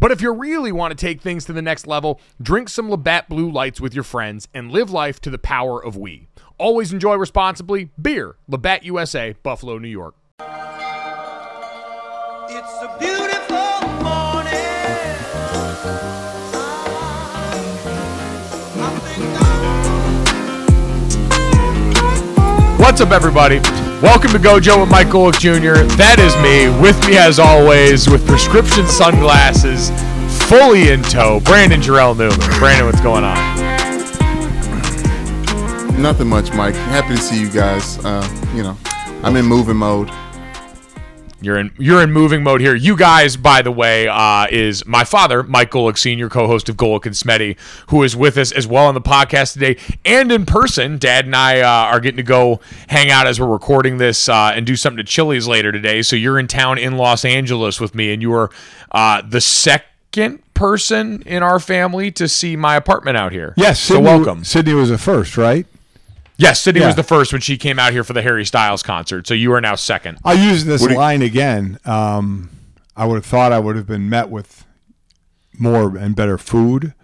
[0.00, 3.28] But if you really want to take things to the next level, drink some Labatt
[3.28, 6.28] Blue Lights with your friends and live life to the power of we.
[6.58, 7.90] Always enjoy responsibly.
[8.00, 10.14] Beer, Labatt USA, Buffalo, New York.
[12.48, 14.54] It's a beautiful morning.
[22.78, 23.60] What's up, everybody?
[24.02, 25.82] Welcome to Gojo with Mike Golic Jr.
[25.96, 26.68] That is me.
[26.82, 29.90] With me, as always, with prescription sunglasses,
[30.46, 32.38] fully in tow, Brandon Jarrell Newman.
[32.58, 33.36] Brandon, what's going on?
[36.00, 36.74] Nothing much, Mike.
[36.74, 37.98] Happy to see you guys.
[38.04, 38.76] Uh, you know,
[39.22, 40.10] I'm in moving mode.
[41.44, 42.74] You're in you're in moving mode here.
[42.74, 47.06] You guys, by the way, uh, is my father, Mike Golic Senior, co-host of Golic
[47.06, 47.56] and Smitty,
[47.88, 50.98] who is with us as well on the podcast today and in person.
[50.98, 54.52] Dad and I uh, are getting to go hang out as we're recording this uh,
[54.54, 56.02] and do something to Chili's later today.
[56.02, 58.50] So you're in town in Los Angeles with me, and you are
[58.92, 63.52] uh, the second person in our family to see my apartment out here.
[63.56, 64.44] Yes, so Sydney, welcome.
[64.44, 65.66] Sydney was the first, right?
[66.36, 66.88] Yes, Sydney Yeah.
[66.88, 69.26] was the first when she came out here for the Harry Styles concert.
[69.26, 70.18] So you are now second.
[70.24, 71.78] I'll use this What do you- line again.
[71.84, 72.50] Um,
[72.96, 74.64] I would have thought I would have been met with
[75.58, 76.94] more and better food.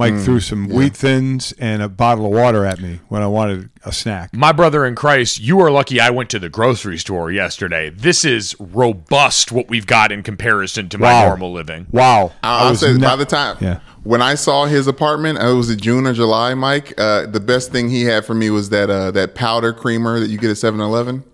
[0.00, 3.26] Mike Mm, threw some wheat thins and a bottle of water at me when I
[3.26, 4.34] wanted a snack.
[4.34, 7.90] My brother in Christ, you are lucky I went to the grocery store yesterday.
[7.90, 11.86] This is robust what we've got in comparison to my normal living.
[11.90, 12.32] Wow.
[12.42, 13.80] I'll, I I'll say ne- by the time Yeah.
[14.02, 16.94] when I saw his apartment, uh, it was in June or July, Mike.
[16.98, 20.28] Uh, the best thing he had for me was that uh, that powder creamer that
[20.30, 21.24] you get at 7-Eleven.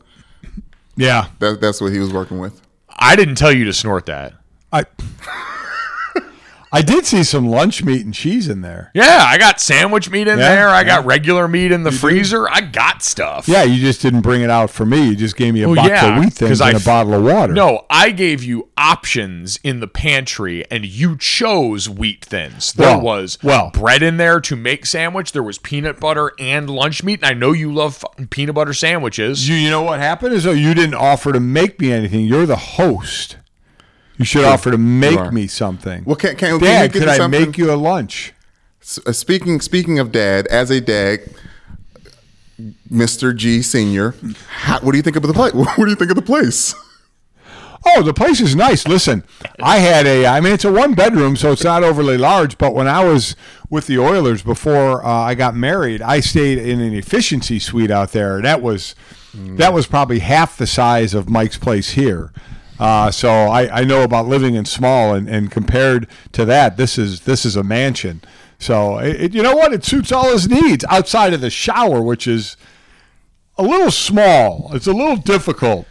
[0.96, 1.28] yeah.
[1.38, 2.60] That, that's what he was working with.
[2.98, 4.32] I didn't tell you to snort that.
[4.72, 4.84] I
[6.72, 8.90] I did see some lunch meat and cheese in there.
[8.92, 10.68] Yeah, I got sandwich meat in Yeah, there.
[10.68, 12.48] I got regular meat in the freezer.
[12.48, 13.46] I got stuff.
[13.48, 15.08] Yeah, you just didn't bring it out for me.
[15.08, 16.84] You just gave me a Well, box yeah, of wheat thins 'cause I and a
[16.84, 17.52] bottle of water.
[17.52, 22.72] No, I gave you options in the pantry and you chose wheat thins.
[22.72, 23.70] There Well, was well.
[23.72, 25.32] bread in there to make sandwich.
[25.32, 27.20] There was peanut butter and lunch meat.
[27.22, 29.48] And I know you love peanut butter sandwiches.
[29.48, 32.24] You, you know what happened is though you didn't offer to make me anything.
[32.24, 33.36] You're the host.
[34.18, 36.04] You should offer to make me something.
[36.04, 37.40] Well, can, can, can Dad, you get could I something?
[37.40, 38.32] make you a lunch?
[38.80, 41.20] S- uh, speaking speaking of dad, as a dad,
[42.90, 43.36] Mr.
[43.36, 44.14] G Senior,
[44.48, 45.52] how, what do you think of the place?
[45.54, 46.74] What do you think of the place?
[47.88, 48.88] Oh, the place is nice.
[48.88, 49.22] Listen,
[49.62, 52.58] I had a, I mean, it's a one bedroom, so it's not overly large.
[52.58, 53.36] But when I was
[53.70, 58.10] with the Oilers before uh, I got married, I stayed in an efficiency suite out
[58.10, 58.40] there.
[58.42, 58.96] That was,
[59.34, 62.32] that was probably half the size of Mike's place here.
[62.78, 66.98] Uh, so I, I know about living in small, and, and compared to that, this
[66.98, 68.20] is this is a mansion.
[68.58, 69.72] So it, it- you know what?
[69.72, 72.56] It suits all his needs outside of the shower, which is
[73.58, 74.70] a little small.
[74.74, 75.86] It's a little difficult.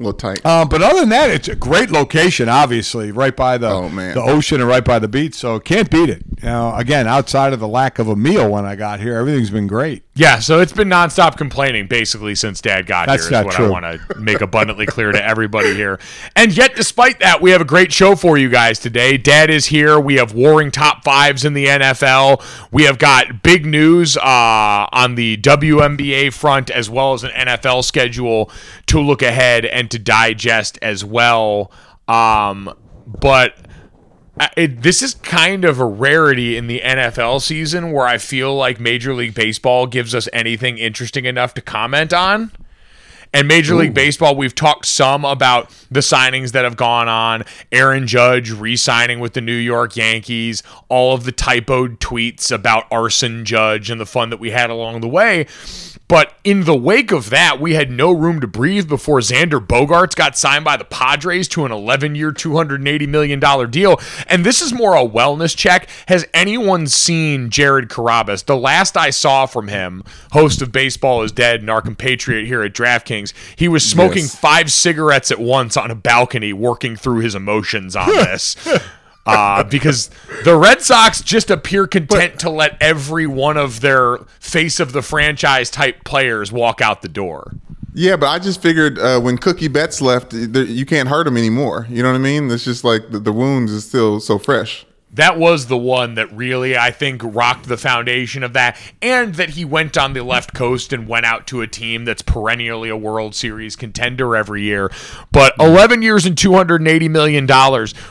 [0.00, 0.44] A little tight.
[0.46, 2.48] Um, but other than that, it's a great location.
[2.48, 4.14] Obviously, right by the Oh, man.
[4.14, 6.22] the ocean and right by the beach, so can't beat it.
[6.42, 9.50] You know, again, outside of the lack of a meal when I got here, everything's
[9.50, 10.04] been great.
[10.14, 13.28] Yeah, so it's been nonstop complaining basically since Dad got That's here.
[13.28, 13.66] Is not what true.
[13.66, 15.98] I want to make abundantly clear to everybody here.
[16.34, 19.16] And yet, despite that, we have a great show for you guys today.
[19.18, 20.00] Dad is here.
[20.00, 22.42] We have warring top fives in the NFL.
[22.70, 27.84] We have got big news uh, on the WNBA front as well as an NFL
[27.84, 28.50] schedule
[28.86, 31.70] to look ahead and to digest as well.
[32.08, 32.72] Um,
[33.06, 33.54] but
[34.38, 38.54] uh, it, this is kind of a rarity in the NFL season where I feel
[38.54, 42.50] like Major League Baseball gives us anything interesting enough to comment on.
[43.32, 47.44] And Major League Baseball, we've talked some about the signings that have gone on.
[47.70, 52.86] Aaron Judge re signing with the New York Yankees, all of the typoed tweets about
[52.90, 55.46] Arson Judge and the fun that we had along the way.
[56.10, 60.16] But in the wake of that, we had no room to breathe before Xander Bogaerts
[60.16, 64.00] got signed by the Padres to an 11 year, $280 million deal.
[64.26, 65.88] And this is more a wellness check.
[66.08, 68.44] Has anyone seen Jared Carabis?
[68.44, 70.02] The last I saw from him,
[70.32, 74.34] host of Baseball is Dead and our compatriot here at DraftKings, he was smoking Yes.
[74.34, 78.56] five cigarettes at once on a balcony, working through his emotions on this.
[79.26, 80.10] Uh, because
[80.44, 85.02] the Red Sox just appear content to let every one of their face of the
[85.02, 87.52] franchise type players walk out the door.
[87.92, 91.86] Yeah, but I just figured uh, when Mookie Betts left, you can't hurt him anymore.
[91.90, 92.50] You know what I mean?
[92.50, 94.86] It's just like the, the wounds is still so fresh.
[95.12, 98.76] That was the one that really, I think, rocked the foundation of that.
[99.02, 102.22] And that he went on the left coast and went out to a team that's
[102.22, 104.90] perennially a World Series contender every year.
[105.32, 105.72] But mm-hmm.
[105.72, 107.48] 11 years and $280 million,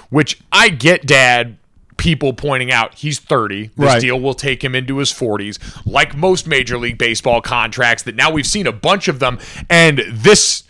[0.09, 1.55] which I get, Dad.
[1.97, 3.67] People pointing out he's 30.
[3.67, 3.99] This Right.
[3.99, 8.03] deal will take him into his 40s, like most Major League Baseball contracts.
[8.03, 9.37] That now we've seen a bunch of them,
[9.69, 10.63] and this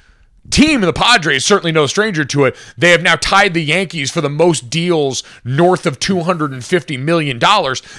[0.49, 2.55] team, the Padres, certainly no stranger to it.
[2.77, 7.39] They have now tied the Yankees for the most deals north of $250 million.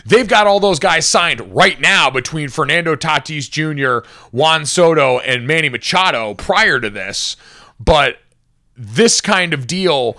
[0.07, 5.47] They've got all those guys signed right now between Fernando Tatis Jr., Juan Soto, and
[5.47, 7.37] Manny Machado prior to this.
[7.79, 8.19] But
[8.77, 10.17] this kind of deal,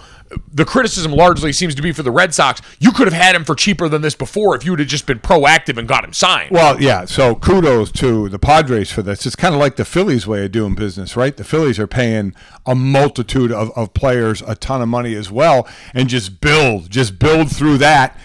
[0.53, 2.61] the criticism largely seems to be for the Red Sox.
[2.79, 5.05] You could have had him for cheaper than this before if you would have just
[5.05, 6.51] been proactive and got him signed.
[6.51, 7.05] Well, yeah.
[7.05, 9.25] So kudos to the Padres for this.
[9.25, 11.35] It's kind of like the Phillies' way of doing business, right?
[11.35, 12.33] The Phillies are paying
[12.65, 17.19] a multitude of, of players a ton of money as well, and just build, just
[17.19, 18.17] build through that.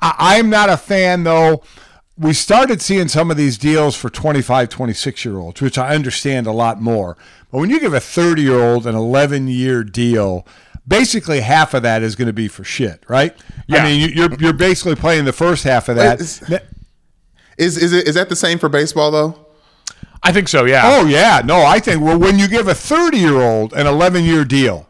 [0.00, 1.62] I, I'm not a fan, though.
[2.18, 6.46] We started seeing some of these deals for 25, 26 year olds, which I understand
[6.46, 7.16] a lot more.
[7.50, 10.46] But when you give a 30 year old an 11 year deal,
[10.86, 13.36] basically half of that is going to be for shit, right?
[13.66, 13.78] Yeah.
[13.80, 16.20] I mean, you- you're, you're basically playing the first half of that.
[17.58, 19.46] Is is it is that the same for baseball though?
[20.22, 20.82] I think so, yeah.
[20.84, 24.88] Oh yeah, no, I think well when you give a 30-year-old an 11-year deal,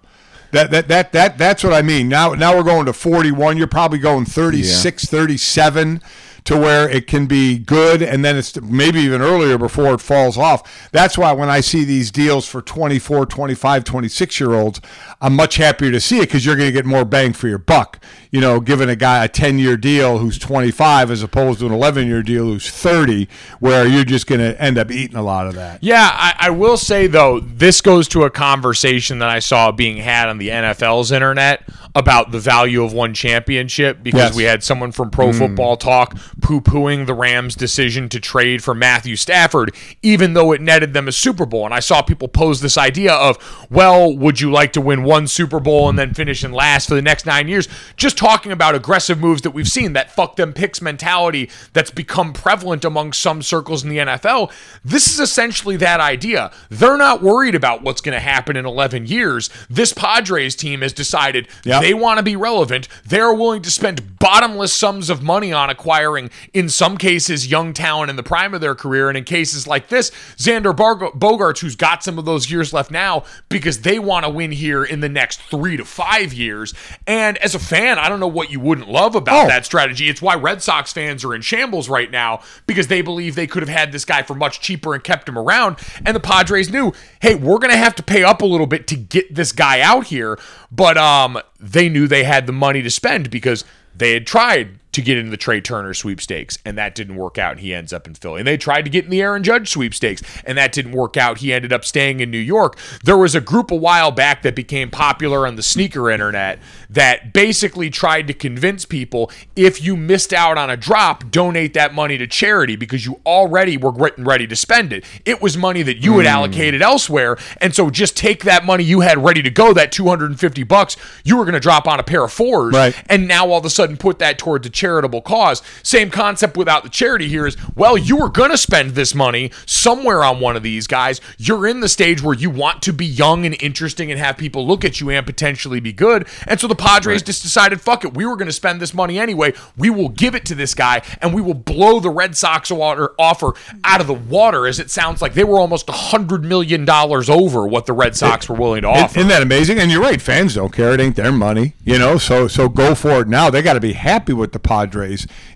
[0.52, 2.08] that that that that that's what I mean.
[2.08, 6.00] Now now we're going to 41, you're probably going 36, 37
[6.44, 10.36] to where it can be good and then it's maybe even earlier before it falls
[10.36, 10.90] off.
[10.90, 14.80] That's why when I see these deals for 24, 25, 26 year olds,
[15.20, 17.58] I'm much happier to see it cuz you're going to get more bang for your
[17.58, 17.98] buck.
[18.30, 22.22] You know, giving a guy a 10-year deal who's 25 as opposed to an 11-year
[22.22, 23.28] deal who's 30
[23.60, 25.84] where you're just going to end up eating a lot of that.
[25.84, 29.98] Yeah, I, I will say though, this goes to a conversation that I saw being
[29.98, 31.62] had on the NFL's internet
[31.94, 34.34] about the value of one championship because Yes.
[34.34, 35.38] we had someone from Pro mm.
[35.38, 40.60] Football Talk poo pooing the Rams' decision to trade for Matthew Stafford, even though it
[40.60, 41.64] netted them a Super Bowl.
[41.64, 43.38] And I saw people pose this idea of,
[43.70, 46.94] well, would you like to win one Super Bowl and then finish in last for
[46.94, 47.68] the next nine years?
[47.96, 52.32] Just talking about aggressive moves that we've seen, that fuck them picks mentality that's become
[52.32, 54.50] prevalent among some circles in the NFL.
[54.84, 56.50] This is essentially that idea.
[56.70, 59.50] They're not worried about what's going to happen in 11 years.
[59.68, 61.82] This Padres team has decided Yep.
[61.82, 62.88] they want to be relevant.
[63.04, 66.21] They're willing to spend bottomless sums of money on acquiring,
[66.52, 69.08] in some cases, young talent in the prime of their career.
[69.08, 72.90] And in cases like this, Xander Bar- Bogaerts, who's got some of those years left
[72.90, 76.74] now, because they want to win here in the next three to five years.
[77.06, 79.48] And as a fan, I don't know what you wouldn't love about Oh.
[79.48, 80.08] that strategy.
[80.08, 83.62] It's why Red Sox fans are in shambles right now because they believe they could
[83.62, 85.76] have had this guy for much cheaper and kept him around.
[86.04, 88.86] And the Padres knew, hey, we're going to have to pay up a little bit
[88.88, 90.38] to get this guy out here.
[90.70, 95.02] But um, they knew they had the money to spend because they had tried to
[95.02, 97.58] get into the Trea Turner sweepstakes, and that didn't work out.
[97.58, 98.40] He ends up in Philly.
[98.40, 101.38] And they tried to get in the Aaron Judge sweepstakes, and that didn't work out.
[101.38, 102.76] He ended up staying in New York.
[103.02, 106.58] There was a group a while back that became popular on the sneaker internet
[106.90, 111.94] that basically tried to convince people if you missed out on a drop, donate that
[111.94, 115.04] money to charity because you already were getting ready to spend it.
[115.24, 116.32] It was money that you had hmm.
[116.36, 120.62] allocated elsewhere, and so just take that money you had ready to go, that 250
[120.64, 122.94] bucks you were going to drop on a pair of fours, Right.
[123.06, 125.62] and now all of a sudden put that towards a charitable cause.
[125.84, 129.52] Same concept without the charity here is, well, you were going to spend this money
[129.64, 131.20] somewhere on one of these guys.
[131.38, 134.66] You're in the stage where you want to be young and interesting and have people
[134.66, 136.26] look at you and potentially be good.
[136.48, 139.20] And so the Padres just decided, fuck it, we were going to spend this money
[139.20, 139.52] anyway.
[139.76, 143.12] We will give it to this guy and we will blow the Red Sox water
[143.18, 143.52] offer
[143.84, 147.66] out of the water as it sounds like they were almost a $100 million over
[147.66, 149.18] what the Red Sox were willing to offer.
[149.18, 149.78] Isn't that amazing?
[149.78, 150.92] And you're right, fans don't care.
[150.92, 152.18] It ain't their money, you know.
[152.18, 153.48] So so go for it now.
[153.50, 154.71] They got to be happy with the Padres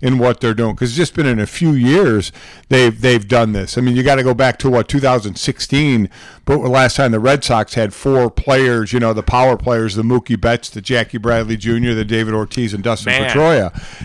[0.01, 2.31] in what they're doing because it's just been in a few years
[2.69, 3.77] they've they've done this.
[3.77, 6.09] I mean, you got to go back to what 2016,
[6.45, 10.03] but last time the Red Sox had four players, you know, the power players, the
[10.03, 13.35] Mookie Betts, the Jackie Bradley Jr., the David Ortiz, and Dustin Man.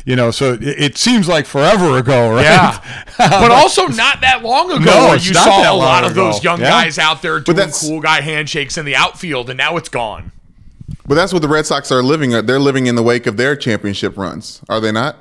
[0.05, 2.43] You know, so it, it seems like forever ago, right?
[2.43, 6.15] Yeah, but also not that long ago No, where you saw a lot long of
[6.15, 6.71] those young Yeah.
[6.71, 10.33] guys out there doing cool guy handshakes in the outfield, and now it's gone.
[11.07, 12.31] But that's what the Red Sox are living.
[12.31, 15.17] They're living in the wake of their championship runs, are they not?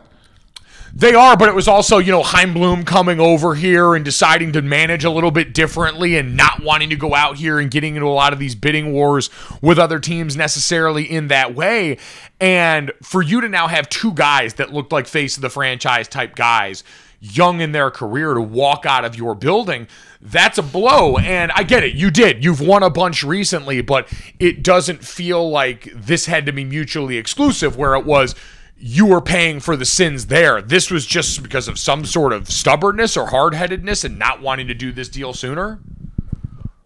[0.94, 4.52] They are, but it was also, you know, Chaim Bloom coming over here and deciding
[4.54, 7.96] to manage a little bit differently and not wanting to go out here and getting
[7.96, 9.30] into a lot of these bidding wars
[9.62, 11.98] with other teams necessarily in that way.
[12.42, 16.10] And for you to now have two guys that looked like face of the franchise
[16.10, 16.84] type guys,
[17.22, 19.88] young in their career, to walk out of your building,
[20.22, 21.18] that's a blow.
[21.18, 21.96] And I get it.
[21.96, 22.44] You did.
[22.44, 27.18] You've won a bunch recently, but it doesn't feel like this had to be mutually
[27.18, 28.36] exclusive where it was
[28.84, 30.60] you were paying for the sins there.
[30.60, 34.68] This was just because of some sort of stubbornness or hard headedness and not wanting
[34.68, 35.80] to do this deal sooner.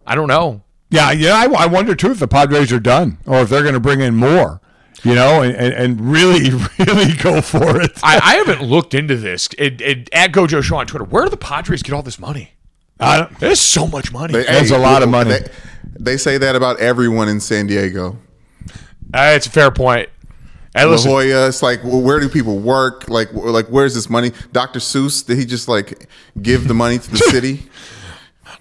[0.06, 0.62] I don't know.
[0.90, 1.34] Yeah, yeah.
[1.34, 4.00] I, I wonder too if the Padres are done or if they're going to bring
[4.00, 4.60] in more,
[5.02, 7.98] you know, and, and, really, really go for it.
[8.02, 9.48] I, I haven't looked into this.
[9.58, 12.52] It, it, at Gojo Show on Twitter, where do the Padres get all this money?
[12.98, 14.32] I don't, There's so much money.
[14.32, 15.30] They- That's a lot of money.
[15.30, 15.48] They,
[15.98, 18.18] they say that about everyone in San Diego.
[19.14, 20.08] Uh, it's a fair point.
[20.74, 23.08] Hey, La listen, Jolla, it's like, well, where do people work?
[23.08, 24.32] Like, like, where's this money?
[24.52, 24.78] Dr.
[24.78, 26.06] Seuss, did he just like
[26.42, 27.62] give the money to the city?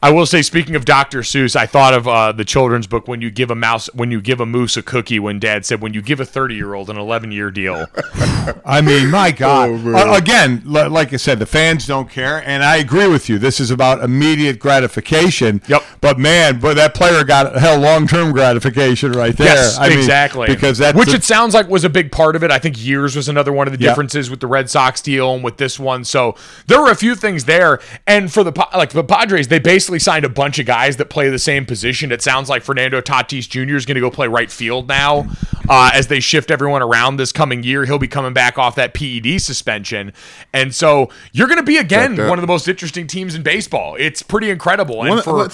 [0.04, 1.20] I will say, speaking of Dr.
[1.22, 4.22] Seuss, I thought of uh, the children's book when you give a mouse, when you
[4.22, 5.20] give a moose a cookie.
[5.20, 7.88] When Dad said, when you give a thirty-year-old an eleven-year deal.
[8.66, 9.70] I mean, my God.
[9.86, 10.14] Oh.
[10.14, 13.38] Uh, again, li- like I said, the fans don't care, and I agree with you.
[13.40, 15.62] This is about immediate gratification.
[15.68, 15.84] Yep.
[16.02, 19.48] But man, but that player got hell long term gratification right there.
[19.48, 20.48] Yes, I mean, exactly.
[20.48, 22.52] because that's which the- it sounds like was a big part of it.
[22.52, 23.92] I think years was another one of the Yep.
[23.92, 26.04] differences with the Red Sox deal and with this one.
[26.06, 26.36] So
[26.68, 27.80] there were a few things there.
[28.08, 31.30] And for the like the Padres, they basically signed a bunch of guys that play
[31.30, 32.12] the same position.
[32.12, 33.76] It sounds like Fernando Tatis Jr.
[33.76, 35.28] is going to go play right field now
[35.70, 37.86] uh, as they shift everyone around this coming year.
[37.86, 40.12] He'll be coming back off that PED suspension,
[40.54, 43.96] and so you're going to be again one of the most interesting teams in baseball.
[44.00, 45.02] It's pretty incredible.
[45.02, 45.48] And One, for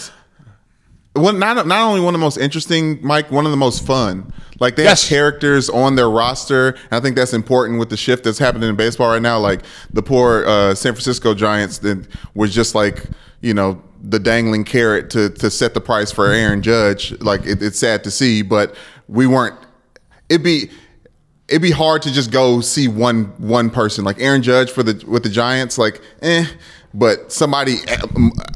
[1.13, 4.31] one, not not only one of the most interesting, Mike, one of the most fun.
[4.61, 5.03] Like they Yes.
[5.03, 6.77] have characters on their roster.
[6.89, 9.39] I think that's important with the shift that's happening in baseball right now.
[9.39, 13.03] Like the poor uh, San Francisco Giants that was just like
[13.41, 17.19] you know the dangling carrot to to set the price for Aaron Judge.
[17.21, 18.75] Like it, it's sad to see, but
[19.07, 19.55] we weren't.
[20.29, 20.69] It'd be
[21.47, 25.03] it'd be hard to just go see one one person like Aaron Judge for the
[25.07, 25.77] with the Giants.
[25.77, 26.45] Like eh.
[26.93, 27.77] But somebody,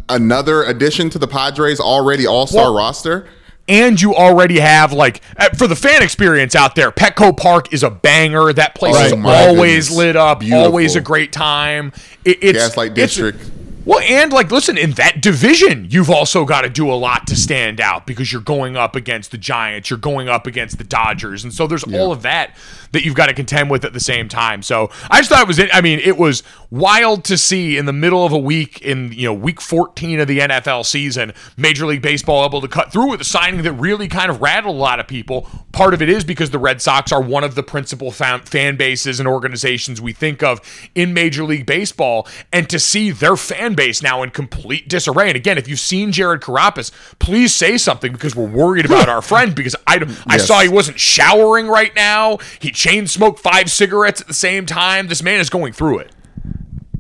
[0.10, 3.28] another addition to the Padres already All Star Well, roster.
[3.70, 7.82] and you already have like uh, for the fan experience out there petco park is
[7.82, 9.92] a banger that place is Oh always goodness.
[9.98, 10.66] lit up Beautiful.
[10.66, 11.94] always a great time
[12.26, 13.52] it, it's Gaslight it's- District.
[13.86, 17.36] Well and like listen in that division you've also got to do a lot to
[17.36, 21.44] stand out because you're going up against the giants you're going up against the dodgers
[21.44, 22.56] and so there's all of that
[22.92, 24.62] that you've got to contend with at the same time.
[24.62, 27.94] So i just thought it was i mean it was wild to see in the
[27.94, 32.02] middle of a week in you know week 14 of the NFL season Major League
[32.02, 35.00] Baseball able to cut through with a signing that really kind of rattled a lot
[35.00, 35.48] of people.
[35.72, 38.78] Part of it is because the Red Sox are one of the principal fan, fan
[38.78, 40.62] bases and organizations we think of
[40.96, 45.28] in Major League Baseball and to see their fan base now in complete disarray.
[45.28, 49.22] And again if you've seen Jared Carabis please say something because we're worried about our
[49.22, 49.96] friend because I
[50.28, 50.48] I Yes.
[50.48, 52.38] saw he wasn't showering right now.
[52.60, 55.08] He chain smoked five cigarettes at the same time.
[55.08, 56.12] This man is going through it.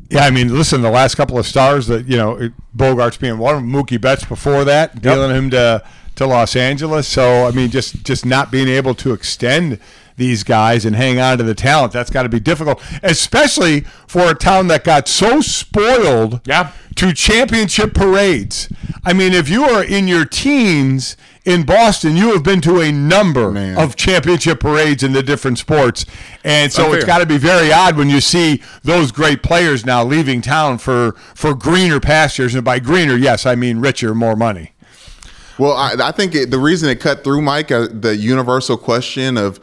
[0.10, 3.56] Yeah, I mean, listen, the last couple of stars that you know, Bogaerts being one
[3.56, 5.84] of them, Mookie Betts before that, dealing him to
[6.16, 7.08] to Los Angeles.
[7.08, 9.80] So I mean, just just not being able to extend
[10.18, 14.30] these guys and hang on to the talent, that's got to be difficult, especially for
[14.32, 16.72] a town that got so spoiled Yeah.
[16.96, 18.70] to championship parades.
[19.04, 22.92] I mean, if you are in your teens in Boston, you have been to a
[22.92, 23.78] number Man.
[23.78, 26.06] of championship parades in the different sports.
[26.44, 26.98] And so Unfair.
[26.98, 30.78] it's got to be very odd when you see those great players now leaving town
[30.80, 32.56] for, for greener pastures.
[32.56, 34.72] And by greener, yes, I mean richer, more money.
[35.60, 39.38] Well, I, I think it, the reason it cut through, Mike, uh, the universal question
[39.38, 39.60] of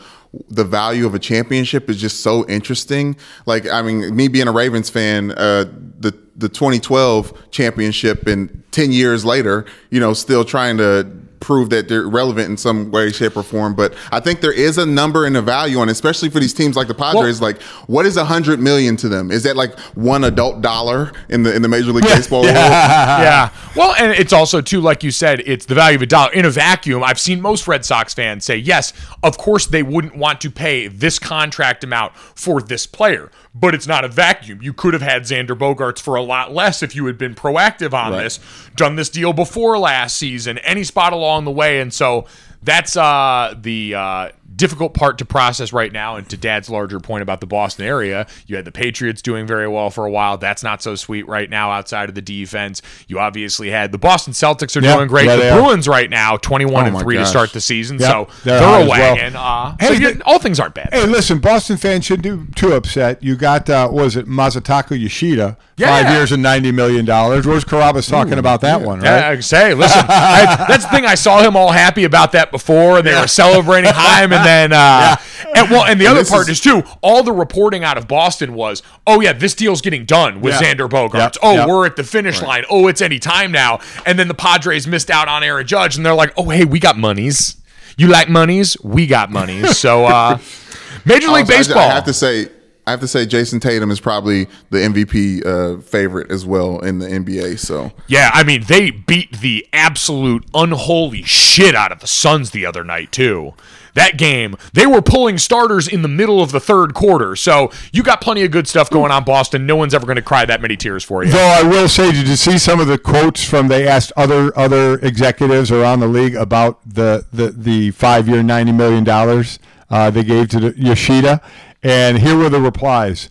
[0.49, 3.17] the value of a championship is just so interesting.
[3.47, 5.65] Like, I mean, me being a Ravens fan, uh,
[5.99, 11.07] the the 2012 championship, and 10 years later, you know, still trying to
[11.43, 13.75] prove that they're relevant in some way, shape, or form.
[13.75, 16.55] But I think there is a number and a value on, it, especially for these
[16.55, 17.41] teams like the Padres.
[17.41, 19.31] like, what is a hundred million to them?
[19.31, 22.55] Is that like one adult dollar in the in the Major League Baseball world?
[22.55, 23.51] yeah.
[23.77, 26.45] Well, and it's also too, like you said, it's the value of a dollar in
[26.45, 27.03] a vacuum.
[27.03, 30.87] I've seen most Red Sox fans say, yes, of course they wouldn't want to pay
[30.89, 34.61] this contract amount for this player, but it's not a vacuum.
[34.63, 37.93] You could have had Xander Bogaerts for a lot less if you had been proactive
[37.93, 38.23] on Right.
[38.25, 38.41] this,
[38.77, 42.25] done this deal before last season, any spot along the way, and so
[42.63, 46.17] that's uh, the uh, difficult part to process right now.
[46.17, 49.69] And to Dad's larger point about the Boston area, you had the Patriots doing very
[49.69, 50.39] well for a while.
[50.39, 52.83] That's not so sweet right now outside of the defense.
[53.09, 55.27] You obviously had the Boston Celtics are Yeah, doing great.
[55.27, 55.61] yeah, the they are.
[55.63, 57.99] Bruins right now, twenty-one Oh and my three to start the season.
[57.99, 59.37] Yeah, so they're they're, a as well.
[59.37, 60.91] Uh, Hey, so you- the- all things aren't bad.
[60.93, 63.23] Hey, listen, Boston fans shouldn't be too upset.
[63.23, 66.03] You got, uh, was it Masataka Yoshida, Yeah.
[66.03, 67.47] five years and ninety million dollars.
[67.47, 69.29] Where's Carabis talking about that one, Yeah.
[69.29, 71.05] I say, listen, I, that's the thing.
[71.05, 74.73] I saw him all happy about that before, and they were celebrating Chaim, and then,
[74.73, 75.17] uh,
[75.57, 76.83] and well, and the other part is- is, too.
[77.03, 80.75] All the reporting out of Boston was, oh yeah, this deal's getting done with Yeah.
[80.75, 81.15] Xander Bogaerts.
[81.15, 81.69] Yep, Oh, yep.
[81.69, 82.65] we're at the finish line.
[82.71, 83.81] Oh, it's any time now.
[84.07, 86.79] And then the Padres missed out on Aaron Judge, and they're like, oh hey, we
[86.79, 87.57] got monies.
[87.97, 88.77] You like monies?
[88.83, 89.77] We got monies.
[89.77, 90.39] So, uh,
[91.05, 91.79] Major League Baseball.
[91.79, 92.49] I, have to say,
[92.87, 96.99] I have to say, Jayson Tatum is probably the MVP uh, favorite as well in
[96.99, 97.59] the NBA.
[97.61, 102.67] So Yeah, I mean, they beat the absolute unholy shit out of the Suns the
[102.67, 103.55] other night, too.
[103.95, 107.37] That game, they were pulling starters in the middle of the third quarter.
[107.37, 109.67] So you got plenty of good stuff going on, Boston.
[109.67, 111.31] No one's ever going to cry that many tears for you.
[111.31, 114.51] Though I will say, did you see some of the quotes from they asked other
[114.59, 119.59] other executives around the league about the the, the five year ninety million dollars
[119.93, 121.43] uh, they gave to the Yoshida,
[121.83, 123.29] and here were the replies.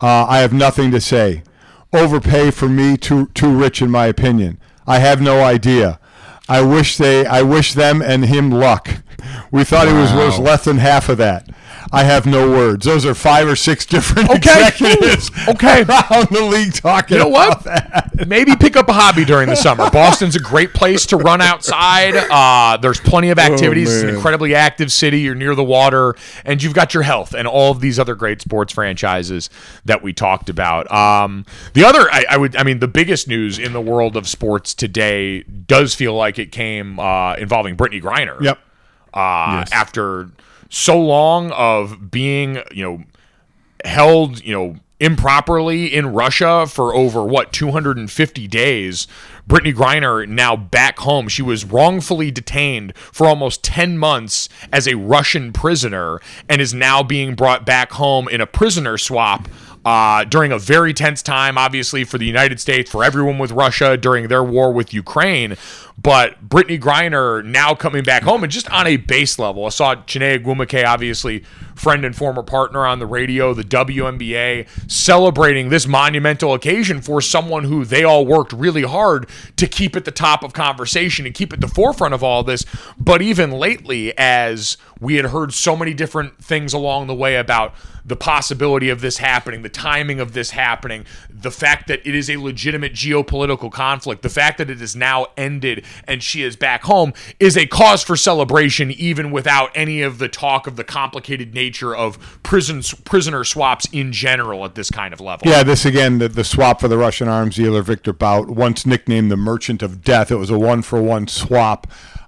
[0.00, 1.42] Uh, I have nothing to say.
[1.92, 4.58] Overpay for me too too rich in my opinion.
[4.86, 5.98] I have no idea.
[6.48, 8.88] I wish they I wish them and him luck.
[9.50, 11.48] We thought he was worth less than half of that.
[11.92, 12.84] I have no words.
[12.86, 14.36] Those are five or six different Okay.
[14.68, 15.82] executives Okay.
[15.88, 17.64] around the league talking You know about what?
[17.64, 18.26] that.
[18.28, 19.90] Maybe pick up a hobby during the summer.
[19.92, 22.14] Boston's a great place to run outside.
[22.16, 23.92] Uh, there's plenty of activities.
[23.92, 25.20] it's an incredibly active city.
[25.20, 26.14] You're near the water,
[26.44, 29.50] and you've got your health and all of these other great sports franchises
[29.84, 30.90] that we talked about.
[30.90, 34.26] Um, the other, I, I would, I mean, the biggest news in the world of
[34.28, 38.58] sports today does feel like it came uh, involving Brittney Griner Yep.
[39.12, 40.30] uh, after
[40.68, 43.04] so long of being, you know,
[43.84, 49.06] held, you know, improperly in Russia for over what 250 days.
[49.48, 51.28] Brittney Griner now back home.
[51.28, 57.02] She was wrongfully detained for almost 10 months as a Russian prisoner and is now
[57.02, 59.48] being brought back home in a prisoner swap
[59.84, 63.96] uh, during a very tense time, obviously, for the United States, for everyone with Russia
[63.96, 65.56] during their war with Ukraine.
[65.96, 69.64] But Brittney Griner now coming back home and just on a base level.
[69.64, 75.68] I saw Chiney Ogwumike, obviously, friend and former partner on the radio, the WNBA, celebrating
[75.68, 80.10] this monumental occasion for someone who they all worked really hard to keep at the
[80.10, 82.64] top of conversation and keep at the forefront of all this.
[82.98, 87.74] But even lately, as we had heard so many different things along the way about
[88.04, 92.28] the possibility of this happening, the timing of this happening, the fact that it is
[92.28, 96.84] a legitimate geopolitical conflict, the fact that it is now ended and she is back
[96.84, 101.54] home is a cause for celebration, even without any of the talk of the complicated
[101.54, 105.48] nature of prison prisoner swaps in general at this kind of level.
[105.48, 109.30] Yeah, this again, the, the swap for the Russian arms dealer Victor Bout, once nicknamed
[109.30, 110.30] the Merchant of Death.
[110.30, 111.86] It was a one for one swap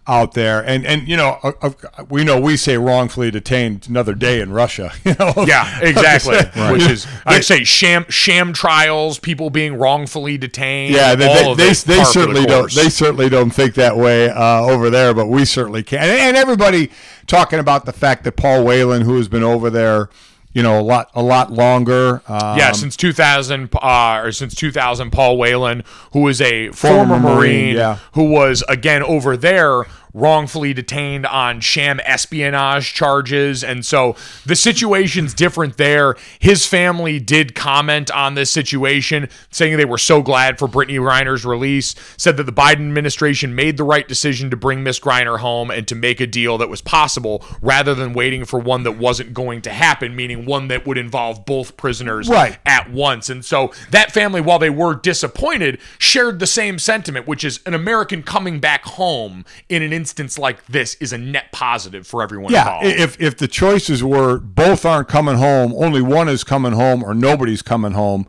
[0.09, 1.71] out there, and and you know, uh,
[2.09, 4.93] we know we say wrongfully detained another day in Russia.
[5.05, 6.37] You know, Yeah, exactly.
[6.57, 6.73] Right.
[6.73, 10.95] Which is, They- I say, sham sham trials, people being wrongfully detained.
[10.95, 12.73] Yeah, they, they, they, they for the certainly don't.
[12.73, 16.01] They certainly don't think that way uh, over there, but we certainly can.
[16.01, 16.91] And, and everybody
[17.27, 20.09] talking about the fact that Paul Whelan, who has been over there,
[20.57, 22.23] you know, a lot a lot longer.
[22.27, 27.19] Um, Yeah, since 2000, uh, or since 2000, Paul Whelan, who was a former, Former
[27.19, 27.99] Marine, Marine, yeah.
[28.15, 29.85] who was again over there
[30.17, 36.17] wrongfully detained on sham espionage charges, and so the situation's different there.
[36.39, 41.45] His family did comment on this situation, saying they were so glad for Brittney Griner's
[41.45, 41.95] release.
[42.17, 45.87] Said that the Biden administration made the right decision to bring Miss Griner home and
[45.87, 49.61] to make a deal that was possible, rather than waiting for one that wasn't going
[49.63, 52.57] to happen, meaning one that would involve both prisoners Right.
[52.65, 53.29] at once.
[53.29, 57.75] And so that family, while they were disappointed, shared the same sentiment, which is an
[57.75, 62.53] American coming back home in an instance like this is a net positive for everyone
[62.53, 62.87] Yeah, involved.
[62.87, 67.13] if if the choices were both aren't coming home, only one is coming home, or
[67.13, 68.25] nobody's coming home,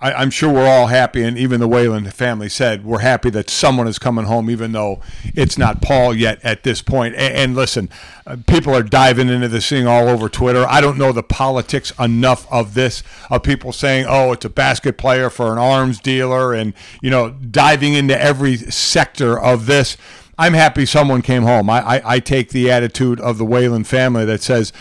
[0.00, 3.50] I, I'm sure we're all happy, and even the Whelan family said we're happy that
[3.50, 5.00] someone is coming home, even though
[5.34, 7.14] it's not Paul yet at this point.
[7.16, 7.90] And, and listen,
[8.26, 10.64] uh, people are diving into this thing all over Twitter.
[10.66, 14.96] I don't know the politics enough of this, of people saying, "Oh, it's a basket
[14.96, 19.98] player for an arms dealer," and you know, diving into every sector of this.
[20.40, 21.68] I'm happy someone came home.
[21.70, 24.72] I, I, I take the attitude of the Whelan family that says,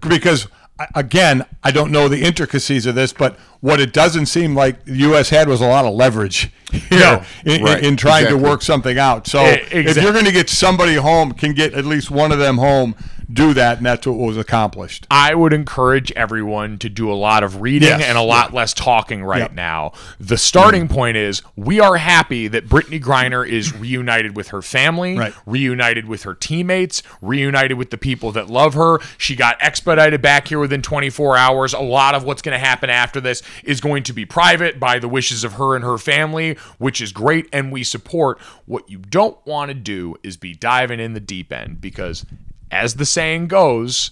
[0.00, 0.48] because
[0.94, 4.96] again, I don't know the intricacies of this, but what it doesn't seem like the
[4.98, 5.30] U.S.
[5.30, 7.22] had was a lot of leverage here No.
[7.44, 8.42] in, Right, in trying exactly.
[8.42, 9.26] to work something out.
[9.26, 12.38] So E- if you're going to get somebody home, can get at least one of
[12.38, 12.94] them home,
[13.30, 15.06] do that, and that's what was accomplished.
[15.10, 18.72] I would encourage everyone to do a lot of reading Yes, and a lot less
[18.72, 19.52] talking right Yep.
[19.52, 19.92] now.
[20.18, 20.90] The starting mm.
[20.90, 25.34] point is we are happy that Brittney Griner is reunited with her family, Right.
[25.44, 28.98] reunited with her teammates, reunited with the people that love her.
[29.18, 31.74] She got expedited back here within 24 hours.
[31.74, 34.98] A lot of what's going to happen after this is going to be private by
[34.98, 38.38] the wishes of her and her family, which is great and we support.
[38.64, 42.24] What you don't want to do is be diving in the deep end because
[42.70, 44.10] as the saying goes,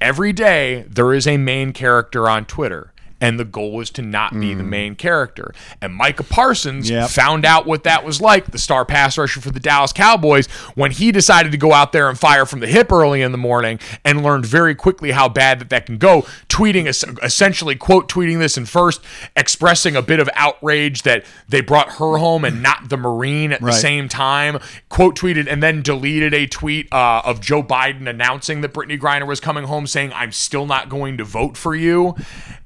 [0.00, 2.92] every day there is a main character on Twitter.
[3.24, 5.54] And the goal is to not be the main character.
[5.80, 7.08] And Micah Parsons Yep.
[7.10, 10.90] found out what that was like, the star pass rusher for the Dallas Cowboys, when
[10.90, 13.78] he decided to go out there and fire from the hip early in the morning
[14.04, 16.26] and learned very quickly how bad that that can go.
[16.50, 16.86] Tweeting,
[17.22, 19.00] essentially quote tweeting this and first
[19.36, 23.60] expressing a bit of outrage that they brought her home and not the Marine at
[23.62, 24.58] the same time.
[24.90, 29.26] Quote tweeted and then deleted a tweet uh, of Joe Biden announcing that Brittney Griner
[29.26, 32.14] was coming home, saying, "I'm still not going to vote for you."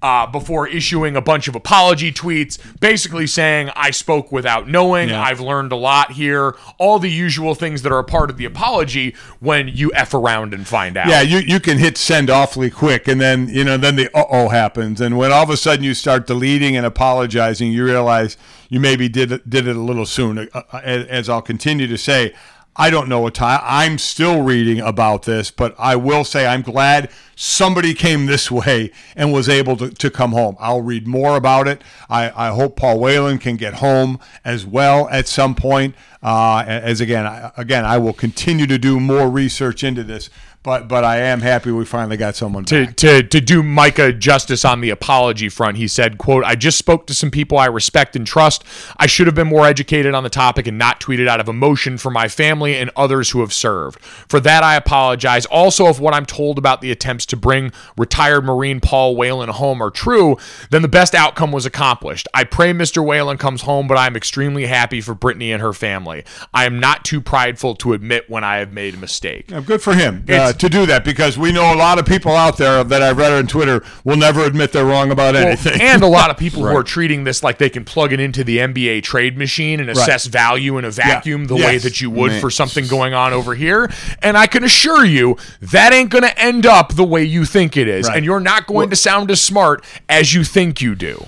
[0.03, 5.11] Uh, before issuing a bunch of apology tweets, basically saying, "I spoke without knowing.
[5.11, 5.23] Yeah.
[5.23, 8.45] I've learned a lot here." All the usual things that are a part of the
[8.45, 11.09] apology when you f around and find out.
[11.09, 14.25] Yeah, you, you can hit send awfully quick, and then you know then the uh
[14.31, 18.37] oh happens, and when all of a sudden you start deleting and apologizing, you realize
[18.69, 20.39] you maybe did it, did it a little soon.
[20.39, 22.35] Uh, uh, as I'll continue to say,
[22.81, 23.61] I don't know what time.
[23.65, 28.93] I'm still reading about this, but I will say I'm glad somebody came this way
[29.17, 30.57] and was able to, to come home.
[30.61, 31.83] I'll read more about it.
[32.09, 35.97] I, I hope Paul Whelan can get home as well at some point.
[36.23, 40.31] Uh, as again, I, again, I will continue to do more research into this,
[40.63, 42.97] but but I am happy we finally got someone to, back.
[42.97, 47.07] to to do Micah justice on the apology front, he said, quote, I just spoke
[47.09, 48.65] to some people I respect and trust.
[48.97, 51.99] I should have been more educated on the topic and not tweeted out of emotion
[51.99, 54.01] for my family and others who have served.
[54.01, 55.45] For that I apologize.
[55.47, 59.83] Also, if what I'm told about the attempts to bring retired Marine Paul Whelan home
[59.83, 60.37] are true,
[60.71, 62.29] then the best outcome was accomplished.
[62.33, 63.05] I pray Mr.
[63.05, 66.25] Whelan comes home, but I'm extremely happy for Brittney and her family.
[66.55, 69.47] I am not too prideful to admit when I have made a mistake.
[69.67, 72.57] Good for him uh, to do that because we know a lot of people out
[72.57, 75.81] there that I've read on Twitter will never admit they're wrong about Well, anything.
[75.81, 78.45] and a lot of people who are treating this like they can plug it into
[78.45, 82.33] the NBA trade machine and assess value in a vacuum the way that you would
[82.33, 82.41] Man.
[82.41, 83.91] for something going on over here.
[84.23, 87.77] And I can assure you that ain't going to end up the way you think
[87.77, 88.09] it is.
[88.09, 88.17] Right.
[88.17, 91.25] And you're not going to sound as smart as you think you do.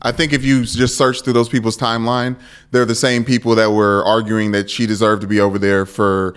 [0.00, 2.38] I think if you just search through those people's timeline,
[2.70, 6.34] they're the same people that were arguing that she deserved to be over there for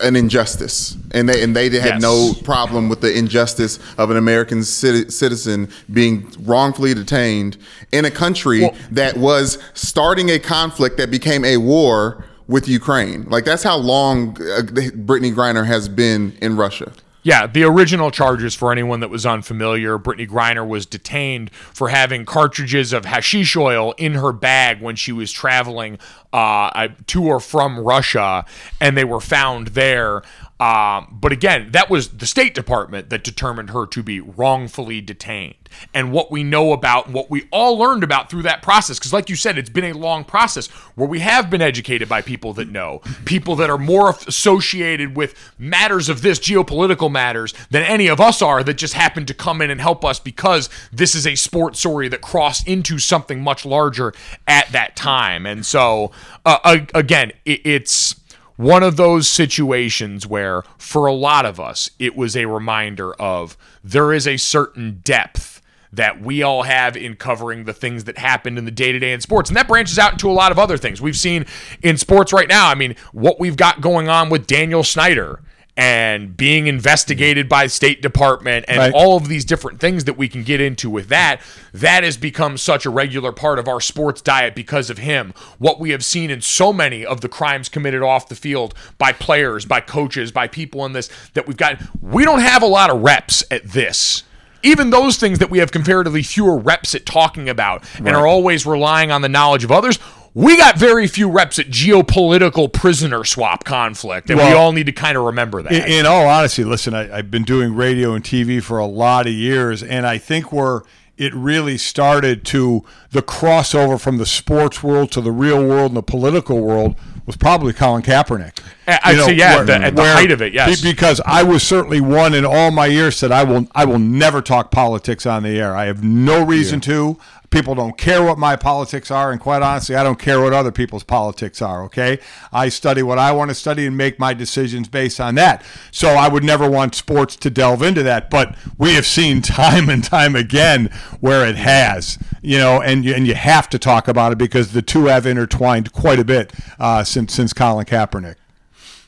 [0.00, 2.02] an injustice, and they and they had Yes.
[2.02, 7.56] no problem with the injustice of an American citi- citizen being wrongfully detained
[7.92, 13.24] in a country Well- that was starting a conflict that became a war with Ukraine.
[13.30, 16.90] Like that's how long uh, Brittney Griner has been in Russia.
[17.24, 22.26] Yeah, the original charges for anyone that was unfamiliar, Brittney Griner was detained for having
[22.26, 25.98] cartridges of hashish oil in her bag when she was traveling
[26.34, 28.44] uh, to or from Russia,
[28.78, 30.22] and they were found there.
[30.60, 35.56] Um, but again, that was the State Department that determined her to be wrongfully detained.
[35.92, 39.28] And what we know about, what we all learned about through that process, because like
[39.28, 42.68] you said, it's been a long process where we have been educated by people that
[42.68, 48.20] know, people that are more associated with matters of this, geopolitical matters, than any of
[48.20, 51.34] us are that just happened to come in and help us because this is a
[51.34, 54.14] sports story that crossed into something much larger
[54.46, 55.46] at that time.
[55.46, 56.12] And so,
[56.46, 58.14] uh, again, it, it's
[58.56, 63.56] one of those situations where for a lot of us it was a reminder of
[63.82, 65.60] there is a certain depth
[65.92, 69.48] that we all have in covering the things that happened in the day-to-day in sports.
[69.48, 71.00] And that branches out into a lot of other things.
[71.00, 71.46] We've seen
[71.82, 75.40] in sports right now i mean what we've got going on with daniel snyder
[75.76, 78.92] and being investigated by State Department and Right.
[78.94, 81.40] all of these different things that we can get into with that,
[81.72, 85.34] that has become such a regular part of our sports diet because of him.
[85.58, 89.12] What we have seen in so many of the crimes committed off the field by
[89.12, 92.90] players, by coaches, by people in this that we've got, we don't have a lot
[92.90, 94.22] of reps at this.
[94.66, 98.64] even those things that we have comparatively fewer reps at talking about and are always
[98.64, 99.98] relying on the knowledge of others.
[100.36, 104.92] We got very few reps at geopolitical prisoner swap conflict, and we all need to
[104.92, 105.72] kind of remember that.
[105.72, 109.28] In, in all honesty, listen, I, I've been doing radio and TV for a lot
[109.28, 110.82] of years, and I think where
[111.16, 115.96] it really started to the crossover from the sports world to the real world and
[115.96, 118.58] the political world was probably Colin Kaepernick.
[118.88, 120.80] I- I'd yeah, at the- at the height of it, yes.
[120.82, 124.42] Because I was certainly one in all my years said I will I will never
[124.42, 125.76] talk politics on the air.
[125.76, 127.18] I have no reason to.
[127.54, 130.72] People don't care what my politics are, and quite honestly, I don't care what other
[130.72, 131.84] people's politics are.
[131.84, 132.18] Okay,
[132.52, 135.64] I study what I want to study and make my decisions based on that.
[135.92, 138.28] So I would never want sports to delve into that.
[138.28, 140.86] But we have seen time and time again
[141.20, 144.72] where it has, you know, and you, and you have to talk about it because
[144.72, 148.34] the two have intertwined quite a bit uh, since since Colin Kaepernick.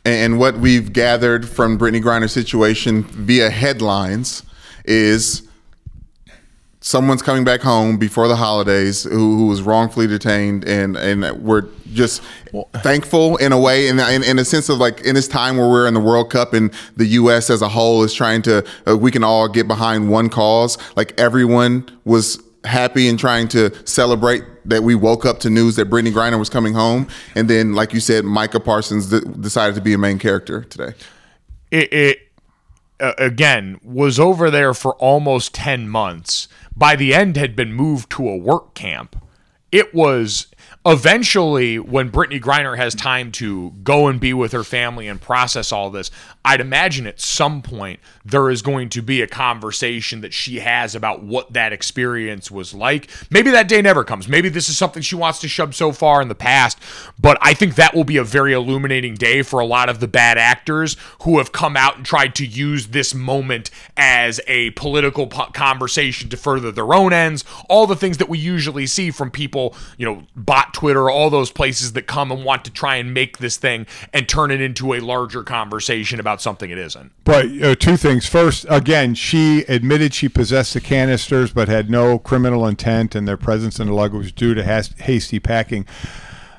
[0.04, 4.44] And what we've gathered from Brittney Griner's situation via headlines
[4.84, 5.45] is
[6.86, 11.64] someone's coming back home before the holidays who, who was wrongfully detained, and and we're
[11.92, 12.22] just
[12.76, 15.68] thankful in a way, in, in in a sense of like in this time where
[15.68, 17.50] we're in the World Cup and the U.S.
[17.50, 20.78] as a whole is trying to, uh, we can all get behind one cause.
[20.94, 25.90] Like everyone was happy and trying to celebrate that we woke up to news that
[25.90, 29.80] Brittney Griner was coming home, and then, like you said, Micah Parsons d- decided to
[29.80, 30.94] be a main character today.
[31.72, 32.25] it, it
[33.00, 36.48] uh, again was over there for almost 10 months.
[36.74, 39.16] By the end had been moved to a work camp.
[39.72, 40.48] It was
[40.86, 45.72] eventually when Brittney Griner has time to go and be with her family and process
[45.72, 46.10] all this
[46.46, 50.94] I'd imagine at some point there is going to be a conversation that she has
[50.94, 53.10] about what that experience was like.
[53.30, 54.28] Maybe that day never comes.
[54.28, 56.78] Maybe this is something she wants to shove so far in the past.
[57.18, 60.06] But I think that will be a very illuminating day for a lot of the
[60.06, 65.26] bad actors who have come out and tried to use this moment as a political
[65.26, 67.44] po- conversation to further their own ends.
[67.68, 71.50] All the things that we usually see from people, you know, bot Twitter, all those
[71.50, 74.92] places that come and want to try and make this thing and turn it into
[74.92, 77.12] a larger conversation about something it isn't.
[77.24, 78.26] But uh, two things.
[78.26, 83.38] First, again, she admitted she possessed the canisters, but had no criminal intent, and their
[83.38, 85.86] presence in the lug was due to has- hasty packing.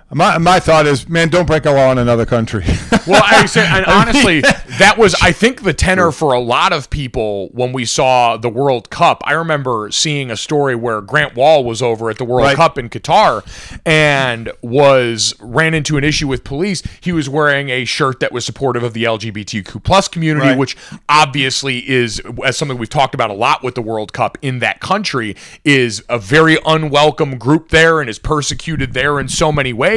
[0.10, 2.64] My, my thought is, man, don't break a law in another country.
[3.08, 4.42] Well, I say, and honestly,
[4.80, 8.50] that was, I think, the tenor for a lot of people when we saw the
[8.50, 9.22] World Cup.
[9.26, 12.56] I remember seeing a story where Grant Wahl was over at the World Right.
[12.58, 13.46] Cup in Qatar
[13.86, 16.84] and was ran into an issue with police.
[17.00, 20.58] He was wearing a shirt that was supportive of the LGBTQ plus community, Right.
[20.58, 20.76] which
[21.08, 24.82] obviously is, as something we've talked about a lot with the World Cup in that
[24.82, 29.97] country, is a very unwelcome group there and is persecuted there in so many ways.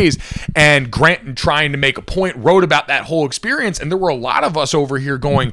[0.55, 3.79] And Grant, trying to make a point, wrote about that whole experience.
[3.81, 5.53] And there were a lot of us over here going,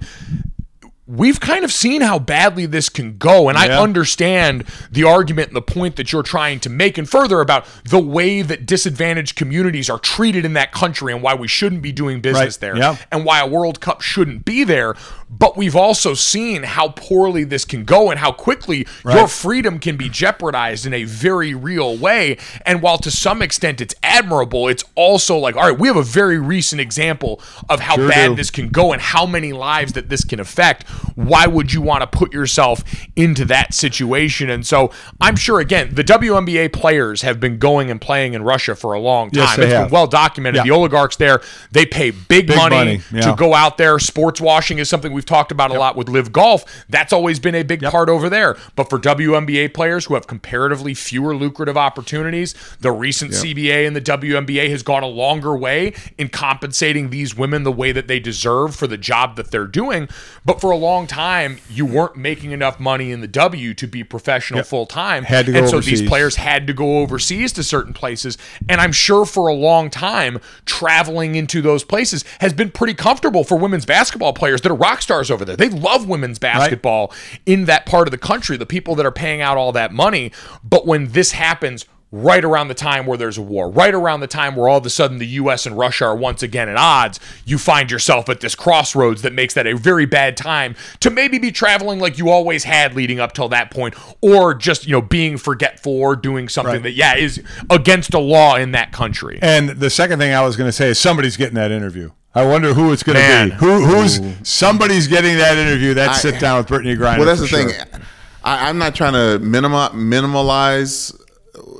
[1.09, 3.47] we've kind of seen how badly this can go.
[3.47, 7.39] And I understand the argument and the point that you're trying to make, and further
[7.39, 11.81] about the way that disadvantaged communities are treated in that country and why we shouldn't
[11.81, 12.59] be doing business Right.
[12.59, 12.97] there Yeah.
[13.09, 14.95] and why a World Cup shouldn't be there.
[15.29, 19.97] But we've also seen how poorly this can go and how quickly your freedom can
[19.97, 22.37] be jeopardized in a very real way.
[22.65, 26.01] And while to some extent it's admirable, it's also like, all right, we have a
[26.03, 28.35] very recent example of how Sure bad do.
[28.35, 30.87] this can go and how many lives that this can affect.
[31.15, 32.83] Why would you want to put yourself
[33.17, 34.49] into that situation?
[34.49, 38.75] And so I'm sure, again, the WNBA players have been going and playing in Russia
[38.75, 39.41] for a long time.
[39.43, 39.91] Yes, they It's been have.
[39.91, 40.59] well documented.
[40.59, 40.63] Yeah.
[40.63, 42.75] The oligarchs there, they pay big, Big money,
[43.11, 43.99] money, to go out there.
[43.99, 46.85] Sports washing is something we've talked about a lot with LIV Golf.
[46.87, 48.55] That's always been a big part over there.
[48.75, 54.01] But for WNBA players who have comparatively fewer lucrative opportunities, the recent CBA and the
[54.01, 58.75] WNBA has gone a longer way in compensating these women the way that they deserve
[58.75, 60.07] for the job that they're doing.
[60.45, 64.03] But for a long time, you weren't making enough money in the W to be
[64.03, 65.23] professional full time.
[65.57, 68.37] And so these players had to go overseas to certain places.
[68.69, 73.43] And I'm sure for a long time, traveling into those places has been pretty comfortable
[73.43, 75.55] for women's basketball players that are rock stars over there.
[75.55, 77.13] They love women's basketball
[77.45, 80.33] in that part of the country, the people that are paying out all that money.
[80.63, 84.27] But when this happens, Right around the time where there's a war, right around the
[84.27, 87.19] time where all of a sudden the US and Russia are once again at odds,
[87.43, 91.37] you find yourself at this crossroads that makes that a very bad time to maybe
[91.37, 95.01] be traveling like you always had leading up till that point, or just, you know,
[95.01, 96.83] being forgetful or doing something Right.
[96.83, 99.37] that, yeah, is against a law in that country.
[99.41, 102.11] And the second thing I was going to say is somebody's getting that interview.
[102.37, 103.55] I wonder who it's going to be.
[103.55, 105.95] Who, who's somebody's getting that interview?
[105.95, 107.17] That sit down with Brittney Griner.
[107.17, 107.69] Well, that's for the thing.
[107.69, 108.01] sure.
[108.43, 111.19] I, I'm not trying to minimi- minimalize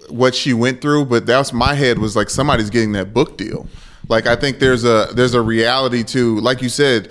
[0.10, 3.68] what she went through, but that's my head was like somebody's getting that book deal.
[4.10, 7.10] Like I think there's a there's a reality to like you said,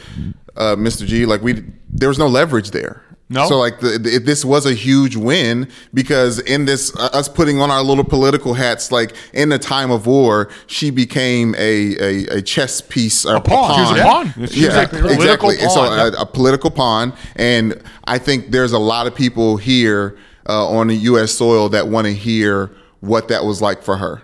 [0.56, 1.06] uh, Mr.
[1.06, 1.26] G.
[1.26, 3.02] Like we there was no leverage there.
[3.28, 3.48] No.
[3.48, 7.60] So like the, the, this was a huge win because in this uh, us putting
[7.60, 12.36] on our little political hats, like in the time of war, she became a a,
[12.36, 13.74] a chess piece or a pawn.
[13.74, 14.34] She was a pawn.
[14.38, 15.58] Was Yeah, a exactly.
[15.58, 19.56] And So pawn, a, a political pawn, and I think there's a lot of people
[19.56, 20.16] here
[20.48, 21.32] uh, on the U.S.
[21.32, 24.22] soil that want to hear what that was like for her.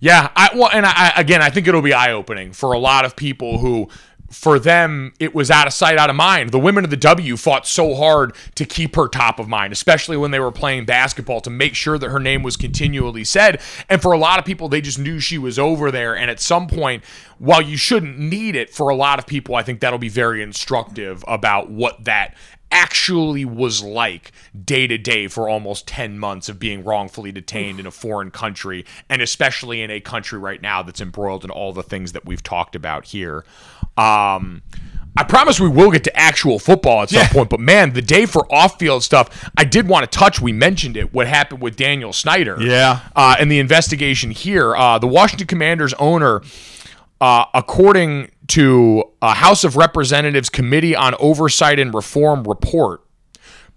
[0.00, 3.04] Yeah, I well, and I again, I think it'll be eye opening for a lot
[3.04, 3.88] of people who,
[4.30, 6.50] for them, it was out of sight, out of mind.
[6.50, 10.16] The women of the W fought so hard to keep her top of mind, especially
[10.16, 13.60] when they were playing basketball, to make sure that her name was continually said.
[13.88, 16.14] And for a lot of people, they just knew she was over there.
[16.14, 17.04] And at some point,
[17.38, 20.42] while you shouldn't need it, for a lot of people, I think that'll be very
[20.42, 22.34] instructive about what that
[22.70, 24.30] actually was like
[24.64, 28.84] day to day for almost 10 months of being wrongfully detained in a foreign country
[29.08, 32.42] and especially in a country right now that's embroiled in all the things that we've
[32.42, 33.44] talked about here
[33.96, 34.62] um
[35.16, 37.28] I promise we will get to actual football at some Yeah.
[37.32, 40.40] point, but man, the day for off-field stuff, I did want to touch.
[40.40, 41.12] We mentioned it.
[41.12, 42.56] What happened with Daniel Snyder?
[42.60, 43.00] Yeah.
[43.16, 44.76] uh, and the investigation here.
[44.76, 46.42] Uh, the Washington Commanders owner,
[47.20, 53.02] uh, according to a House of Representatives Committee on Oversight and Reform report,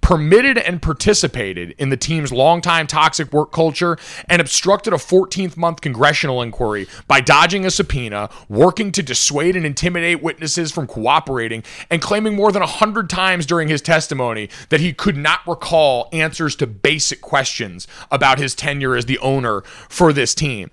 [0.02, 5.80] permitted and participated in the team's longtime toxic work culture and obstructed a 14th month
[5.80, 12.02] congressional inquiry by dodging a subpoena, working to dissuade and intimidate witnesses from cooperating, and
[12.02, 16.66] claiming more than 100 times during his testimony that he could not recall answers to
[16.66, 20.72] basic questions about his tenure as the owner for this team.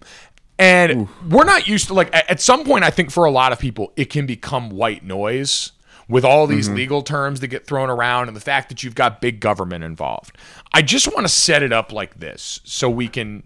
[0.59, 3.59] And we're not used to like at some point I think for a lot of
[3.59, 5.73] people it can become white noise
[6.09, 9.21] with all these legal terms that get thrown around and the fact that you've got
[9.21, 10.37] big government involved.
[10.73, 13.42] I just want to set it up like this so we can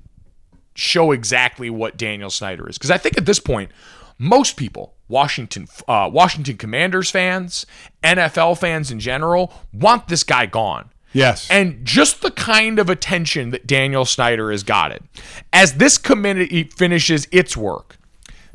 [0.75, 3.71] show exactly what Daniel Snyder is because I think at this point
[4.19, 7.67] most people Washington uh, Washington Commanders fans,
[8.03, 10.91] NFL fans in general want this guy gone.
[11.13, 11.49] Yes.
[11.51, 15.09] And just the kind of attention that Daniel Snyder has gotten.
[15.53, 17.99] As this committee finishes its work,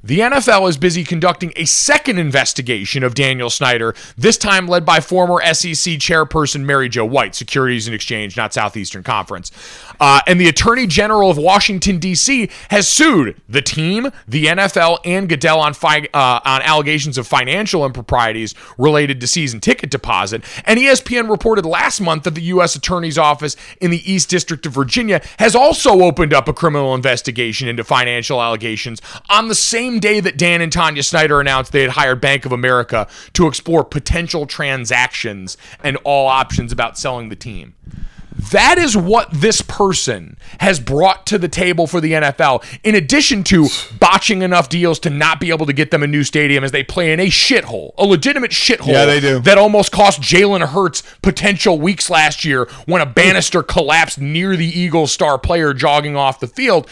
[0.03, 4.99] the NFL is busy conducting a second investigation of Daniel Snyder, this time led by
[4.99, 9.51] former SEC chairperson Mary Jo White, Securities and Exchange, not Southeastern Conference.
[9.99, 15.27] Uh, and the Attorney General of Washington, D.C., has sued the team, the NFL, and
[15.27, 20.43] Goodell on, fi- uh, on allegations of financial improprieties related to season ticket deposit.
[20.65, 22.75] And ESPN reported last month that the U.S.
[22.75, 27.67] Attorney's Office in the East District of Virginia has also opened up a criminal investigation
[27.67, 31.91] into financial allegations on the same day that Dan and Tanya Snyder announced they had
[31.91, 37.73] hired Bank of America to explore potential transactions and all options about selling the team.
[38.37, 43.43] That is what this person has brought to the table for the NFL, in addition
[43.45, 43.67] to
[43.99, 46.83] botching enough deals to not be able to get them a new stadium as they
[46.83, 48.87] play in a shithole, a legitimate shithole.
[48.87, 49.39] Yeah, they do.
[49.39, 54.67] That almost cost Jalen Hurts potential weeks last year when a banister collapsed near the
[54.67, 56.89] Eagles star player jogging off the field.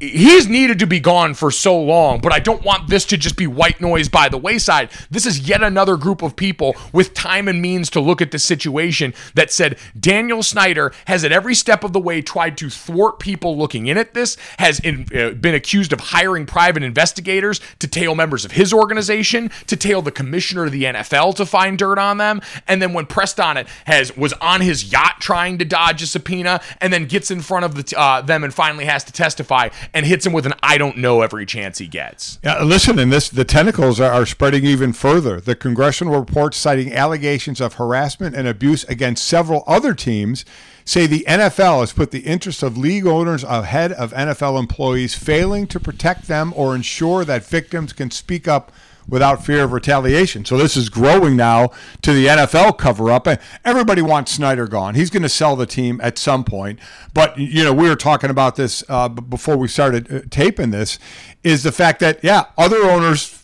[0.00, 3.36] He's needed to be gone for so long, but I don't want this to just
[3.36, 4.88] be white noise by the wayside.
[5.10, 8.38] This is yet another group of people with time and means to look at the
[8.38, 13.18] situation that said Daniel Snyder has at every step of the way tried to thwart
[13.18, 17.86] people looking in at this, has in, uh, been accused of hiring private investigators to
[17.86, 21.98] tail members of his organization, to tail the commissioner of the NFL to find dirt
[21.98, 25.64] on them, and then when pressed on it, has was on his yacht trying to
[25.66, 29.04] dodge a subpoena, and then gets in front of the, uh, them and finally has
[29.04, 32.38] to testify and hits him with an I don't know every chance he gets.
[32.42, 35.40] Yeah, listen, and this the tentacles are, are spreading even further.
[35.40, 40.44] The congressional reports citing allegations of harassment and abuse against several other teams
[40.84, 45.66] say the NFL has put the interests of league owners ahead of NFL employees, failing
[45.68, 48.72] to protect them or ensure that victims can speak up
[49.10, 50.44] without fear of retaliation.
[50.44, 51.70] So this is growing now
[52.02, 53.28] to the NFL cover up.
[53.64, 54.94] Everybody wants Snyder gone.
[54.94, 56.78] He's going to sell the team at some point.
[57.12, 60.98] But you know, we were talking about this uh, before we started uh, taping this.
[61.42, 63.39] Is the fact that yeah, other owners.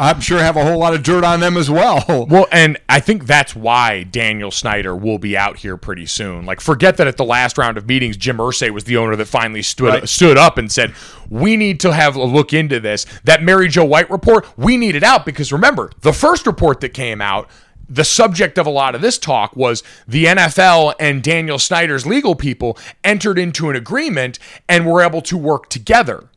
[0.00, 2.04] I'm sure have a whole lot of dirt on them as well.
[2.30, 6.46] Well, and I think that's why Daniel Snyder will be out here pretty soon.
[6.46, 9.26] Like, forget that at the last round of meetings, Jim Irsay was the owner that
[9.26, 10.08] finally stood Right.
[10.08, 10.92] stood up and said,
[11.28, 14.94] "We need to have a look into this." That Mary Jo White report, we need
[14.94, 17.48] it out because remember, the first report that came out.
[17.92, 22.36] The subject of a lot of this talk was the NFL and Daniel Snyder's legal
[22.36, 26.29] people entered into an agreement and were able to work together.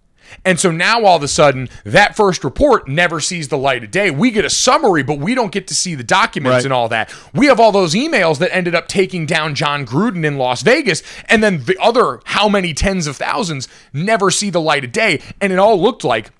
[0.46, 3.92] And so now all of a sudden, that first report never sees the light of
[3.92, 4.10] day.
[4.12, 6.66] We get a summary, but we don't get to see the documents Right.
[6.66, 7.14] and all that.
[7.34, 11.04] We have all those emails that ended up taking down Jon Gruden in Las Vegas,
[11.30, 15.22] and then the other how many tens of thousands never see the light of day.
[15.40, 16.32] And it all looked like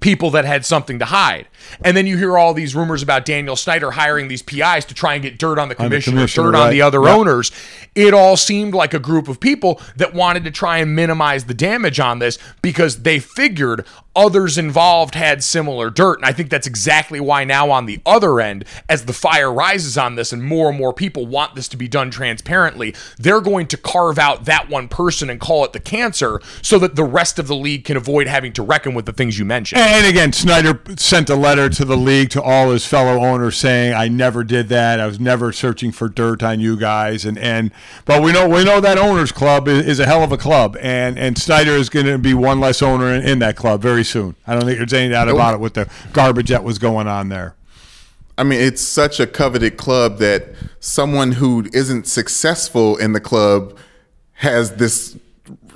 [0.00, 1.48] people that had something to hide.
[1.82, 5.14] And then you hear all these rumors about Daniel Snyder hiring these PIs to try
[5.14, 7.50] and get dirt on the On the commissioner, commissioner, dirt on the other owners.
[7.94, 11.54] It all seemed like a group of people that wanted to try and minimize the
[11.54, 13.86] damage on this because they figured
[14.16, 16.18] others involved had similar dirt.
[16.18, 19.98] And I think that's exactly why now on the other end, as the fire rises
[19.98, 23.66] on this and more and more people want this to be done transparently, they're going
[23.68, 27.38] to carve out that one person and call it the cancer so that the rest
[27.38, 29.80] of the league can avoid having to reckon with the things you mentioned.
[29.80, 33.94] And again, Snyder sent a letter to the league to all his fellow owners saying,
[33.94, 35.00] "I never did that.
[35.00, 37.70] I was never searching for dirt on you guys." And and
[38.04, 40.76] but we know we know that owners club is, is a hell of a club,
[40.80, 44.04] and and Snyder is going to be one less owner in, in that club very
[44.04, 44.34] soon.
[44.46, 47.28] I don't think there's any doubt about it with the garbage that was going on
[47.28, 47.54] there.
[48.36, 53.78] I mean, it's such a coveted club that someone who isn't successful in the club
[54.34, 55.16] has this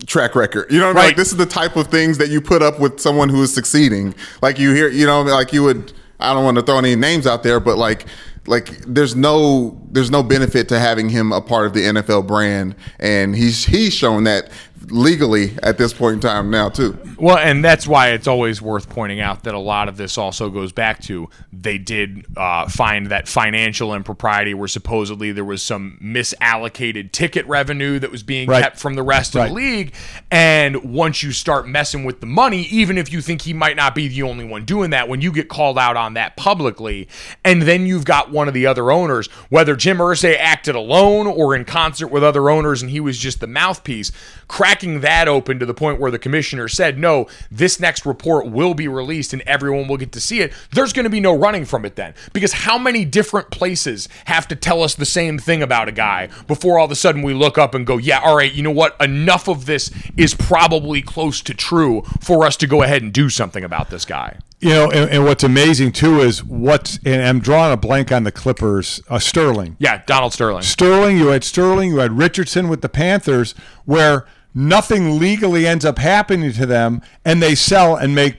[0.07, 0.71] track record.
[0.71, 0.97] You know what I mean?
[0.97, 1.07] Right.
[1.09, 3.53] Like this is the type of things that you put up with someone who is
[3.53, 4.15] succeeding.
[4.43, 5.93] Like you hear, you know, like you would.
[6.21, 8.07] I don't want to throw any names out there, but like,
[8.47, 12.75] like there's no there's no benefit to having him a part of the NFL brand,
[12.99, 14.51] and he's he's shown that
[14.87, 16.99] legally at this point in time now too.
[17.19, 20.51] Well, and that's why it's always worth pointing out that a lot of this also
[20.51, 25.99] goes back to they did uh, find that financial impropriety where supposedly there was some
[26.03, 28.63] misallocated ticket revenue that was being Right.
[28.63, 29.95] kept from the rest of the league.
[30.31, 33.95] And once you start messing with the money, even if you think he might not
[33.95, 37.09] be the only one doing that, when you get called out on that publicly,
[37.45, 41.55] and then you've got one of the other owners, whether Jim Irsay acted alone or
[41.55, 44.13] in concert with other owners and he was just the mouthpiece,
[44.69, 48.75] cracking that open to the point where the commissioner said, no, this next report will
[48.75, 51.65] be released and everyone will get to see it, there's going to be no running
[51.65, 52.13] from it then.
[52.35, 56.29] Because how many different places have to tell us the same thing about a guy
[56.47, 58.71] before all of a sudden we look up and go, yeah, all right, you know
[58.71, 58.95] what?
[59.01, 63.31] Enough of this is probably close to true for us to go ahead and do
[63.31, 64.37] something about this guy.
[64.61, 68.25] You know, and, and what's amazing too is what's and I'm drawing a blank on
[68.25, 69.01] the Clippers.
[69.09, 69.77] Uh, Sterling.
[69.79, 70.63] Yeah, Donald Sterling.
[70.63, 73.53] Sterling, you had Sterling, you had Richardson with the Panthers,
[73.85, 78.39] where nothing legally ends up happening to them, and they sell and make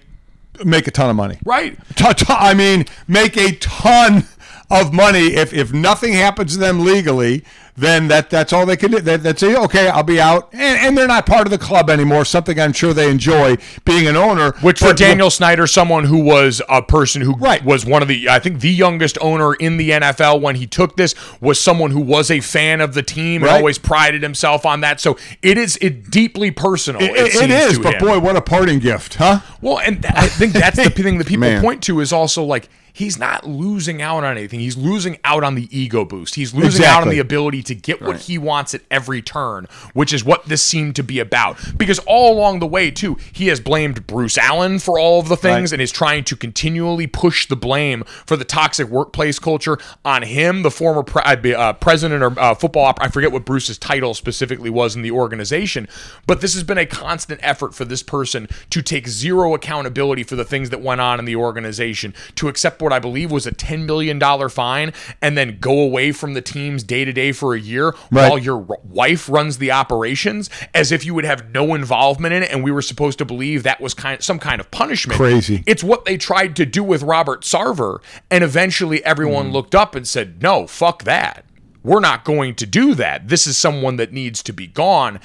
[0.64, 1.38] make a ton of money.
[1.46, 1.78] Right.
[1.96, 4.26] Ta- ta- I mean, make a ton
[4.70, 7.44] of money if if nothing happens to them legally.
[7.80, 9.00] Then that that's all they can do.
[9.00, 9.58] That, that's it.
[9.58, 12.26] Okay, I'll be out, and, and they're not part of the club anymore.
[12.26, 13.56] Something I'm sure they enjoy
[13.86, 14.52] being an owner.
[14.62, 17.64] Which for Daniel Snyder, someone who was a person who Right.
[17.64, 20.98] was one of the, I think, the youngest owner in the NFL when he took
[20.98, 24.82] this, was someone who was a fan of the team and always prided himself on
[24.82, 25.00] that.
[25.00, 27.02] So it is it deeply personal.
[27.02, 28.00] It, It, it- is, but him.
[28.06, 29.40] boy, what a parting gift, huh?
[29.62, 32.68] Well, and th- I think that's the thing that people point to is also like
[32.94, 34.60] he's not losing out on anything.
[34.60, 36.36] He's losing out on the ego boost.
[36.36, 40.14] He's losing out on the ability to get what he wants at every turn, which
[40.14, 41.58] is what this seemed to be about.
[41.78, 45.38] Because all along the way, too, he has blamed Bruce Allen for all of the
[45.38, 45.74] things Right.
[45.74, 50.62] and is trying to continually push the blame for the toxic workplace culture on him,
[50.64, 52.86] the former pre- uh, uh, president or uh, football.
[52.86, 55.88] Op- I forget what Bruce's title specifically was in the organization,
[56.28, 60.36] but this has been a constant effort for this person to take zero accountability for
[60.36, 63.52] the things that went on in the organization, to accept what I believe was a
[63.52, 64.20] $10 million
[64.50, 68.30] fine, and then go away from the teams day to day for a year Right.
[68.30, 72.52] while your wife runs the operations, as if you would have no involvement in it,
[72.52, 75.18] and we were supposed to believe that was kind some kind of punishment.
[75.18, 75.64] Crazy.
[75.66, 78.00] It's what they tried to do with Robert Sarver,
[78.30, 79.54] and eventually everyone mm.
[79.54, 81.46] looked up and said, "No, fuck that.
[81.84, 83.28] We're not going to do that.
[83.28, 85.20] This is someone that needs to be gone."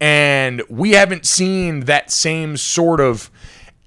[0.00, 3.30] And we haven't seen that same sort of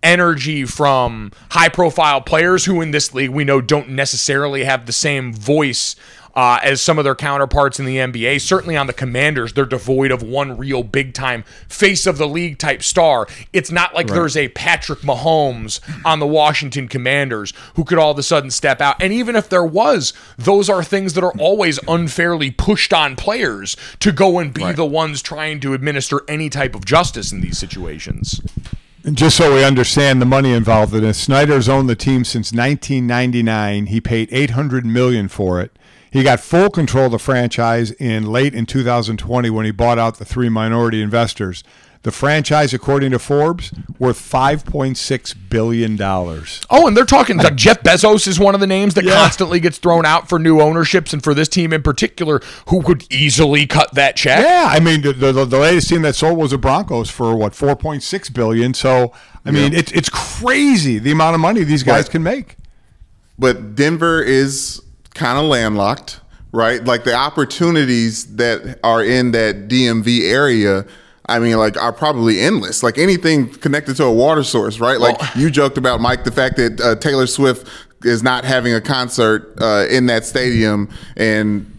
[0.04, 4.94] energy from high profile players who in this league we know don't necessarily have the
[4.94, 5.96] same voice
[6.36, 8.42] uh, as some of their counterparts in the NBA.
[8.42, 12.58] Certainly on the Commanders, they're devoid of one real big time face of the league
[12.58, 13.28] type star.
[13.52, 18.20] It's not like there's a Patrick Mahomes on the Washington Commanders who could all of
[18.20, 19.02] a sudden step out.
[19.02, 23.78] And even if there was, those are things that are always unfairly pushed on players
[24.00, 27.58] to go and be the ones trying to administer any type of justice in these
[27.58, 28.42] situations.
[29.06, 32.54] And just so we understand the money involved in this, Snyder's owned the team since
[32.54, 33.88] 1999.
[33.88, 35.78] He paid 800 million for it.
[36.10, 40.20] He got full control of the franchise in late in 2020 when he bought out
[40.20, 41.66] the three minority investors.
[42.04, 46.62] The franchise, according to Forbes, worth 5.6 billion dollars.
[46.70, 49.14] Oh, and they're talking like Jeff Bezos is one of the names that Yeah.
[49.16, 53.06] constantly gets thrown out for new ownerships, and for this team in particular, who could
[53.12, 54.44] easily cut that check.
[54.46, 57.54] Yeah, I mean the, the the latest team that sold was the Broncos for what
[57.54, 58.74] 4.6 billion.
[58.74, 59.14] So
[59.46, 62.12] I mean it's it's crazy the amount of money these guys Right.
[62.12, 62.58] can make.
[63.40, 64.82] but Denver is
[65.14, 66.20] kind of landlocked,
[66.52, 66.84] right?
[66.84, 70.86] Like the opportunities that are in that DMV area
[71.26, 72.84] I mean, like, are probably endless.
[72.84, 75.00] Like anything connected to a water source, right?
[75.00, 77.68] Like you joked about, Mike, the fact that uh, Taylor Swift
[78.04, 81.70] is not having a concert uh, in that stadium, and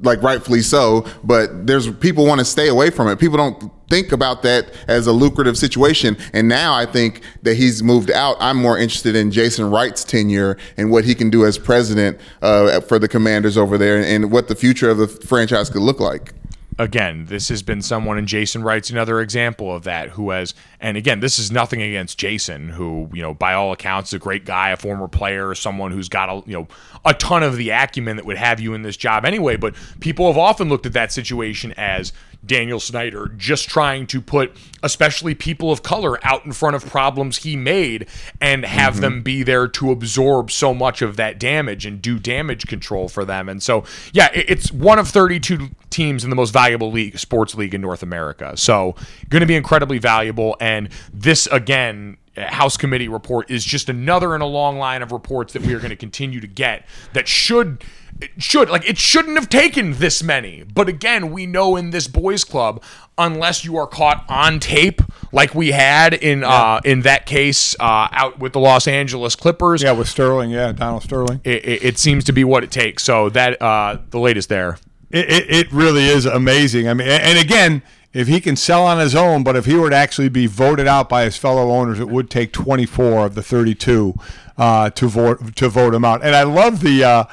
[0.00, 1.06] like rightfully so.
[1.22, 3.18] But there's people want to stay away from it.
[3.20, 6.16] People don't think about that as a lucrative situation.
[6.32, 8.36] And now I think that he's moved out.
[8.40, 12.80] I'm more interested in Jason Wright's tenure and what he can do as president uh,
[12.80, 16.32] for the Commanders over there, and what the future of the franchise could look like.
[16.78, 20.96] Again, this has been someone, and Jason Wright's another example of that, who has, and
[20.96, 24.44] again, this is nothing against Jason, who, you know, by all accounts, is a great
[24.44, 26.68] guy, a former player, someone who's got, a, you know,
[27.04, 29.56] a ton of the acumen that would have you in this job anyway.
[29.56, 32.12] But people have often looked at that situation as
[32.46, 37.38] Daniel Snyder just trying to put, especially people of color, out in front of problems
[37.38, 38.08] he made
[38.40, 42.66] and have them be there to absorb so much of that damage and do damage
[42.66, 43.48] control for them.
[43.48, 47.74] And so, yeah, it's one of 32 teams in the most valuable league, sports league
[47.74, 48.56] in North America.
[48.56, 48.94] So,
[49.28, 50.56] going to be incredibly valuable.
[50.60, 55.52] And this, again, House Committee report is just another in a long line of reports
[55.52, 57.84] that we are going to continue to get that should
[58.20, 62.06] it should like it shouldn't have taken this many but again we know in this
[62.06, 62.82] boys club
[63.18, 65.00] unless you are caught on tape
[65.32, 69.82] like we had in uh in that case uh out with the Los Angeles Clippers
[69.82, 70.50] Yeah, with Sterling.
[70.50, 71.40] Yeah, Donald Sterling.
[71.44, 74.78] it, it, it seems to be what it takes so that uh the latest there
[75.10, 76.88] It, it, it really is amazing.
[76.88, 79.90] I mean, and again, if he can sell on his own, but if he were
[79.90, 83.42] to actually be voted out by his fellow owners, it would take 24 of the
[83.42, 84.14] 32
[84.56, 86.24] uh, to vote to vote him out.
[86.24, 87.24] And I love the, uh,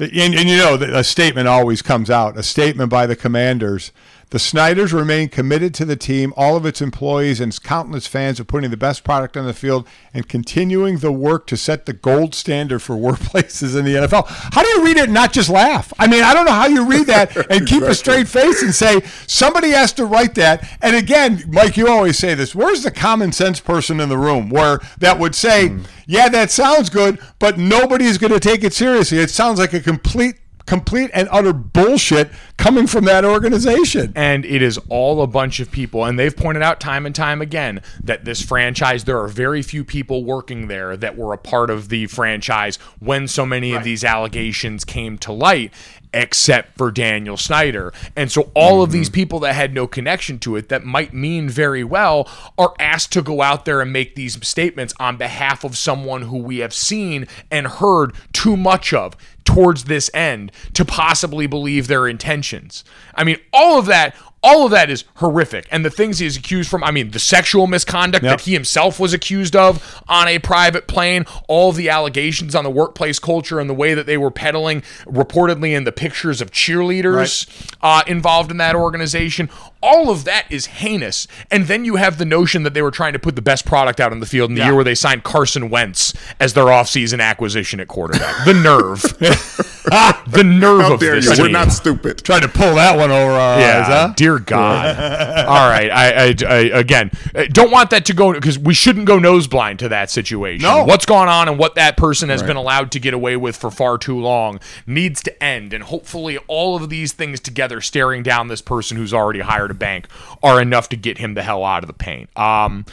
[0.00, 2.38] and, and you know, a statement always comes out.
[2.38, 3.92] A statement by the Commanders.
[4.30, 6.32] The Snyders remain committed to the team.
[6.36, 9.52] All of its employees and its countless fans are putting the best product on the
[9.52, 14.26] field and continuing the work to set the gold standard for workplaces in the NFL.
[14.28, 15.92] How do you read it and not just laugh?
[15.98, 18.72] I mean, I don't know how you read that and keep a straight face and
[18.72, 20.78] say somebody has to write that.
[20.80, 22.54] And again, Mike, you always say this.
[22.54, 25.82] Where's the common sense person in the room where that would say, hmm.
[26.06, 29.18] "Yeah, that sounds good," but nobody's going to take it seriously?
[29.18, 30.36] It sounds like a complete
[30.66, 34.12] complete and utter bullshit coming from that organization.
[34.14, 37.40] and it is all a bunch of people and they've pointed out time and time
[37.40, 41.70] again that this franchise there are very few people working there that were a part
[41.70, 45.72] of the franchise when so many of these allegations came to light
[46.12, 47.92] except for Daniel Snyder.
[48.16, 49.14] And so all of these mm-hmm.
[49.14, 53.22] people that had no connection to it that might mean very well are asked to
[53.22, 57.26] go out there and make these statements on behalf of someone who we have seen
[57.50, 62.84] and heard too much of towards this end to possibly believe their intentions.
[63.14, 65.66] I mean, all of that all of that is horrific.
[65.70, 68.38] And the things he is accused from, I mean, the sexual misconduct Yep.
[68.38, 72.70] that he himself was accused of on a private plane, all the allegations on the
[72.70, 77.46] workplace culture and the way that they were peddling reportedly in the pictures of cheerleaders
[77.82, 79.50] uh, involved in that organization.
[79.82, 81.26] All of that is heinous.
[81.50, 84.00] And then you have the notion that they were trying to put the best product
[84.00, 87.20] out on the field in the year where they signed Carson Wentz as their offseason
[87.20, 88.44] acquisition at quarterback.
[88.44, 89.02] The nerve.
[90.28, 91.30] the nerve How of dare this you?
[91.30, 91.52] We're team.
[91.52, 92.18] not stupid.
[92.18, 94.12] Trying to pull that one over our eyes, huh?
[94.16, 94.96] Dear God.
[95.46, 95.90] All right.
[95.90, 99.46] I, I, I again uh, don't want that to go because we shouldn't go nose
[99.46, 100.62] blind to that situation.
[100.62, 100.84] No.
[100.84, 103.70] What's gone on and what that person has been allowed to get away with for
[103.70, 105.72] far too long needs to end.
[105.72, 109.74] And hopefully, all of these things together, staring down this person who's already hired a
[109.74, 110.06] bank,
[110.42, 112.30] are enough to get him the hell out of the paint.
[112.38, 112.84] Um,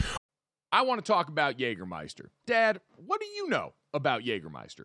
[0.70, 2.26] I want to talk about Jägermeister.
[2.46, 4.84] Dad, what do you know about Jägermeister?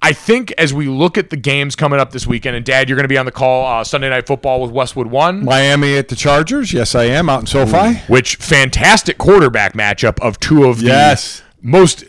[0.00, 2.96] I think as we look at the games coming up this weekend, and Dad, you're
[2.96, 5.44] going to be on the call uh, Sunday Night Football with Westwood One.
[5.44, 6.72] Miami at the Chargers?
[6.72, 7.94] Yes, I am out in SoFi.
[8.06, 11.42] which fantastic quarterback matchup of two of Yes.
[11.60, 12.04] the most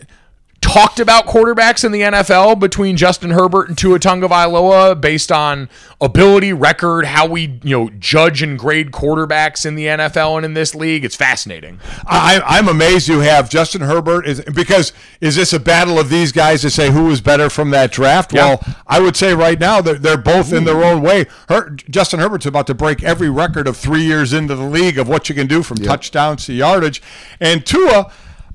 [0.70, 5.67] talked about quarterbacks in the NFL between Justin Herbert and Tua Tagovailoa based on
[5.99, 10.53] ability, record, how we you know judge and grade quarterbacks in the NFL and in
[10.53, 11.03] this league.
[11.03, 11.80] It's fascinating.
[12.05, 16.32] I, I'm amazed you have Justin Herbert is because is this a battle of these
[16.32, 18.32] guys to say who was better from that draft?
[18.32, 18.45] Yeah.
[18.45, 21.26] Well, I would say right now they're, they're both in their own way.
[21.47, 25.07] Her, Justin Herbert's about to break every record of three years into the league of
[25.07, 27.01] what you can do from touchdowns to yardage,
[27.39, 28.11] and Tua.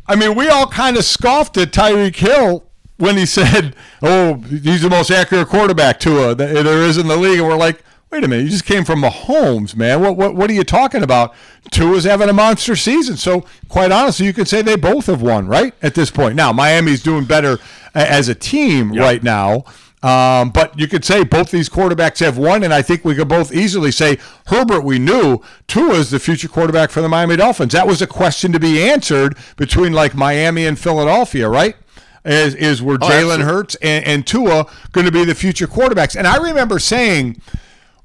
[0.06, 2.64] I mean, we all kind of scoffed at Tyreek Hill
[2.96, 7.08] when he said, "Oh, he's the most accurate quarterback Tua that eh, there is in
[7.08, 7.82] the league," and we're like.
[8.10, 8.44] Wait a minute!
[8.44, 10.00] You just came from Mahomes, man.
[10.00, 11.34] What what what are you talking about?
[11.72, 15.48] Tua's having a monster season, so quite honestly, you could say they both have won,
[15.48, 15.74] right?
[15.82, 17.58] At this point, now Miami's doing better
[17.92, 19.64] as a team right now,
[20.04, 23.28] um, but you could say both these quarterbacks have won, and I think we could
[23.28, 24.82] both easily say Herbert.
[24.82, 27.72] We knew Tua is the future quarterback for the Miami Dolphins.
[27.72, 31.74] That was a question to be answered between like Miami and Philadelphia, right?
[32.22, 33.44] Is is were Jalen absolutely.
[33.44, 36.14] Hurts and, and Tua going to be the future quarterbacks?
[36.14, 37.40] And I remember saying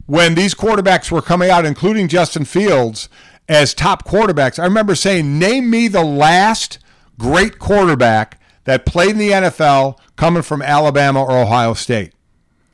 [0.05, 3.09] when these quarterbacks were coming out, including Justin Fields,
[3.49, 6.79] as top quarterbacks, I remember saying, Name me the last
[7.17, 8.38] great quarterback
[8.69, 12.13] that played in the NFL coming from Alabama or Ohio State.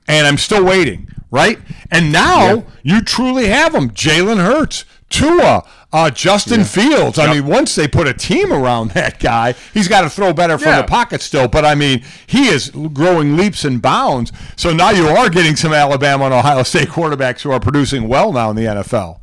[0.08, 1.58] And I'm still waiting, right?
[1.92, 7.18] And now you truly have them Jalen Hurts, Tua, uh, Justin Fields.
[7.18, 10.58] I mean, once they put a team around that guy, he's got to throw better
[10.58, 10.82] from Yeah.
[10.84, 11.48] the pocket still.
[11.48, 14.32] But I mean, he is growing leaps and bounds.
[14.56, 18.32] So now you are getting some Alabama and Ohio State quarterbacks who are producing well
[18.32, 19.20] now in the NFL.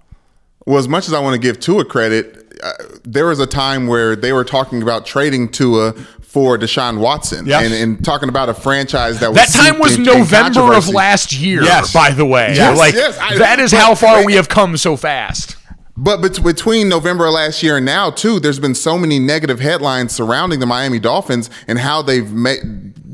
[0.66, 2.72] Well, as much as I want to give Tua credit, uh,
[3.04, 5.92] there was a time where they were talking about trading Tua
[6.32, 7.64] for Deshaun Watson Yes.
[7.64, 10.88] and, and talking about a franchise that was That time was in- in November of
[10.88, 11.92] last year, Yes.
[11.92, 12.54] by the way.
[12.56, 15.56] Yes, like yes, I- that is but- how far but- we have come so fast.
[15.94, 20.12] But between November of last year and now, too, there's been so many negative headlines
[20.14, 22.54] surrounding the Miami Dolphins and how they've ma-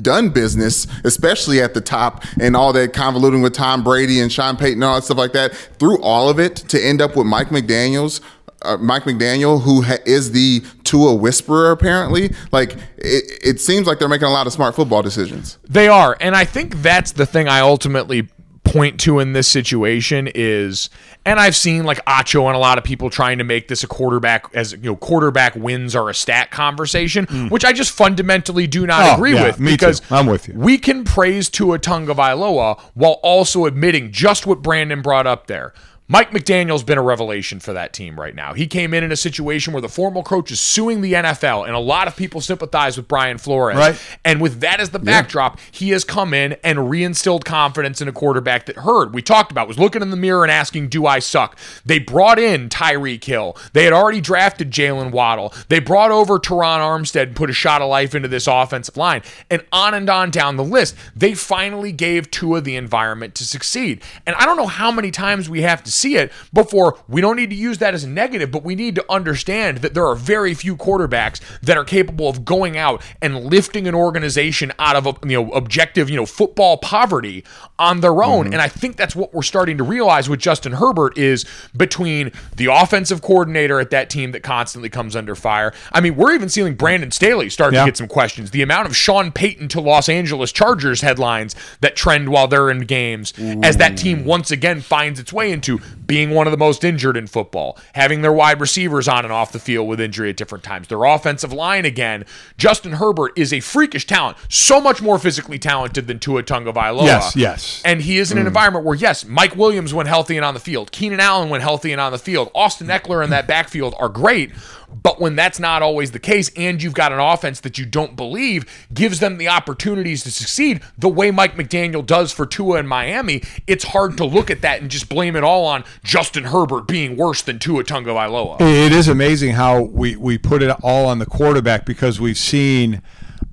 [0.01, 4.57] done business, especially at the top, and all that convoluting with Tom Brady and Sean
[4.57, 5.55] Payton and all that stuff like that.
[5.81, 8.21] Through all of it, to end up with Mike McDaniel's.
[8.63, 13.99] Uh, Mike McDaniel, who ha- is the Tua whisperer, apparently, like it, it seems like
[14.01, 15.59] they're making a lot of smart football decisions.
[15.69, 18.29] They are, and I think that's the thing I ultimately
[18.65, 20.91] point to in this situation is
[21.25, 23.87] and I've seen like Acho and a lot of people trying to make this a
[23.87, 28.87] quarterback as you know quarterback wins are a stat conversation which I just fundamentally do
[28.87, 29.75] not Oh, agree yeah, with me too.
[29.77, 30.55] because I'm with you.
[30.55, 35.73] we can praise Tua Tagovailoa while also admitting just what Brandon brought up there.
[36.11, 38.55] Mike McDaniel's been a revelation for that team right now.
[38.55, 41.75] He came in in a situation where the formal coach is suing the NFL, and
[41.75, 43.77] a lot of people sympathize with Brian Flores.
[43.77, 44.01] Right.
[44.25, 48.13] And with that as the backdrop, he has come in and reinstilled confidence in a
[48.13, 49.13] quarterback that heard.
[49.13, 52.39] We talked about was looking in the mirror and asking, "Do I suck?" They brought
[52.39, 53.55] in Tyreek Hill.
[53.75, 55.53] They had already drafted Jaylen Waddle.
[55.69, 59.21] They brought over Terron Armstead and put a shot of life into this offensive line,
[59.51, 60.95] and on and on down the list.
[61.15, 64.03] They finally gave Tua the environment to succeed.
[64.27, 67.37] And I don't know how many times we have to see it before we don't
[67.37, 70.15] need to use that as a negative, but we need to understand that there are
[70.15, 75.07] very few quarterbacks that are capable of going out and lifting an organization out of
[75.25, 77.45] you know objective you know football poverty
[77.79, 78.45] on their own.
[78.47, 78.53] Mm-hmm.
[78.55, 81.45] And I think that's what we're starting to realize with Justin Herbert is
[81.77, 85.73] between the offensive coordinator at that team that constantly comes under fire.
[85.93, 87.85] I mean, we're even seeing Brandon Staley start Yeah.
[87.85, 88.51] to get some questions.
[88.51, 92.81] The amount of Sean Payton to Los Angeles Chargers headlines that trend while they're in
[92.81, 93.33] games
[93.63, 97.17] as that team once again finds its way into being one of the most injured
[97.17, 100.65] in football, having their wide receivers on and off the field with injury at different
[100.65, 102.25] times, their offensive line again.
[102.57, 107.05] Justin Herbert is a freakish talent, so much more physically talented than Tua Tagovailoa.
[107.05, 107.83] Yes, yes.
[107.85, 108.49] And he is in an mm.
[108.49, 111.93] environment where, yes, Mike Williams went healthy and on the field, Keenan Allen went healthy
[111.93, 114.53] and on the field, Austin Ekeler in that backfield are great.
[114.91, 118.17] But when that's not always the case, and you've got an offense that you don't
[118.17, 122.87] believe gives them the opportunities to succeed the way Mike McDaniel does for Tua in
[122.87, 126.87] Miami, it's hard to look at that and just blame it all on Justin Herbert
[126.87, 128.61] being worse than Tua Tagovailoa.
[128.61, 133.03] It is amazing how we, we put it all on the quarterback because we've seen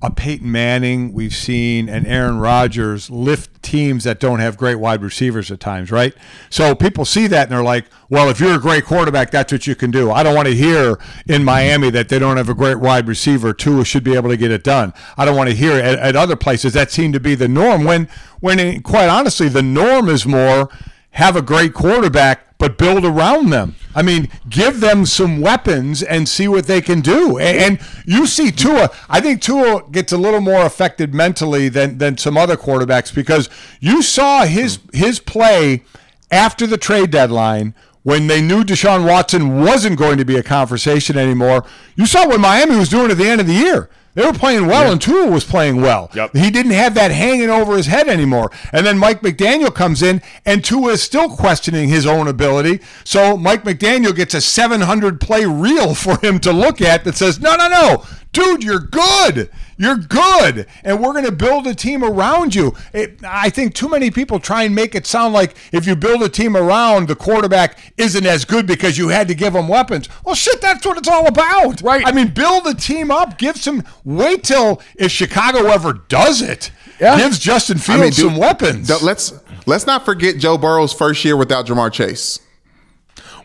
[0.02, 5.02] a Peyton Manning, we've seen an Aaron Rodgers lift teams that don't have great wide
[5.02, 6.14] receivers at times, right?
[6.50, 9.66] So people see that and they're like, well, if you're a great quarterback, that's what
[9.66, 10.10] you can do.
[10.10, 13.54] I don't want to hear in Miami that they don't have a great wide receiver.
[13.54, 14.92] Tua should be able to get it done.
[15.16, 17.84] I don't want to hear at, at other places that seem to be the norm
[17.84, 18.08] when,
[18.40, 20.68] when quite honestly, the norm is more
[21.16, 23.74] have a great quarterback, but build around them.
[23.94, 27.38] I mean, give them some weapons and see what they can do.
[27.38, 31.96] And, and you see Tua, I think Tua gets a little more affected mentally than
[31.96, 33.48] than some other quarterbacks because
[33.80, 35.84] you saw his his play
[36.30, 37.74] after the trade deadline
[38.06, 41.66] when they knew Deshaun Watson wasn't going to be a conversation anymore.
[41.96, 43.90] You saw what Miami was doing at the end of the year.
[44.14, 46.12] They were playing well, and Tua was playing well.
[46.14, 46.36] Yep.
[46.36, 48.52] He didn't have that hanging over his head anymore.
[48.70, 52.78] And then Mike McDaniel comes in, and Tua is still questioning his own ability.
[53.02, 57.40] So Mike McDaniel gets a 700 play reel for him to look at that says,
[57.40, 58.06] no, no, no,
[58.36, 59.50] dude, you're good.
[59.78, 60.66] You're good.
[60.84, 62.74] And we're going to build a team around you.
[62.92, 66.22] It, I think too many people try and make it sound like if you build
[66.22, 70.08] a team around the quarterback isn't as good because you had to give him weapons.
[70.24, 71.80] Well, shit, that's what it's all about.
[71.82, 72.06] Right.
[72.06, 76.70] I mean, build a team up, give some, wait till if Chicago ever does it,
[77.00, 77.16] Yeah.
[77.18, 78.88] gives Justin Fields I mean, dude, some weapons.
[78.88, 79.32] don't- Let's
[79.66, 82.38] let's not forget Joe Burrow's first year without Ja'Marr Chase.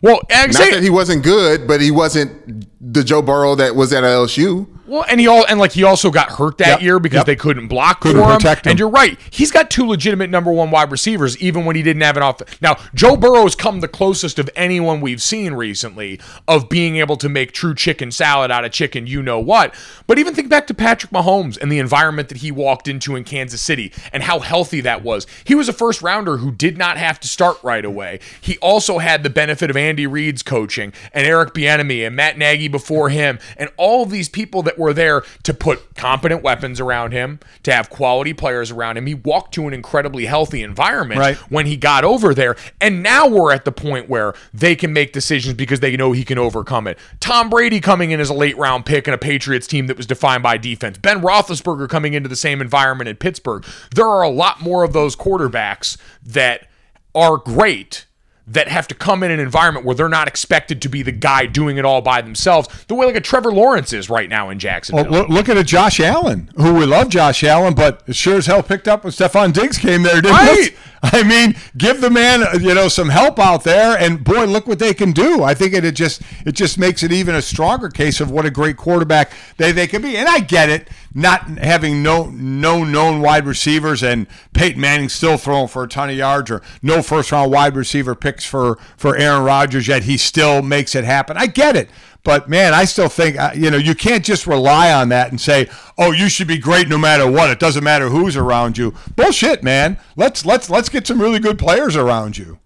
[0.02, 3.94] Well, and Not that he wasn't good, but he wasn't the Joe Burrow that was
[3.94, 4.68] at LSU.
[4.88, 7.26] Well, and he all and like he also got hurt that Yep, year because yep.
[7.26, 8.38] they couldn't block Couldn't for him.
[8.38, 8.72] protect him.
[8.72, 12.02] And you're right, he's got two legitimate number one wide receivers, even when he didn't
[12.02, 12.42] have an off.
[12.62, 17.30] Now, Joe Burrow's come the closest of anyone we've seen recently of being able to
[17.30, 19.74] make true chicken salad out of chicken, you know what.
[20.08, 23.24] But even think back to Patrick Mahomes and the environment that he walked into in
[23.24, 25.28] Kansas City and how healthy that was.
[25.44, 28.20] He was a first rounder who did not have to start right away.
[28.40, 32.68] He also had the benefit of Andy Reid's coaching and Eric Bieniemy and Matt Nagy
[32.68, 37.12] before him and all of these people that were there to put competent weapons around
[37.14, 39.06] him, to have quality players around him.
[39.06, 41.38] He walked to an incredibly healthy environment Right.
[41.50, 42.56] when he got over there.
[42.82, 46.24] And now we're at the point where they can make decisions because they know he
[46.26, 46.98] can overcome it.
[47.20, 50.06] Tom Brady coming in as a late round pick in a Patriots team that was
[50.06, 50.98] defined by defense.
[50.98, 53.64] Ben Roethlisberger coming into the same environment in Pittsburgh.
[53.96, 56.68] There are a lot more of those quarterbacks that
[57.14, 58.06] are great
[58.48, 61.46] that have to come in an environment where they're not expected to be the guy
[61.46, 64.60] doing it all by themselves, the way like a Trevor Lawrence is right now in
[64.60, 65.10] Jacksonville.
[65.10, 68.64] Well, look, at a Josh Allen, who we love Josh Allen, but sure as hell
[68.64, 70.76] picked up when Stefon Diggs came there, didn't Right.
[71.14, 74.78] I mean, give the man, you know, some help out there, and boy, look what
[74.78, 75.42] they can do.
[75.42, 78.46] I think it, it just it just makes it even a stronger case of what
[78.46, 80.16] a great quarterback they, they can be.
[80.16, 85.38] And I get it, not having no no known wide receivers, and Peyton Manning still
[85.38, 89.16] throwing for a ton of yards, or no first round wide receiver picks for for
[89.16, 91.36] Aaron Rodgers, yet he still makes it happen.
[91.36, 91.90] I get it.
[92.24, 95.42] But man, I still think uh, you know you can't just rely on that and
[95.42, 95.68] say,
[95.98, 97.50] "Oh, you should be great no matter what.
[97.50, 99.98] It doesn't matter who's around you." Bullshit, man.
[100.16, 102.60] Let's let's let's get some really good players around you.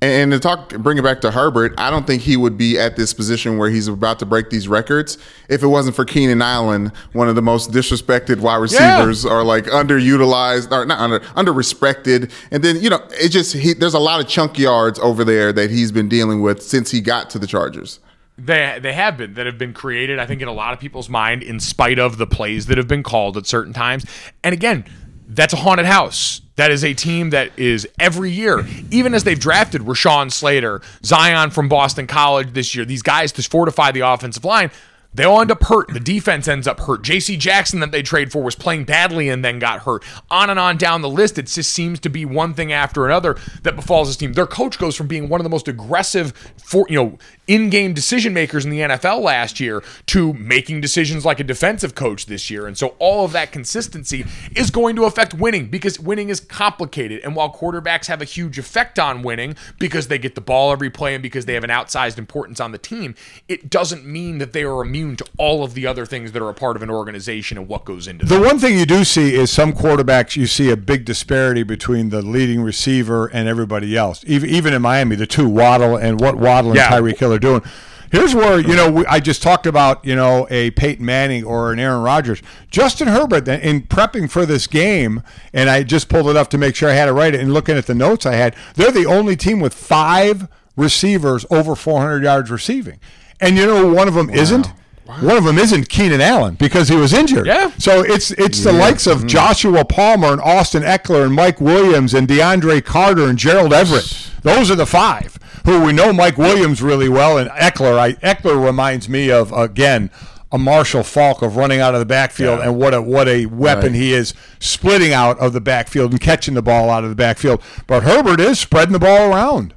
[0.00, 2.94] And to talk, bring it back to Herbert, I don't think he would be at
[2.94, 5.18] this position where he's about to break these records
[5.48, 9.64] if it wasn't for Keenan Allen, one of the most disrespected wide receivers, or like
[9.64, 12.30] underutilized, or not under, under respected.
[12.52, 15.52] And then you know, it just he, there's a lot of chunk yards over there
[15.52, 17.98] that he's been dealing with since he got to the Chargers.
[18.38, 21.08] They they have been that have been created, I think, in a lot of people's
[21.08, 24.06] mind, in spite of the plays that have been called at certain times.
[24.44, 24.84] And again,
[25.26, 26.40] that's a haunted house.
[26.56, 31.50] That is a team that is every year, even as they've drafted Rashawn Slater, Zion
[31.50, 34.70] from Boston College this year, these guys to fortify the offensive line.
[35.14, 35.88] They all end up hurt.
[35.92, 37.02] The defense ends up hurt.
[37.02, 37.36] J.C.
[37.36, 40.04] Jackson that they trade for was playing badly and then got hurt.
[40.30, 43.36] On and on down the list, it just seems to be one thing after another
[43.62, 44.34] that befalls this team.
[44.34, 46.32] Their coach goes from being one of the most aggressive,
[46.62, 47.18] for you know,
[47.48, 52.26] in-game decision makers in the NFL last year to making decisions like a defensive coach
[52.26, 52.66] this year.
[52.66, 54.24] And so all of that consistency
[54.54, 57.20] is going to affect winning because winning is complicated.
[57.24, 60.90] And while quarterbacks have a huge effect on winning because they get the ball every
[60.90, 63.14] play and because they have an outsized importance on the team,
[63.48, 66.50] it doesn't mean that they are immune to all of the other things that are
[66.50, 68.34] a part of an organization and what goes into that.
[68.34, 72.10] The one thing you do see is some quarterbacks you see a big disparity between
[72.10, 74.22] the leading receiver and everybody else.
[74.26, 76.90] Even even in Miami, the two Waddle and what Waddle and Yeah.
[76.90, 77.62] Tyreek Hill are doing.
[78.10, 81.72] Here's where you know we, I just talked about you know a Peyton Manning or
[81.72, 83.48] an Aaron Rodgers, Justin Herbert.
[83.48, 85.22] In prepping for this game,
[85.52, 87.34] and I just pulled it up to make sure I had it right.
[87.34, 91.44] It and looking at the notes I had, they're the only team with five receivers
[91.50, 93.00] over 400 yards receiving.
[93.40, 94.68] And you know one of them isn't.
[95.08, 97.46] One of them isn't Keenan Allen because he was injured.
[97.46, 97.70] Yeah.
[97.78, 99.28] So it's it's the likes of mm-hmm.
[99.28, 104.30] Joshua Palmer and Austin Ekeler and Mike Williams and DeAndre Carter and Gerald Everett.
[104.42, 107.98] Those are the five who we know Mike Williams really well and Ekeler.
[107.98, 110.10] I, Ekeler reminds me of again
[110.52, 113.94] a Marshall Faulk of running out of the backfield and what a what a weapon
[113.94, 117.62] he is splitting out of the backfield and catching the ball out of the backfield.
[117.86, 119.74] But Herbert is spreading the ball around.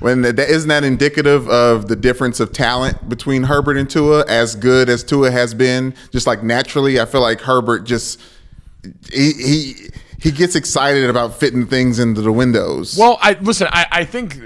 [0.00, 4.24] When that isn't that indicative of the difference of talent between Herbert and Tua?
[4.28, 8.20] As good as Tua has been, just like naturally, I feel like Herbert just
[9.12, 12.96] he he he gets excited about fitting things into the windows.
[12.98, 13.68] Well, I listen.
[13.70, 14.38] I, I think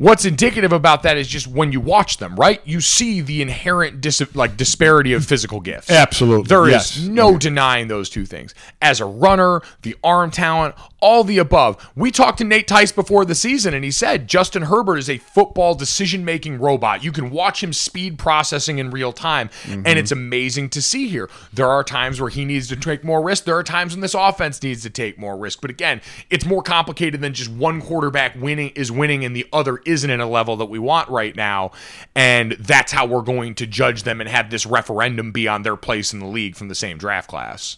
[0.00, 2.62] What's indicative about that is just when you watch them, right?
[2.64, 5.90] You see the inherent dis- like disparity of physical gifts.
[5.90, 7.06] Absolutely, There is yes.
[7.06, 8.54] no denying those two things.
[8.80, 11.90] As a runner, the arm talent, all the above.
[11.94, 15.18] We talked to Nate Tice before the season, and he said Justin Herbert is a
[15.18, 17.04] football decision making robot.
[17.04, 19.98] You can watch him speed processing in real time, and mm-hmm.
[19.98, 21.28] it's amazing to see here.
[21.52, 23.44] There are times where he needs to take more risk.
[23.44, 25.60] There are times when this offense needs to take more risk.
[25.60, 29.80] But again, it's more complicated than just one quarterback winning is winning and the other
[29.90, 31.72] isn't in a level that we want right now.
[32.14, 35.76] And that's how we're going to judge them and have this referendum be on their
[35.76, 37.76] place in the league from the same draft class.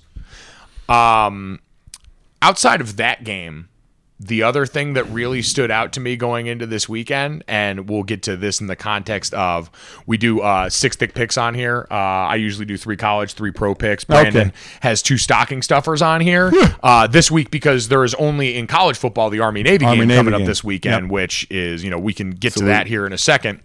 [0.89, 1.61] Um,
[2.41, 3.69] outside of that game,
[4.25, 8.03] the other thing that really stood out to me going into this weekend, and we'll
[8.05, 9.71] get to this in the context of
[10.07, 11.87] we do uh, six thick picks on here.
[11.91, 14.05] Uh, I usually do three college, three pro picks.
[14.05, 14.53] Brandon Okay.
[14.81, 16.53] has two stocking stuffers on here
[16.83, 20.35] uh, this week because there is only in college football the Army Navy game coming
[20.35, 20.47] up game.
[20.47, 21.11] this weekend, Yep.
[21.13, 23.61] which is you know we can get to that here in a second.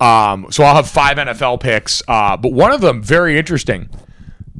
[0.00, 3.88] Um, so I'll have five NFL picks, uh, but one of them very interesting.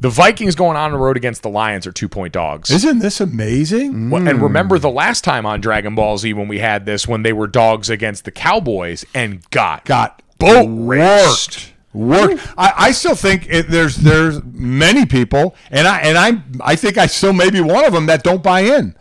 [0.00, 2.70] The Vikings going on the road against the Lions are two point dogs.
[2.70, 4.10] Isn't this amazing?
[4.10, 4.44] Well, And hmm.
[4.44, 7.46] remember the last time on Dragon Ball Z when we had this, when they were
[7.48, 11.72] dogs against the Cowboys and got Got boat raced.
[11.92, 12.38] Work.
[12.56, 16.98] I, I still think it, there's there's many people, and I and I I think
[16.98, 18.94] I still may be one of them that don't buy in,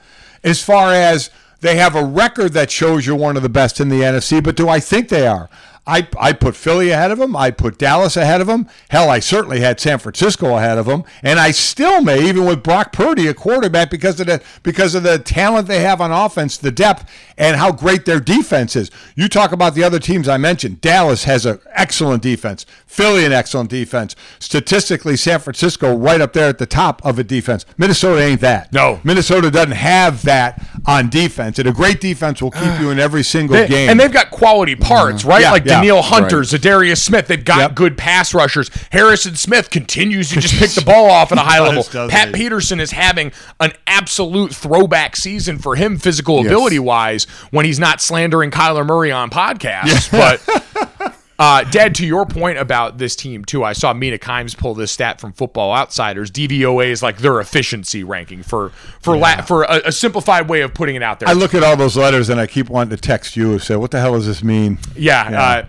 [0.43, 1.30] as far as
[1.60, 4.41] they have a record that shows you're one of the best in the NFC.
[4.41, 5.50] But do I think they are?
[5.88, 7.36] I, I put Philly ahead of them.
[7.36, 8.68] I put Dallas ahead of them.
[8.90, 12.62] Hell, I certainly had San Francisco ahead of them, and I still may, even with
[12.62, 16.58] Brock Purdy, a quarterback, because of the because of the talent they have on offense,
[16.58, 18.92] the depth, and how great their defense is.
[19.16, 20.82] You talk about the other teams I mentioned.
[20.82, 22.66] Dallas has an excellent defense.
[22.86, 24.16] Philly an excellent defense.
[24.40, 27.66] Statistically, San Francisco right up there at the top of a defense.
[27.78, 28.74] Minnesota ain't that.
[28.74, 29.00] No.
[29.04, 33.24] Minnesota doesn't have that on defense, and a great defense will keep you in every
[33.24, 33.90] single They- game.
[33.90, 35.30] and they've got quality parts, mm-hmm.
[35.30, 35.42] right?
[35.42, 35.76] Yeah, like yeah.
[35.78, 37.28] Danielle Hunter, Za'Darius Smith.
[37.28, 37.75] They've got Yep.
[37.75, 38.69] good pass rushers.
[38.91, 41.84] Harrison Smith continues to just pick the ball off at a high level.
[42.09, 42.34] Pat he?
[42.34, 48.01] Peterson is having an absolute throwback season for him, physical ability wise, when he's not
[48.01, 50.11] slandering Kyler Murray on podcasts.
[50.11, 54.74] But Uh, Dad, to your point about this team too, I saw Mina Kimes pull
[54.74, 56.32] this stat from Football Outsiders.
[56.32, 58.70] DVOA is like their efficiency ranking for
[59.02, 61.30] for la- for a, a simplified way of putting it out there.
[61.30, 63.76] I look at all those letters and I keep wanting to text you and say,
[63.76, 65.42] "What the hell does this mean?" Yeah, Yeah.
[65.44, 65.66] Uh,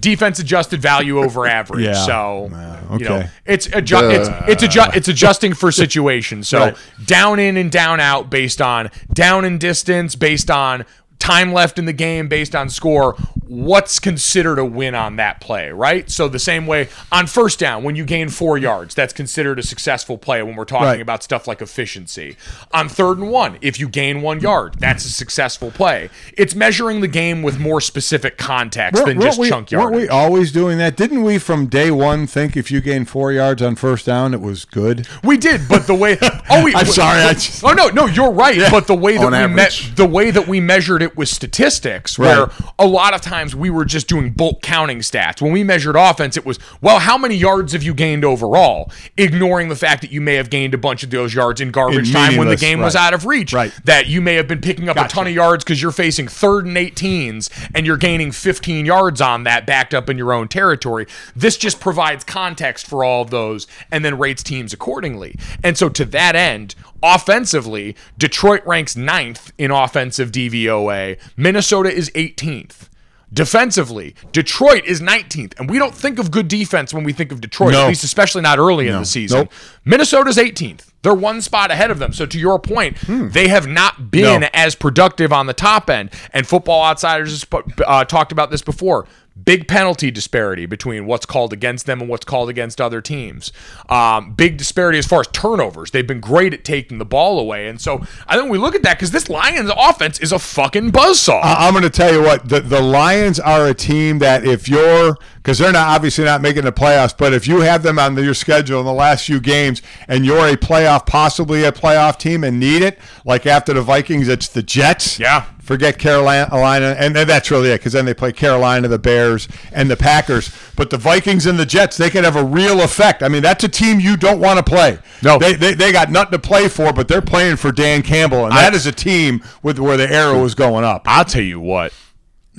[0.00, 1.84] defense adjusted value over average.
[1.86, 1.94] Yeah.
[1.94, 4.28] So Yeah, you know it's adju- it's
[4.62, 6.44] it's adju- it's adjusting for situation.
[6.44, 6.76] So Right.
[7.06, 10.84] down in and down out based on down in distance, based on
[11.18, 13.14] time left in the game, based on score.
[13.46, 16.10] What's considered a win on that play, right?
[16.10, 19.62] So the same way on first down, when you gain four yards, that's considered a
[19.62, 21.00] successful play when we're talking Right.
[21.00, 22.36] about stuff like efficiency.
[22.72, 26.10] On third and one, if you gain one yard, that's a successful play.
[26.36, 30.08] It's measuring the game with more specific context than Weren't just we, chunk weren't we
[30.08, 30.94] always doing that?
[30.96, 34.40] Didn't we from day one think if you gain four yards on first down, it
[34.42, 35.08] was good?
[35.24, 36.18] We did, but the way
[36.50, 39.24] oh we I'm sorry, I just- oh no no you're right, but the way that
[39.24, 39.94] we me- average.
[39.94, 42.50] the way that we measured it with statistics, where Right.
[42.78, 45.40] a lot of times we were just doing bulk counting stats.
[45.40, 48.90] When we measured offense, it was well, how many yards have you gained overall?
[49.16, 52.08] Ignoring the fact that you may have gained a bunch of those yards in garbage
[52.08, 53.52] In time when the game was out of reach.
[53.52, 53.72] Right.
[53.84, 56.66] That you may have been picking up a ton of yards because you're facing third
[56.66, 61.06] and 18s and you're gaining 15 yards on that backed up in your own territory.
[61.34, 65.36] This just provides context for all of those and then rates teams accordingly.
[65.64, 71.18] And so to that end, offensively, Detroit ranks ninth in offensive DVOA.
[71.36, 72.88] Minnesota is 18th.
[73.30, 77.42] Defensively, Detroit is 19th, and we don't think of good defense when we think of
[77.42, 77.82] Detroit, No.
[77.82, 79.40] at least especially not early in the season.
[79.40, 79.52] Nope.
[79.84, 80.86] Minnesota's 18th.
[81.02, 82.14] They're one spot ahead of them.
[82.14, 84.40] So to your point, they have not been Hmm.
[84.40, 84.48] No.
[84.54, 86.08] as productive on the top end.
[86.32, 87.46] And Football Outsiders has
[87.86, 89.06] uh, talked about this before.
[89.44, 93.52] Big penalty disparity between what's called against them and what's called against other teams.
[93.88, 95.90] Um, big disparity as far as turnovers.
[95.90, 97.68] They've been great at taking the ball away.
[97.68, 100.92] And so I think we look at that because this Lions offense is a fucking
[100.92, 101.40] buzzsaw.
[101.42, 104.68] I- I'm going to tell you what the, the Lions are a team that if
[104.68, 108.14] you're because they're not obviously not making the playoffs, but if you have them on
[108.22, 112.44] your schedule in the last few games and you're a playoff, possibly a playoff team
[112.44, 115.18] and need it, like after the Vikings, it's the Jets.
[115.18, 115.46] Yeah.
[115.68, 119.98] Forget Carolina, and that's really it because then they play Carolina, the Bears, and the
[119.98, 120.50] Packers.
[120.76, 123.22] But the Vikings and the Jets, they can have a real effect.
[123.22, 124.98] I mean, that's a team you don't want to play.
[125.22, 125.36] No.
[125.36, 128.52] they, they they got nothing to play for, but they're playing for Dan Campbell, and
[128.52, 131.02] that is a team with where the arrow is going up.
[131.04, 131.92] I'll tell you what.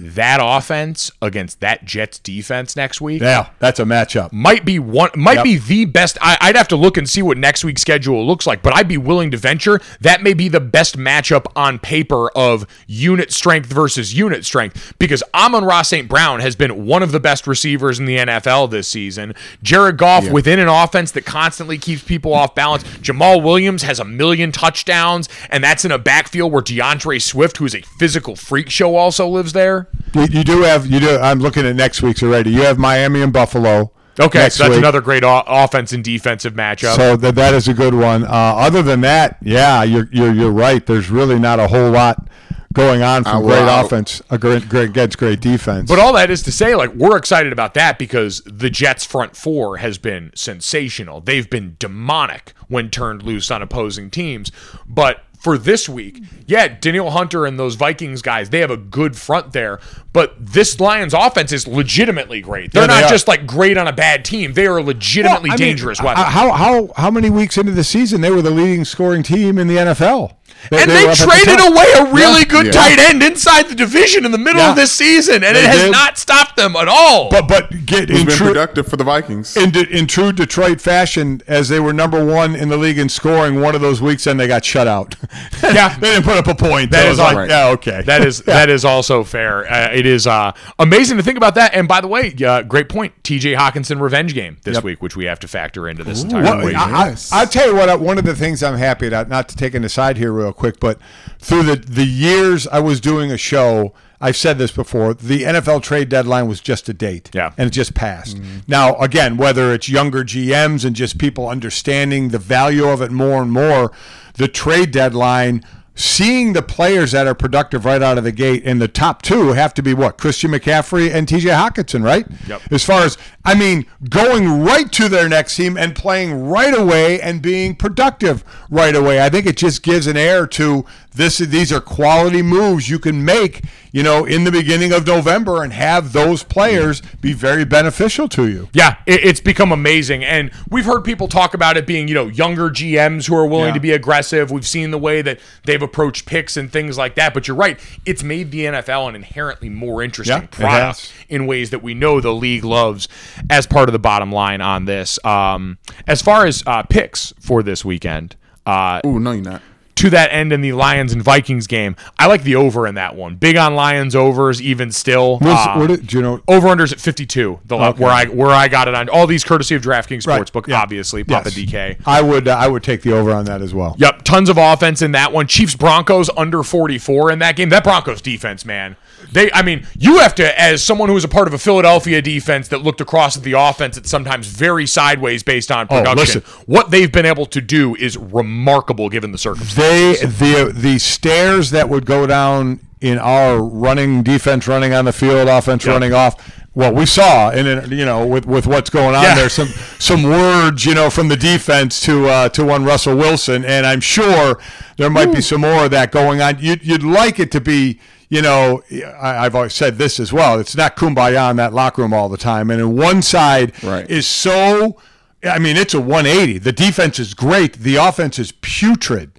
[0.01, 4.31] That offense against that Jets defense next week Yeah, that's a matchup.
[4.31, 5.43] might be one might Yep.
[5.43, 6.17] be the best.
[6.21, 8.87] I, i'd have to look and see what next week's schedule looks like but i'd
[8.87, 9.79] be willing to venture.
[10.01, 15.21] That may be the best matchup on paper of unit strength versus unit strength because
[15.33, 16.07] Amon-Ra St.
[16.07, 19.33] Brown has been one of the best receivers in the nfl this season.
[19.61, 22.83] Jared goff within an offense that constantly keeps people off balance.
[22.83, 27.65] Jamaal Williams has a million touchdowns and that's in a backfield where D'Andre Swift who
[27.65, 31.17] is a physical freak show also lives there You, you do have you do.
[31.17, 32.51] I'm looking at next week's already.
[32.51, 33.91] You have Miami and Buffalo.
[34.19, 34.79] okay so that's week.
[34.79, 38.23] another great o- offense and defensive matchup So that that is a good one.
[38.23, 40.85] Uh, other than that, yeah, you're, you're you're right.
[40.85, 42.27] There's really not a whole lot
[42.73, 45.89] going on from Uh, great well, offense a great, great against great defense.
[45.89, 49.35] But all that is to say, like, we're excited about that because the Jets' front
[49.35, 51.19] four has been sensational.
[51.19, 54.51] They've been demonic when turned loose on opposing teams.
[54.87, 59.15] But for this week, yeah, Danielle Hunter and those Vikings guys, they have a good
[59.17, 59.79] front there.
[60.11, 62.71] But this Lions offense is legitimately great.
[62.73, 63.09] They're Yeah, they not are.
[63.09, 64.53] just like great on a bad team.
[64.53, 66.23] They are a legitimately Well, mean, dangerous weapon.
[66.23, 69.67] How how how many weeks into the season they were the leading scoring team in
[69.67, 70.35] the NFL?
[70.71, 72.45] And they, were up at the traded away a really Yeah.
[72.45, 72.71] good Yeah.
[72.71, 74.71] tight end inside the division in the middle Yeah.
[74.71, 75.91] of this season, and They it has did.
[75.91, 77.29] not stopped them at all.
[77.29, 79.55] But but get Who's in been true productive for the Vikings?
[79.57, 83.09] in, de- in true Detroit fashion, as they were number one in the league in
[83.09, 85.15] scoring one of those weeks, and they got shut out.
[85.63, 85.95] Yeah.
[85.99, 86.91] they didn't put up a point.
[86.91, 87.49] That So is it's like, all right.
[87.49, 88.01] yeah, okay.
[88.05, 89.71] That is that is also fair.
[89.71, 91.73] Uh, it is uh, amazing to think about that.
[91.73, 93.13] And by the way, uh, great point.
[93.23, 93.53] T.J.
[93.53, 94.83] Hockenson revenge game this Yep.
[94.83, 96.79] week, which we have to factor into this entire Well, equation.
[96.79, 97.29] I, Yes.
[97.31, 97.99] I, will tell you what.
[97.99, 100.79] One of the things I'm happy about, not to take an aside here real quick,
[100.79, 100.99] but
[101.39, 105.13] through the the years I was doing a show, I've said this before.
[105.13, 107.51] The NFL trade deadline was just a date, Yeah.
[107.57, 108.37] and it just passed.
[108.37, 108.57] Mm-hmm.
[108.67, 113.41] Now, again, whether it's younger GMs and just people understanding the value of it more
[113.41, 113.91] and more,
[114.35, 115.63] the trade deadline.
[116.01, 119.49] Seeing the players that are productive right out of the gate, and the top two
[119.49, 121.49] have to be what Christian McCaffrey and T.J.
[121.49, 122.25] Hockenson, right?
[122.47, 122.61] Yep.
[122.71, 127.19] As far as I mean, going right to their next team and playing right away
[127.19, 129.21] and being productive right away.
[129.21, 131.37] I think it just gives an air to this.
[131.39, 135.73] These are quality moves you can make, you know, in the beginning of November and
[135.73, 138.69] have those players be very beneficial to you.
[138.73, 142.27] yeah, it, it's become amazing, and we've heard people talk about it being, you know,
[142.27, 143.73] younger GMs who are willing Yeah.
[143.73, 144.51] to be aggressive.
[144.51, 147.33] We've seen the way that they've approached picks and things like that.
[147.33, 151.69] But you're right; it's made the NFL an inherently more interesting Yeah, product in ways
[151.71, 153.07] that we know the league loves.
[153.49, 157.63] As part of the bottom line on this, um, as far as uh, picks for
[157.63, 158.35] this weekend,
[158.65, 159.61] uh, Ooh, no, you're not.
[159.99, 161.95] To that end in the Lions and Vikings game.
[162.17, 163.35] I like the over in that one.
[163.35, 165.39] Big on Lions overs, even still.
[165.41, 166.41] Uh, what did- do you know?
[166.47, 168.01] over unders at 52 the Okay.
[168.03, 170.81] where i where i got it on all these courtesy of draftkings Right, sportsbook yeah.
[170.81, 171.69] obviously papa Yes.
[171.71, 172.47] dk I would.
[172.47, 173.95] Uh, I would take the over on that as well.
[173.97, 177.83] yep tons of offense in that one chiefs broncos under 44 in that game that
[177.83, 178.95] broncos defense man
[179.31, 182.21] they i mean you have to as someone who was a part of a philadelphia
[182.21, 186.21] defense that looked across at the offense at sometimes very sideways based on production Oh,
[186.21, 186.63] listen.
[186.67, 191.71] what they've been able to do is remarkable given the circumstances They the the stairs
[191.71, 196.35] that would go down in our running defense running on the field, offense running off.
[196.75, 199.35] Well, we saw, and you know, with, with what's going on Yeah.
[199.35, 199.67] there, some
[199.97, 204.01] some words, you know, from the defense to uh, to one Russell Wilson, and I'm
[204.01, 204.59] sure
[204.97, 206.57] there might be some more of that going on.
[206.59, 208.83] You'd, you'd like it to be, you know,
[209.19, 210.59] I, I've always said this as well.
[210.59, 214.09] It's not kumbaya in that locker room all the time, and in one side Right.
[214.09, 214.97] is so
[215.43, 216.59] I mean, it's a 180.
[216.59, 217.73] The defense is great.
[217.79, 219.31] The offense is putrid.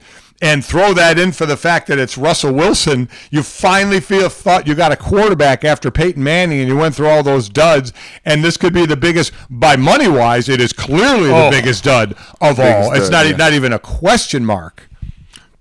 [0.42, 3.10] And throw that in for the fact that it's Russell Wilson.
[3.30, 7.08] You finally feel thought you got a quarterback after Peyton Manning, and you went through
[7.08, 7.92] all those duds.
[8.24, 11.50] And this could be the biggest, by money wise, it is clearly the Oh.
[11.50, 12.90] biggest dud of all.
[12.90, 13.36] Biggest It's dud, not yeah.
[13.36, 14.88] not even a question mark.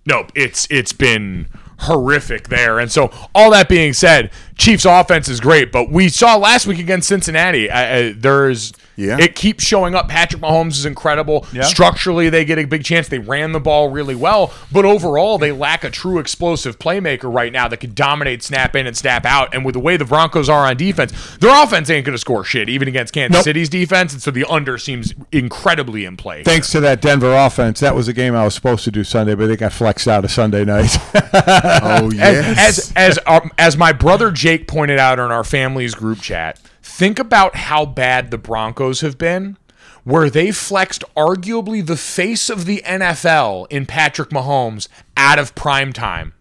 [0.06, 1.48] Nope, it's it's been
[1.80, 2.80] horrific there.
[2.80, 6.80] And so, all that being said, Chiefs offense is great, but we saw last week
[6.80, 7.70] against Cincinnati.
[7.70, 9.18] Uh, uh, there's Yeah.
[9.20, 10.10] it keeps showing up.
[10.10, 11.46] Patrick Mahomes is incredible.
[11.54, 11.64] Yeah.
[11.64, 13.08] Structurally, they get a big chance.
[13.08, 17.52] They ran the ball really well, but overall, they lack a true explosive playmaker right
[17.54, 19.54] now that could dominate snap in and snap out.
[19.56, 22.44] And with the way the Broncos are on defense, their offense ain't going to score
[22.44, 23.44] shit, even against Kansas Nope.
[23.46, 24.14] City's defense.
[24.14, 26.44] And so the under seems incredibly in play.
[26.44, 29.36] Thanks to that Denver offense, that was a game I was supposed to do Sunday,
[29.36, 30.96] but they got flexed out of Sunday night.
[31.82, 32.58] Oh yes.
[32.58, 36.60] as as um, as my brother Jake pointed out in our family's group chat,
[36.90, 39.58] think about how bad the Broncos have been,
[40.04, 45.94] where they flexed arguably the face of the NFL in Patrick Mahomes out of prime
[45.94, 46.34] time.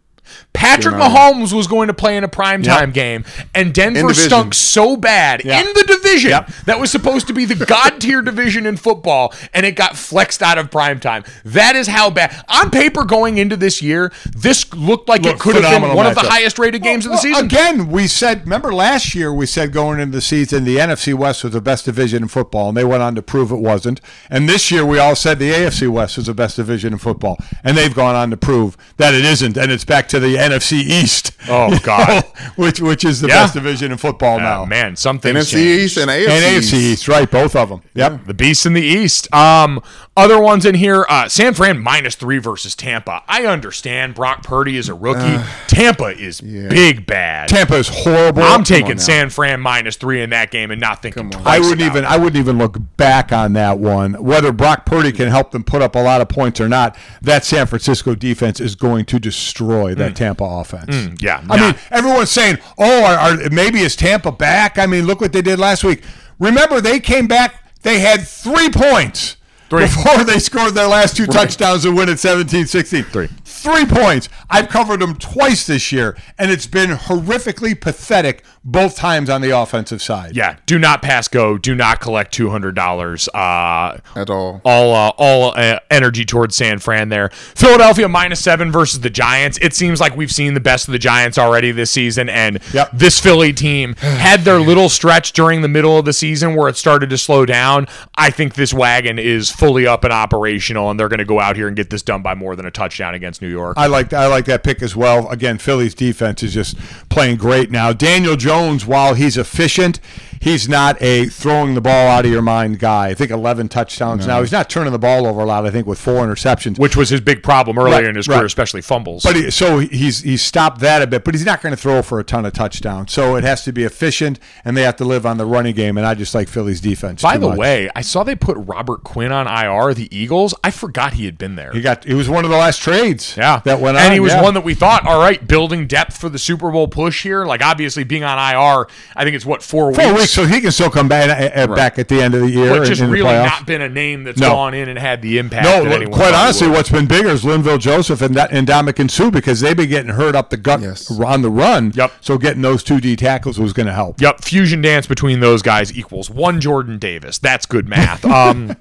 [0.53, 0.95] Patrick.
[0.97, 2.93] Mahomes was going to play in a primetime Yep.
[2.93, 3.25] game,
[3.55, 5.61] and Denver stunk so bad Yeah.
[5.61, 6.51] in the division Yep.
[6.67, 10.43] that was supposed to be the god tier division in football, and it got flexed
[10.43, 11.25] out of primetime.
[11.45, 12.35] That is how bad.
[12.49, 16.15] On paper, going into this year, this looked like it could have been one of
[16.15, 17.45] the highest rated games of the Well, season.
[17.45, 21.45] Again, we said, remember last year we said going into the season the NFC West
[21.45, 24.01] was the best division in football, and they went on to prove it wasn't.
[24.31, 27.39] And this year we all said the AFC West was the best division in football,
[27.63, 30.73] and they've gone on to prove that it isn't, and it's back to the NFC
[30.81, 31.33] East.
[31.49, 32.25] Oh, God.
[32.57, 33.43] which which is the Yeah.
[33.45, 34.63] best division in football now.
[34.63, 35.57] Oh, man, something NFC changed.
[35.85, 37.31] East and AFC, And AFC East, right?
[37.31, 37.83] Both of them.
[37.95, 38.27] Yep.
[38.27, 39.33] The beast in the East.
[39.35, 39.81] Um,
[40.19, 41.07] other ones in here.
[41.09, 43.23] Uh, San Fran minus three versus Tampa.
[43.29, 45.43] I understand Brock Purdy is a rookie.
[45.69, 47.49] Tampa is big bad.
[47.49, 48.43] Tampa is horrible.
[48.43, 48.99] I'm taking.
[48.99, 51.47] San Fran minus three in that game and not thinking twice.
[51.47, 52.05] I wouldn't even.
[52.05, 54.15] I wouldn't even look back on that one.
[54.15, 57.45] Whether Brock Purdy can help them put up a lot of points or not, that
[57.45, 60.95] San Francisco defense is going to destroy that Tampa offense.
[60.95, 61.23] Mm.
[61.23, 61.67] yeah, I nah.
[61.67, 65.43] mean, everyone's saying, "Oh, are, are, maybe is Tampa back?" I mean, look what they
[65.43, 66.03] did last week.
[66.41, 67.65] Remember, they came back.
[67.83, 69.37] They had three points
[69.69, 69.83] Three.
[69.83, 73.07] before they scored their last two touchdowns and win at 17-16.
[73.07, 73.29] Three.
[73.59, 74.29] Three points.
[74.49, 79.51] I've covered them twice this year, and it's been horrifically pathetic both times on the
[79.51, 80.37] offensive side.
[80.37, 81.59] Yeah, do not pass go.
[81.59, 83.29] Do not collect two hundred dollars.
[83.29, 84.61] Uh, at all.
[84.65, 87.31] all uh, all uh, energy towards San Fran there.
[87.31, 89.59] Philadelphia minus seven versus the Giants.
[89.61, 92.91] It seems like we've seen the best of the Giants already this season, and Yep.
[92.93, 96.77] this Philly team had their little stretch during the middle of the season where it
[96.77, 97.87] started to slow down.
[98.17, 101.57] I think this wagon is fully up and operational, and they're going to go out
[101.57, 103.75] here and get this done by more than a touchdown against New York.
[103.77, 105.29] I like I like that pick as well.
[105.31, 106.77] Again, Philly's defense is just
[107.09, 107.93] playing great now.
[107.93, 110.01] Daniel Jones, while he's efficient,
[110.41, 113.09] he's not a throwing the ball out of your mind guy.
[113.09, 114.41] I think 11 touchdowns now.
[114.41, 115.67] He's not turning the ball over a lot.
[115.67, 116.79] I think with four interceptions.
[116.79, 118.37] which was his big problem earlier Right, in his right.
[118.37, 119.23] career, especially fumbles.
[119.23, 122.03] But he, so he's he's stopped that a bit, but he's not going to throw
[122.03, 123.13] for a ton of touchdowns.
[123.13, 125.97] So it has to be efficient, and they have to live on the running game.
[125.97, 127.23] And I just like Philly's defense.
[127.23, 127.59] By the much.
[127.59, 130.55] way, I saw they put Robert Quinn on IR, the Eagles.
[130.63, 131.73] I forgot he had been there.
[131.73, 133.37] he got he was one of the last trades.
[133.37, 134.05] Yeah, that went on.
[134.05, 134.43] and he was yeah.
[134.43, 137.45] one that we thought, all right, building depth for the Super Bowl push here.
[137.45, 138.87] Like obviously being on IR,
[139.17, 141.75] I think it's what four, four weeks, so he can still come back uh, uh,
[141.75, 142.69] back at the end of the year.
[142.71, 143.45] but and just really playoffs.
[143.45, 144.51] not been a name that's No.
[144.51, 145.65] gone in and had the impact.
[145.65, 146.77] No, that anyone quite honestly, would.
[146.77, 150.35] what's been bigger is Linval Joseph and, and Ndamukong Suh because they've been getting hurt
[150.35, 151.11] up the gut Yes.
[151.21, 151.93] on the run.
[151.95, 152.13] Yep.
[152.21, 154.21] So getting those two D tackles was going to help.
[154.21, 157.39] Yep, fusion dance between those guys equals one Jordan Davis.
[157.39, 158.25] That's good math.
[158.39, 158.77] Um,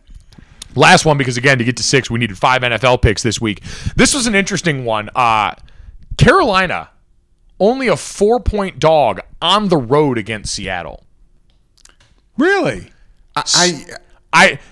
[0.75, 3.63] last one because again, to get to six, we needed five NFL picks this week.
[3.95, 5.09] This was an interesting one.
[5.15, 5.55] Uh,
[6.17, 6.89] Carolina
[7.59, 11.03] only a four point dog on the road against Seattle.
[12.37, 12.91] Really?
[13.35, 13.83] I I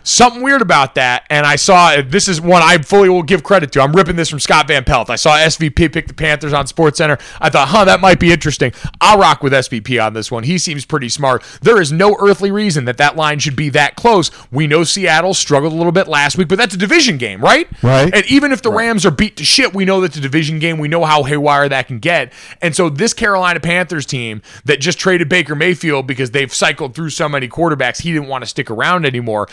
[0.04, 3.72] something weird about that, and I saw this is one I fully will give credit
[3.74, 3.82] to.
[3.82, 5.10] I'm ripping this from Scott Van Pelt.
[5.10, 7.18] I saw SVP pick the Panthers on Sports Center.
[7.40, 8.74] I thought, huh, that might be interesting.
[9.02, 10.44] I'll rock with SVP on this one.
[10.44, 11.44] He seems pretty smart.
[11.62, 14.30] There is no earthly reason that that line should be that close.
[14.52, 17.68] We know Seattle struggled a little bit last week, but that's a division game, right?
[17.82, 18.14] Right.
[18.14, 20.78] And even if the Rams are beat to shit, we know that's a division game.
[20.78, 22.34] We know how haywire that can get.
[22.62, 27.10] And so this Carolina Panthers team that just traded Baker Mayfield because they've cycled through
[27.10, 29.45] so many quarterbacks, he didn't want to stick around anymore.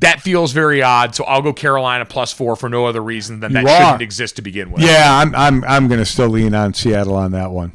[0.00, 1.14] That feels very odd.
[1.14, 3.80] So I'll go Carolina plus four for no other reason than that You are.
[3.80, 4.82] shouldn't exist to begin with.
[4.82, 7.72] Yeah, I'm I'm I'm going to still lean on Seattle on that one.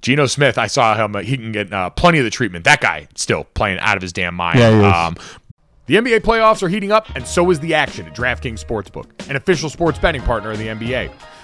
[0.00, 1.14] Geno Smith, I saw him.
[1.14, 2.64] uh, He can get uh, plenty of the treatment.
[2.64, 4.58] That guy still playing out of his damn mind.
[4.58, 5.06] Yeah.
[5.06, 5.16] Um,
[5.86, 9.36] the NBA playoffs are heating up, and so is the action at DraftKings Sportsbook, an
[9.36, 11.12] official sports betting partner of the NBA.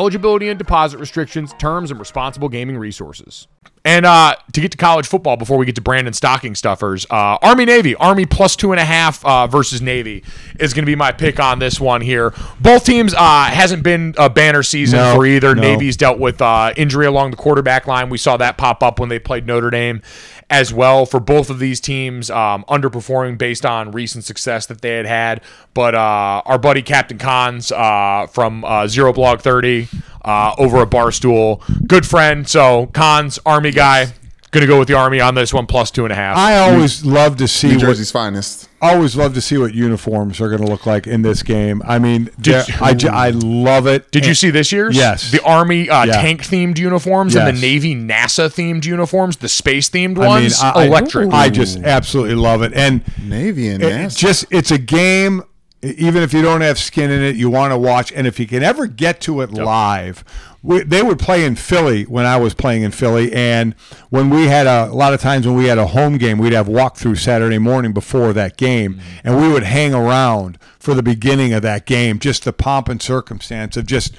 [0.00, 3.46] eligibility and deposit restrictions, terms, and responsible gaming resources.
[3.84, 7.38] And uh, to get to college football before we get to Brandon stocking stuffers, uh,
[7.40, 10.22] Army Navy, Army plus two and a half uh, versus Navy
[10.58, 12.34] is going to be my pick on this one here.
[12.60, 15.54] Both teams uh, hasn't been a banner season No, for either.
[15.54, 15.62] no.
[15.62, 18.10] Navy's dealt with uh, injury along the quarterback line.
[18.10, 20.02] We saw that pop up when they played Notre Dame
[20.50, 21.06] as well.
[21.06, 25.42] For both of these teams, um, underperforming based on recent success that they had had.
[25.72, 29.88] But uh, our buddy Captain Cons uh, from uh, Zero Blog Thirty
[30.22, 32.46] uh, over at Barstool, good friend.
[32.48, 34.12] So Cons Army guy.
[34.52, 36.36] Gonna go with the Army on this one, plus two and a half.
[36.36, 38.68] I always love to see New what Jersey's finest.
[38.82, 41.80] always love to see what uniforms are going to look like in this game.
[41.86, 44.10] I mean, Did- they're- I, ju- I love it.
[44.10, 44.96] Did you see this year's?
[44.96, 45.30] Yes.
[45.30, 46.14] The Army uh, Yeah.
[46.14, 50.60] tank themed uniforms and the Navy NASA themed uniforms, the space themed I mean, ones.
[50.60, 51.32] I, I- electric.
[51.32, 52.72] I just absolutely love it.
[52.74, 54.18] And Navy and it- NASA.
[54.18, 55.44] just it's a game.
[55.82, 58.12] Even if you don't have skin in it, you want to watch.
[58.12, 60.24] And if you can ever get to it live,
[60.62, 63.32] we, they would play in Philly when I was playing in Philly.
[63.32, 63.74] And
[64.10, 66.52] when we had a, a lot of times when we had a home game, we'd
[66.52, 71.52] have walkthrough Saturday morning before that game, and we would hang around for the beginning
[71.52, 74.14] of that game, just the pomp and circumstance of just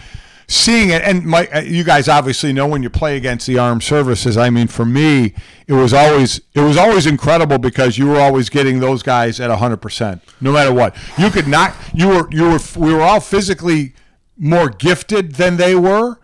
[0.47, 3.81] seeing it and my uh, you guys obviously know when you play against the armed
[3.81, 5.33] services i mean for me
[5.65, 9.49] it was always it was always incredible because you were always getting those guys at
[9.49, 13.93] 100% no matter what you could not you were you were we were all physically
[14.37, 16.19] more gifted than they were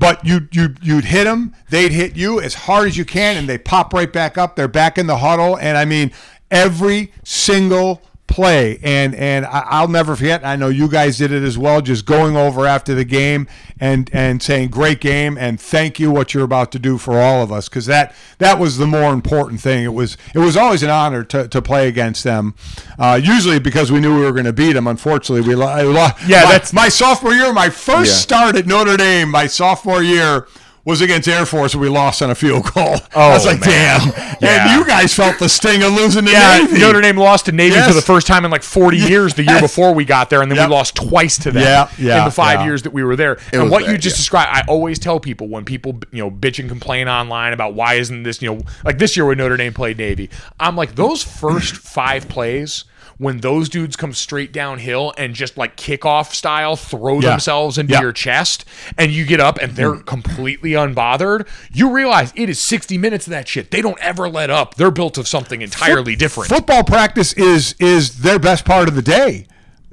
[0.00, 3.48] but you you you'd hit them they'd hit you as hard as you can and
[3.48, 4.56] they pop right back up.
[4.56, 6.10] They're back in the huddle and i mean
[6.50, 8.78] every single play.
[8.82, 12.06] And and I- I'll never forget I know you guys did it as well just
[12.06, 13.46] going over after the game
[13.78, 17.42] and and saying great game and thank you what you're about to do for all
[17.42, 19.84] of us cuz that that was the more important thing.
[19.84, 22.54] It was it was always an honor to, to play against them
[22.98, 25.46] uh, usually because we knew we were going to beat them unfortunately.
[25.46, 28.16] We lo- I lo- Yeah, my, that's- my sophomore year my first Yeah.
[28.18, 30.46] start at Notre Dame my sophomore year
[30.84, 32.96] was against Air Force and we lost on a field goal.
[32.96, 34.00] Oh, I was oh, like, man.
[34.00, 34.36] damn.
[34.40, 34.68] Yeah.
[34.72, 36.80] And you guys felt the sting of losing to Yeah, Navy.
[36.80, 37.86] Notre Dame lost to Navy Yes.
[37.88, 40.50] for the first time in like 40 years the year before we got there, and
[40.50, 40.68] then Yep.
[40.68, 42.66] we lost twice to them Yeah, yeah, in the five yeah.
[42.66, 43.38] years that we were there.
[43.52, 46.58] and was what you just described, I always tell people when people you know bitch
[46.58, 49.74] and complain online about why isn't this you know like this year when Notre Dame
[49.74, 52.84] played Navy, I'm like those first five plays.
[53.20, 57.30] When those dudes come straight downhill and just like kickoff style throw Yeah.
[57.32, 58.00] themselves into Yeah.
[58.00, 58.64] your chest,
[58.96, 60.06] and you get up and they're mm.
[60.06, 63.70] completely unbothered, you realize it is 60 minutes of that shit.
[63.72, 64.76] They don't ever let up.
[64.76, 66.48] They're built of something entirely different.
[66.48, 69.46] Football practice is is their best part of the day.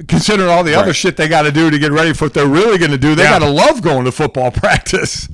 [0.07, 2.47] Considering all the other shit they got to do to get ready for what they're
[2.47, 3.39] really going to do, they Yeah.
[3.39, 5.27] got to love going to football practice.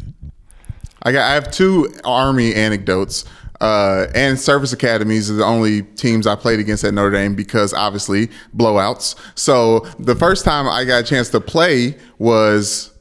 [1.04, 3.26] I got I have two army anecdotes.
[3.64, 7.74] Uh, and service academies are the only teams I played against at Notre Dame because
[7.74, 9.16] obviously blowouts.
[9.36, 12.92] So the first time I got a chance to play was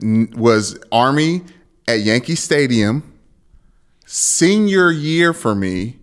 [0.00, 1.42] was Army
[1.88, 3.18] at Yankee Stadium,
[4.06, 5.98] senior year for me,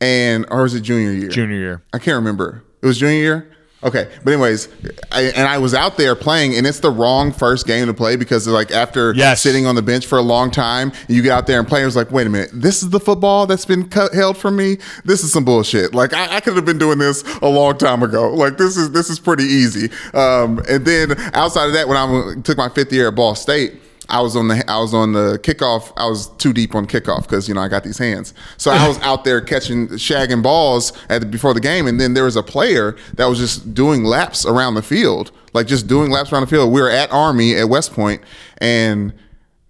[0.00, 1.30] and or was it junior year?
[1.30, 1.82] Junior year.
[1.92, 2.62] I can't remember.
[2.80, 3.50] It was junior year.
[3.82, 4.68] Okay, but anyways,
[5.10, 8.14] I, and I was out there playing, and it's the wrong first game to play
[8.16, 9.40] because like after Yes.
[9.40, 12.10] sitting on the bench for a long time, you get out there and players like,
[12.10, 14.76] wait a minute, this is the football that's been cut, held from me.
[15.06, 15.94] This is some bullshit.
[15.94, 18.28] Like I, I could have been doing this a long time ago.
[18.34, 19.88] Like this is this is pretty easy.
[20.12, 23.79] Um, and then outside of that, when I took my fifth year at Ball State.
[24.10, 25.92] I was on the I was on the kickoff.
[25.96, 28.34] I was too deep on kickoff because you know I got these hands.
[28.56, 32.14] So I was out there catching shagging balls at the, before the game, and then
[32.14, 36.10] there was a player that was just doing laps around the field, like just doing
[36.10, 36.72] laps around the field.
[36.72, 38.22] We were at Army at West Point,
[38.58, 39.12] and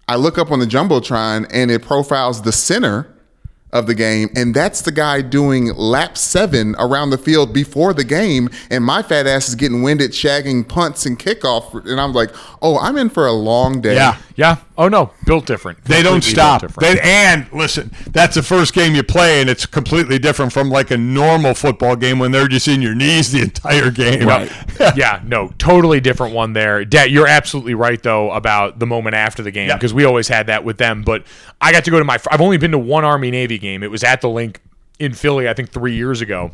[0.07, 3.10] I look up on the jumbotron, and it profiles the center
[3.73, 8.03] of the game, and that's the guy doing lap seven around the field before the
[8.03, 12.31] game, and my fat ass is getting winded, shagging punts and kickoff, and I'm like,
[12.61, 13.95] oh, I'm in for a long day.
[13.95, 14.17] Yeah.
[14.35, 14.57] Yeah.
[14.81, 15.83] Oh no, built different.
[15.85, 16.61] They don't Completely stop.
[16.61, 16.95] built different.
[16.95, 20.89] They, and listen, that's the first game you play, and it's completely different from like
[20.89, 24.27] a normal football game when they're just in your knees the entire game.
[24.27, 24.51] Right.
[24.97, 26.83] yeah, no, totally different one there.
[26.83, 29.75] Dad, you're absolutely right though about the moment after the game Yeah.
[29.77, 31.03] because we always had that with them.
[31.03, 31.25] But
[31.61, 32.17] I got to go to my.
[32.31, 33.83] I've only been to one Army Navy game.
[33.83, 34.59] It was at the Linc
[34.97, 36.53] in Philly, I think three years ago.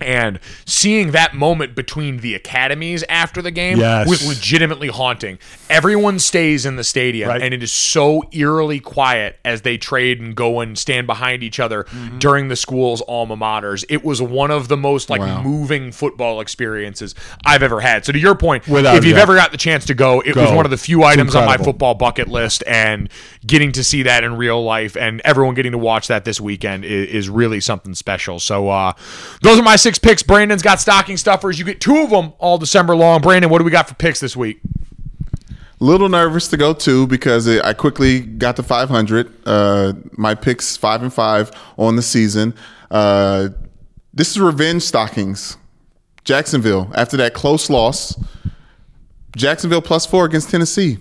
[0.00, 4.08] And seeing that moment between the academies after the game Yes.
[4.08, 5.38] was legitimately haunting.
[5.68, 7.42] Everyone stays in the stadium, Right.
[7.42, 11.60] and it is so eerily quiet as they trade and go and stand behind each
[11.60, 12.18] other Mm-hmm.
[12.18, 13.84] during the school's alma maters.
[13.88, 15.42] It was one of the most like Wow.
[15.42, 17.14] moving football experiences
[17.44, 18.04] I've ever had.
[18.04, 20.50] So to your point, Without if you've ever got the chance to go, it was
[20.52, 23.08] one of the few items on my football bucket list, and
[23.46, 26.84] getting to see that in real life and everyone getting to watch that this weekend
[26.84, 28.38] is, is really something special.
[28.38, 28.92] So uh,
[29.42, 30.22] those are my six picks.
[30.22, 31.58] Brandon's got stocking stuffers.
[31.58, 33.20] You get two of them all December long.
[33.20, 34.60] Brandon, what do we got for picks this week?
[35.50, 39.32] A little nervous to go two because it, I quickly got to 500.
[39.46, 42.54] Uh, my picks five and five on the season.
[42.90, 43.48] Uh,
[44.12, 45.56] this is revenge stockings.
[46.24, 48.14] Jacksonville after that close loss.
[49.36, 50.98] Jacksonville plus four against Tennessee.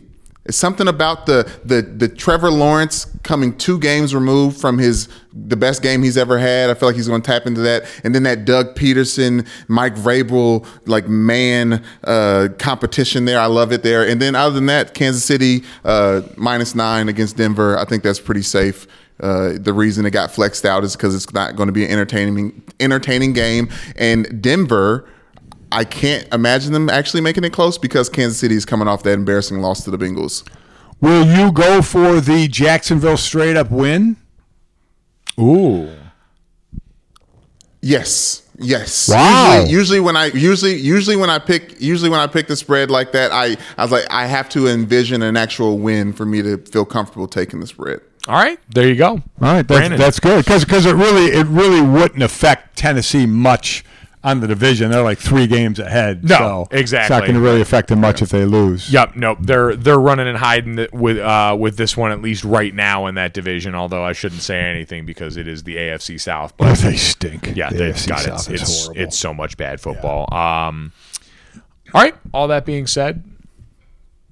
[0.50, 5.56] It's something about the the the Trevor Lawrence coming two games removed from his the
[5.56, 6.72] best game he's ever had.
[6.72, 9.94] I feel like he's going to tap into that, and then that Doug Pederson, Mike
[9.94, 13.40] Vrabel like man uh, competition there.
[13.40, 14.08] I love it there.
[14.08, 17.78] And then other than that, Kansas City uh, minus nine against Denver.
[17.78, 18.88] I think that's pretty safe.
[19.20, 21.92] Uh, the reason it got flexed out is because it's not going to be an
[21.92, 25.08] entertaining entertaining game, and Denver.
[25.72, 29.14] I can't imagine them actually making it close because Kansas City is coming off that
[29.14, 30.48] embarrassing loss to the Bengals.
[31.02, 34.18] Will you go for the Jacksonville straight up win?
[35.40, 35.90] Ooh.
[37.82, 38.44] Yes.
[38.58, 39.08] Yes.
[39.08, 39.60] Wow.
[39.60, 42.92] Usually, usually when I usually usually when I pick usually when I pick the spread
[42.92, 46.42] like that, I I was like I have to envision an actual win for me
[46.42, 48.02] to feel comfortable taking the spread.
[48.28, 49.12] All right, there you go.
[49.12, 50.00] All right, that's, Brandon.
[50.00, 53.86] that's good because it really it really wouldn't affect Tennessee much
[54.24, 54.92] on the division.
[54.92, 56.24] They're like three games ahead.
[56.28, 58.92] No, so It's not going to really affect them much if they lose.
[58.92, 59.38] Yep, nope.
[59.42, 63.16] They're they're running and hiding with uh with this one at least right now in
[63.16, 63.76] that division.
[63.76, 66.56] Although I shouldn't say anything because it is the AFC South.
[66.58, 67.56] But But they stink.
[67.56, 68.24] yeah, the they've AFC got it.
[68.26, 69.02] South is It's horrible.
[69.04, 70.34] it's so much bad football.
[70.34, 70.92] Um,
[71.94, 72.16] all right.
[72.34, 73.24] All that being said,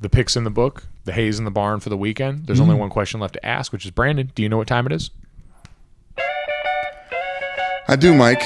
[0.01, 2.45] the picks in the book, the haze in the barn for the weekend.
[2.45, 2.69] There's Mm-hmm.
[2.69, 4.31] only one question left to ask, which is Brandon.
[4.35, 5.11] Do you know what time it is?
[7.87, 8.43] I do, Mike.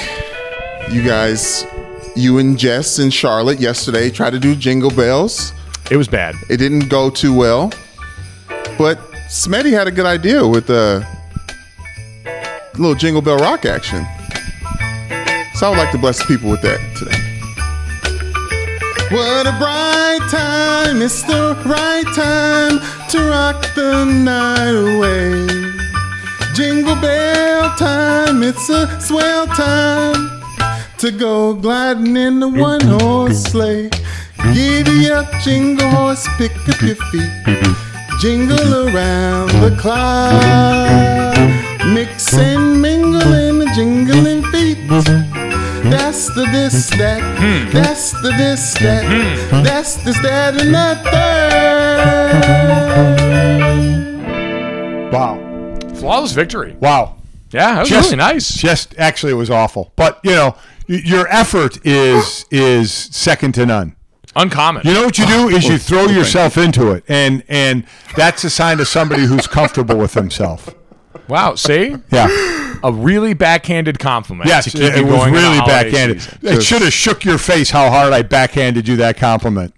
[0.90, 1.64] You guys,
[2.16, 5.52] you and Jess and Charlotte yesterday tried to do Jingle Bells.
[5.90, 6.34] It was bad.
[6.50, 7.72] It didn't go too well,
[8.76, 8.98] but
[9.28, 11.06] Smitty had a good idea with a
[12.78, 14.06] little Jingle Bell Rock action.
[15.54, 17.18] So I would like to bless the people with that today.
[19.10, 22.80] What a bright time, it's the right time
[23.10, 25.46] to rock the night away.
[26.54, 30.31] Jingle bell time, it's a swell time
[31.02, 33.90] to go gliding in the one horse sleigh.
[34.54, 37.30] Giddy up, jingle horse, pick up your feet.
[38.20, 40.42] Jingle around the clock.
[41.92, 44.78] Mix and mingle in the jingling feet.
[45.90, 47.20] That's the this, that.
[47.72, 49.04] That's the this, that.
[49.64, 51.02] That's this, that, and that
[54.22, 55.12] third.
[55.12, 55.36] wow,
[55.96, 56.76] Flawless victory.
[56.80, 57.16] wow.
[57.50, 58.48] Yeah, that was Just- really nice.
[58.54, 59.92] Just actually, it was awful.
[59.94, 63.96] But you know, y- your effort is is second to none.
[64.34, 64.82] Uncommon.
[64.86, 67.84] You know what you do is you oh, throw yourself into it, and and
[68.16, 70.74] that's a sign of somebody who's comfortable with himself.
[71.28, 71.54] wow.
[71.54, 72.78] See, Yeah.
[72.82, 74.48] a really backhanded compliment.
[74.48, 76.22] Yes, to keep it, it was going really backhanded.
[76.22, 76.38] season.
[76.42, 79.74] It should have shook your face how hard I backhanded you that compliment.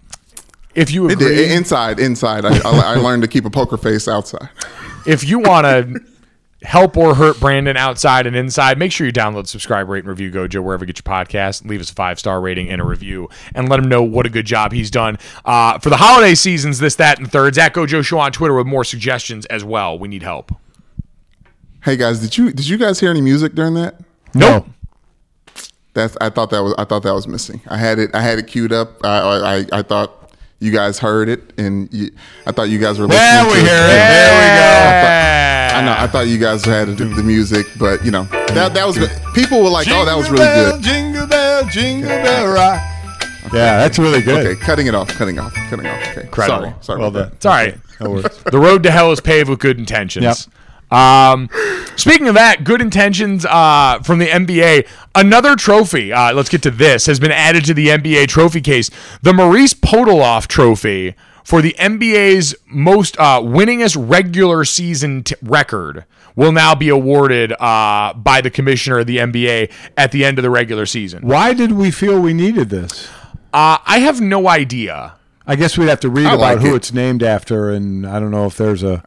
[0.75, 1.51] If you It did.
[1.51, 2.45] Inside, inside.
[2.45, 4.49] I, I, I learned to keep a poker face outside.
[5.07, 6.01] if you want to
[6.65, 10.31] help or hurt Brandon outside and inside, make sure you download, subscribe, rate, and review
[10.31, 11.69] Gojo wherever you get your podcast.
[11.69, 14.31] Leave us a five star rating and a review, and let him know what a
[14.31, 16.79] good job he's done uh, for the holiday seasons.
[16.79, 17.59] This, that, and thirds.
[17.59, 19.99] At Gojo Show on Twitter with more suggestions as well.
[19.99, 20.53] We need help.
[21.85, 24.01] Hey guys, did you did you guys hear any music during that?
[24.35, 24.67] Nope.
[25.93, 27.61] That's I thought that was I thought that was missing.
[27.69, 29.05] I had it I had it queued up.
[29.05, 32.11] I I, I thought you guys heard it, and you,
[32.47, 33.21] I thought you guys were listening.
[33.21, 33.89] There we to hear it.
[33.89, 35.64] There we go.
[35.75, 35.95] I know.
[35.97, 39.11] I thought you guys had the, the music, but you know that that was good.
[39.35, 42.81] People were like, "Oh, that was really good." Jingle bell, jingle bell rock.
[43.53, 44.47] Yeah, that's really good.
[44.47, 46.01] Okay, cutting it off, cutting off, cutting off.
[46.09, 46.63] Okay, Incredible.
[46.63, 46.99] sorry, sorry.
[47.01, 47.29] Well about done.
[47.31, 47.35] that.
[47.37, 47.79] It's all right.
[47.99, 48.43] That works.
[48.51, 50.49] the road to hell is paved with good intentions.
[50.49, 50.55] Yep.
[50.99, 51.49] Um,
[51.97, 54.87] speaking of that, good intentions uh, from the NBA.
[55.15, 56.13] Another trophy.
[56.13, 57.07] Uh, let's get to this.
[57.07, 58.91] Has been added to the NBA trophy case.
[59.23, 61.15] The Maurice Podoloff Trophy
[61.45, 66.05] for the NBA's most uh, winningest regular season t- record
[66.35, 70.43] will now be awarded uh, by the commissioner of the NBA at the end of
[70.43, 71.23] the regular season.
[71.23, 73.09] Why did we feel we needed this?
[73.53, 75.15] Uh, I have no idea.
[75.47, 76.77] I guess we'd have to read I about like who it.
[76.77, 79.05] it's named after, and I don't know if there's a.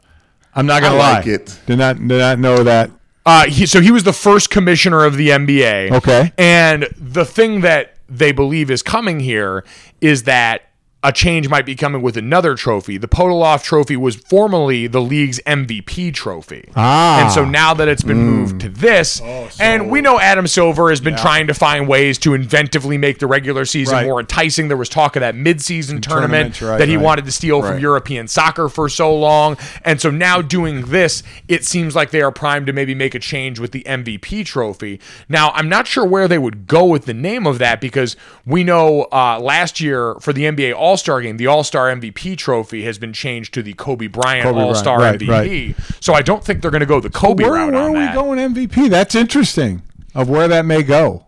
[0.54, 1.12] I'm not gonna I lie.
[1.18, 1.58] like it.
[1.66, 2.90] Did not did not know that.
[3.26, 5.90] Uh, he, so he was the first commissioner of the NBA.
[5.92, 6.32] Okay.
[6.38, 9.64] And the thing that they believe is coming here
[10.00, 10.67] is that
[11.04, 12.98] a change might be coming with another trophy.
[12.98, 16.68] The Podoloff Trophy was formerly the league's MVP trophy.
[16.74, 17.22] Ah.
[17.22, 19.20] And so now that it's been moved to this,
[19.60, 23.28] and we know Adam Silver has been trying to find ways to inventively make the
[23.28, 24.06] regular season Right.
[24.06, 24.66] more enticing.
[24.66, 26.08] There was talk of that midseason tournament
[26.56, 27.04] tournaments, right, that he right.
[27.04, 29.56] wanted to steal from European soccer for so long.
[29.84, 33.20] And so now doing this, it seems like they are primed to maybe make a
[33.20, 35.00] change with the MVP trophy.
[35.28, 38.64] Now, I'm not sure where they would go with the name of that because we
[38.64, 42.84] know uh, last year for the NBA All Star game, the All Star MVP trophy
[42.84, 46.02] has been changed to the Kobe Bryant All Star right, MVP.
[46.02, 47.98] So I don't think they're going to go the Kobe where route where are we
[47.98, 48.14] that.
[48.14, 48.88] going MVP?
[48.90, 49.82] That's interesting
[50.14, 51.26] of where that may go.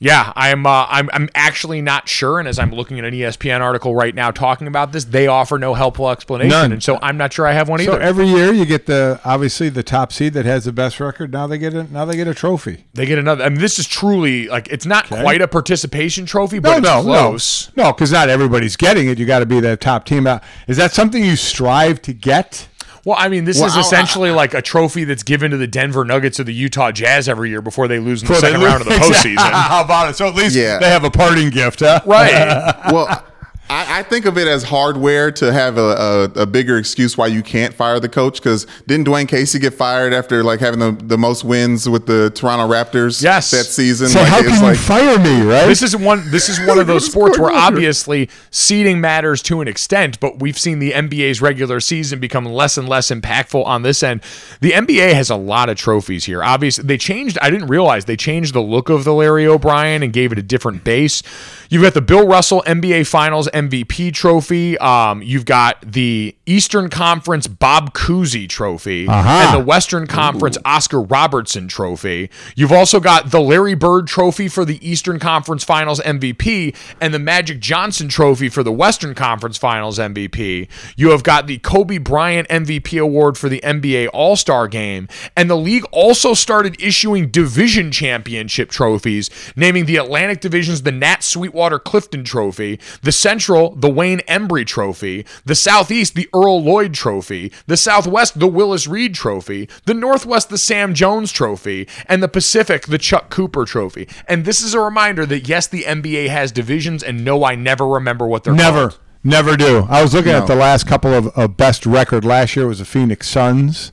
[0.00, 2.38] Yeah, I'm, uh, I'm I'm actually not sure.
[2.38, 5.58] And as I'm looking at an ESPN article right now talking about this, they offer
[5.58, 6.72] no helpful explanation, None.
[6.72, 8.00] and so I'm not sure I have one So either.
[8.00, 11.32] every year you get the obviously the top seed that has the best record.
[11.32, 12.84] Now they get a now they get a trophy.
[12.94, 13.42] they get another.
[13.44, 17.06] I mean, this is truly like it's not quite a participation trophy, but No, it's
[17.06, 17.70] no, close.
[17.76, 19.18] no, no, because not everybody's getting it.
[19.18, 20.26] You got to be that top team.
[20.28, 20.38] Uh,
[20.68, 22.68] Is that something you strive to get?
[23.04, 25.66] Well, I mean, this Well, is I- essentially like a trophy that's given to the
[25.66, 28.68] Denver Nuggets or the Utah Jazz every year before they lose in the second lose-
[28.70, 29.36] round of the postseason.
[29.52, 30.16] How about it?
[30.16, 30.78] So at least Yeah.
[30.78, 32.00] they have a parting gift, huh?
[32.04, 32.74] right.
[32.92, 33.24] well,
[33.70, 37.26] I, I think of it as hardware to have a, a, a bigger excuse why
[37.26, 38.40] you can't fire the coach.
[38.40, 42.30] Because didn't Dwane Casey get fired after like having the, the most wins with the
[42.30, 43.50] Toronto Raptors Yes.
[43.50, 44.08] that season?
[44.08, 45.66] So like, how it's can you fire me, right?
[45.66, 46.30] This is one.
[46.30, 50.58] This is one of those sports where obviously seeding matters to an extent, but we've
[50.58, 54.22] seen the NBA's regular season become less and less impactful on this end.
[54.60, 56.42] The NBA has a lot of trophies here.
[56.42, 57.38] Obviously, they changed.
[57.42, 60.42] I didn't realize they changed the look of the Larry O'Brien and gave it a
[60.42, 61.22] different base.
[61.70, 64.78] You've got the Bill Russell NBA Finals MVP trophy.
[64.78, 69.28] Um, you've got the Eastern Conference Bob Cousy trophy Uh-huh.
[69.28, 72.30] and the Western Conference Oscar Robertson trophy.
[72.54, 77.18] You've also got the Larry Bird trophy for the Eastern Conference Finals MVP and the
[77.18, 80.68] Magic Johnson trophy for the Western Conference Finals MVP.
[80.96, 85.08] You have got the Kobe Bryant MVP award for the NBA All Star game.
[85.36, 91.22] And the league also started issuing division championship trophies, naming the Atlantic Divisions the Nat
[91.22, 97.50] Sweetwater Clifton Trophy, the Central the Wayne Embry Trophy, the Southeast the Earl Lloyd Trophy,
[97.66, 102.86] the Southwest the Willis Reed Trophy, the Northwest the Sam Jones Trophy, and the Pacific
[102.86, 104.08] the Chuck Cooper Trophy.
[104.28, 107.86] And this is a reminder that yes, the NBA has divisions, and no, I never
[107.86, 109.00] remember what they're Never, called.
[109.24, 109.86] never never do.
[109.90, 110.38] I was looking No.
[110.38, 112.24] at the last couple of, of best record.
[112.24, 113.92] Last year was the Phoenix Suns.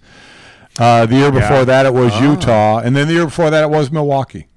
[0.77, 2.22] Uh, the year before that it was Ah.
[2.32, 4.48] Utah, and then the year before that it was Milwaukee.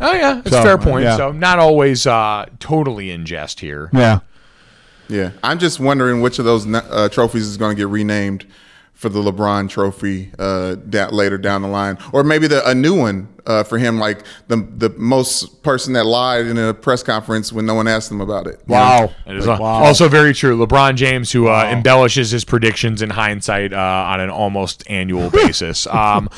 [0.00, 1.04] Oh yeah, it's So, a fair point.
[1.04, 1.16] yeah.
[1.16, 3.88] So not always uh, totally in jest here.
[3.92, 4.20] Yeah.
[5.12, 8.46] Yeah, I'm just wondering which of those uh, trophies is going to get renamed
[8.94, 12.96] for the LeBron Trophy uh, da- later down the line, or maybe the, a new
[12.96, 17.52] one uh, for him, like the the most person that lied in a press conference
[17.52, 18.60] when no one asked them about it.
[18.66, 18.80] you know?
[18.80, 19.10] Wow.
[19.26, 19.84] It is Like, al- wow.
[19.84, 20.56] also very true.
[20.56, 23.76] LeBron James, who uh, embellishes his predictions in hindsight uh,
[24.08, 25.86] on an almost annual basis.
[25.92, 26.28] Um,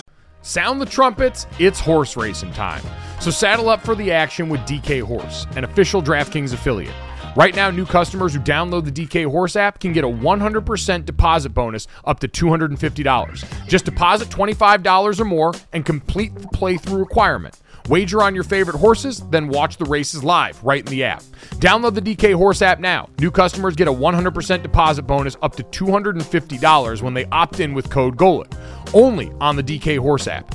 [0.43, 2.83] Sound the trumpets, it's horse racing time.
[3.19, 6.93] So saddle up for the action with DK Horse, an official DraftKings affiliate.
[7.37, 11.49] Right now, new customers who download the DK Horse app can get a 100% deposit
[11.51, 13.69] bonus up to $250.
[13.69, 17.59] Just deposit $25 or more and complete the playthrough requirement.
[17.89, 21.25] Wager on your favorite horses, then watch the races live right in the app.
[21.57, 23.09] Download the DK Horse app now.
[23.19, 27.91] New customers get a 100% deposit bonus up to $250 when they opt in with
[27.91, 28.55] code GOLIT.
[28.95, 30.55] Only on the DK Horse app.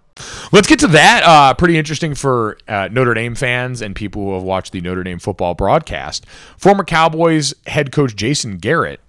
[0.51, 1.23] Let's get to that.
[1.23, 5.03] Uh, pretty interesting for uh, Notre Dame fans and people who have watched the Notre
[5.03, 6.25] Dame football broadcast.
[6.57, 8.99] Former Cowboys head coach Jason Garrett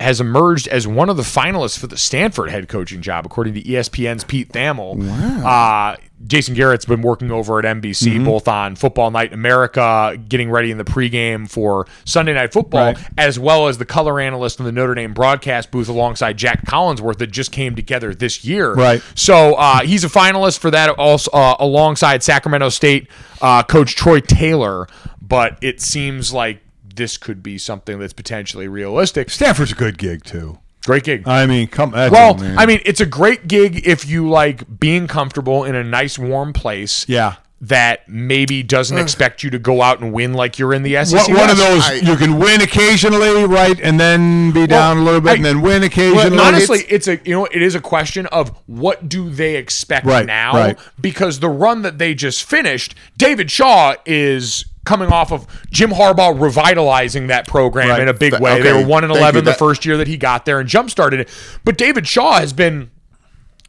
[0.00, 3.62] has emerged as one of the finalists for the Stanford head coaching job, according to
[3.62, 4.96] ESPN's Pete Thamel.
[5.44, 5.96] Uh,
[6.26, 10.70] Jason Garrett's been working over at NBC, both on Football Night in America, getting ready
[10.72, 12.98] in the pregame for Sunday Night Football, Right.
[13.16, 17.18] as well as the color analyst in the Notre Dame broadcast booth alongside Jack Collinsworth
[17.18, 18.74] that just came together this year.
[18.74, 19.00] Right.
[19.14, 23.08] So uh, he's a finalist for that, also uh, alongside Sacramento State
[23.40, 24.86] uh, coach Troy Taylor.
[25.22, 26.60] But it seems like
[26.98, 29.30] this could be something that's potentially realistic.
[29.30, 30.58] Stanford's a good gig too.
[30.84, 31.26] Great gig.
[31.26, 31.90] I mean, come.
[31.92, 35.84] That's well, I mean, it's a great gig if you like being comfortable in a
[35.84, 37.06] nice, warm place.
[37.08, 37.36] Yeah.
[37.60, 41.26] That maybe doesn't expect you to go out and win like you're in the SEC.
[41.26, 45.02] One, one of those I- you can win occasionally, right, and then be down a
[45.02, 46.38] little bit, I- and then win Well, occasionally.
[46.38, 50.24] honestly, it's, a you know it is a question of what do they expect Right,
[50.24, 50.78] now right.
[51.00, 56.40] because the run that they just finished, David Shaw is coming off of Jim Harbaugh
[56.40, 58.00] revitalizing that program Right.
[58.02, 58.60] in a big way.
[58.62, 61.20] They were one and eleven the first year that he got there and jump started
[61.20, 61.28] it.
[61.64, 62.90] But David Shaw has been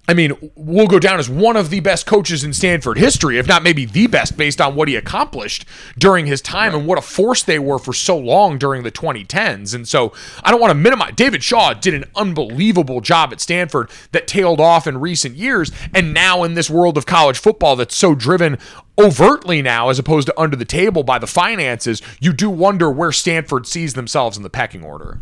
[0.09, 3.47] I mean, will go down as one of the best coaches in Stanford history, if
[3.47, 5.65] not maybe the best, based on what he accomplished
[5.99, 9.75] during his time and what a force they were for so long during the 2010s.
[9.75, 10.11] And so
[10.43, 11.13] I don't want to minimize.
[11.13, 15.71] David Shaw did an unbelievable job at Stanford that tailed off in recent years.
[15.93, 18.57] And now in this world of college football that's so driven
[18.97, 23.11] overtly now as opposed to under the table by the finances, you do wonder where
[23.11, 25.19] Stanford sees themselves in the pecking order.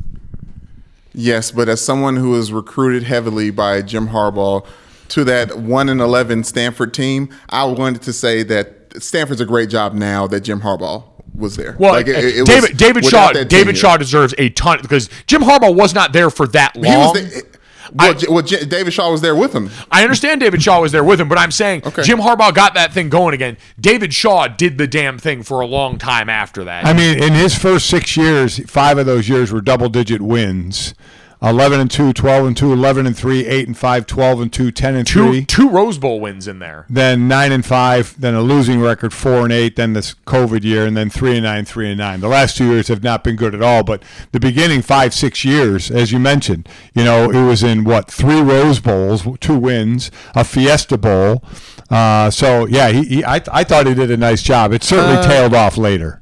[1.19, 4.63] Yes, but as someone who was recruited heavily by Jim Harbaugh
[5.09, 9.69] to that one and eleven Stanford team, I wanted to say that Stanford's a great
[9.69, 11.03] job now that Jim Harbaugh
[11.33, 11.75] was there.
[11.79, 13.73] Well, Like, it- it was David David Shaw David tenure.
[13.75, 17.15] Shaw deserves a ton because Jim Harbaugh was not there for that long.
[17.15, 17.56] He was the,
[17.93, 19.69] well, J- well, J- David Shaw was there with him.
[19.91, 22.03] I understand David Shaw was there with him, but I'm saying Okay.
[22.03, 23.57] Jim Harbaugh got that thing going again.
[23.79, 26.85] David Shaw did the damn thing for a long time after that.
[26.85, 30.93] I mean, in his first six years, five of those years were double digit wins.
[31.41, 34.71] 11 and 2, 12 and 2, 11 and 3, 8 and 5, 12 and 2,
[34.71, 35.45] 10 and two 3.
[35.45, 36.85] two Rose Bowl wins in there.
[36.89, 40.85] Then 9 and 5, then a losing record 4 and 8, then this COVID year
[40.85, 42.19] and then 3 and 9, 3 and 9.
[42.21, 44.01] The last two years have not been good at all, but
[44.31, 48.41] the beginning 5 6 years as you mentioned, you know, it was in what, 3
[48.41, 51.43] Rose Bowls, two wins, a Fiesta Bowl.
[51.89, 54.73] Uh, so yeah, he, he I, I thought he did a nice job.
[54.73, 56.21] It certainly tailed off later.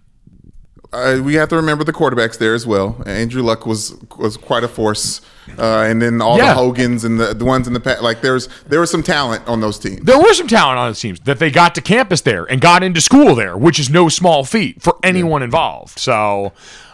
[0.96, 3.02] Uh, we have to remember the quarterbacks there as well.
[3.06, 5.22] Andrew Luck was was quite a force,
[5.60, 6.50] uh, and then all Yeah.
[6.50, 8.02] the Hogans and the, the ones in the past.
[8.02, 10.02] Like there's there was some talent on those teams.
[10.02, 12.82] There were some talent on the teams that they got to campus there and got
[12.84, 16.00] into school there, which is no small feat for anyone involved.
[16.00, 16.54] So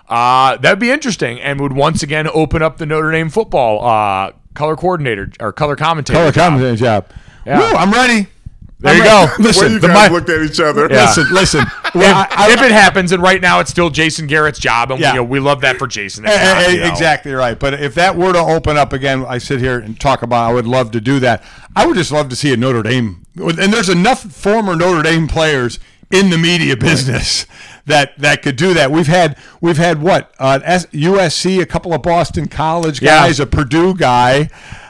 [0.10, 4.32] uh, that'd be interesting and would once again open up the Notre Dame football uh,
[4.56, 6.18] color coordinator or color commentator.
[6.19, 6.53] Color job.
[6.53, 7.06] commentating job.
[7.45, 7.60] Yeah.
[7.60, 8.28] Woo, I'm ready.
[8.80, 9.28] There I'm you ready.
[9.28, 9.34] go.
[9.44, 10.88] Listen, When you the guys mi- looked at each other.
[10.90, 11.06] Yeah.
[11.06, 11.65] listen, listen.
[11.94, 14.92] If, Well, I- I- if it happens, and right now it's still Jason Garrett's job,
[14.92, 15.10] and Yeah.
[15.12, 16.26] you know, we love that for Jason.
[16.26, 16.88] It's Eh, not, eh, you know.
[16.88, 17.60] Exactly right.
[17.60, 20.50] But if that were to open up again, I sit here and talk about.
[20.50, 21.44] I would love to do that.
[21.76, 25.28] I would just love to see a Notre Dame, and there's enough former Notre Dame
[25.28, 27.46] players in the media business
[27.88, 28.92] that that could do that.
[28.92, 30.60] We've had we've had what uh,
[30.94, 33.20] USC, a couple of Boston College Yeah.
[33.22, 34.50] guys, a Purdue guy,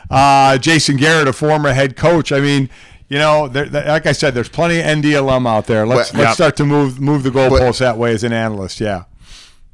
[0.10, 2.32] uh, Jason Garrett, a former head coach.
[2.32, 2.70] I mean.
[3.12, 5.86] You know, there, like I said, there's plenty of ND alum out there.
[5.86, 8.80] Let's But- let's start to move move the goalposts that way as an analyst.
[8.80, 9.04] Yeah.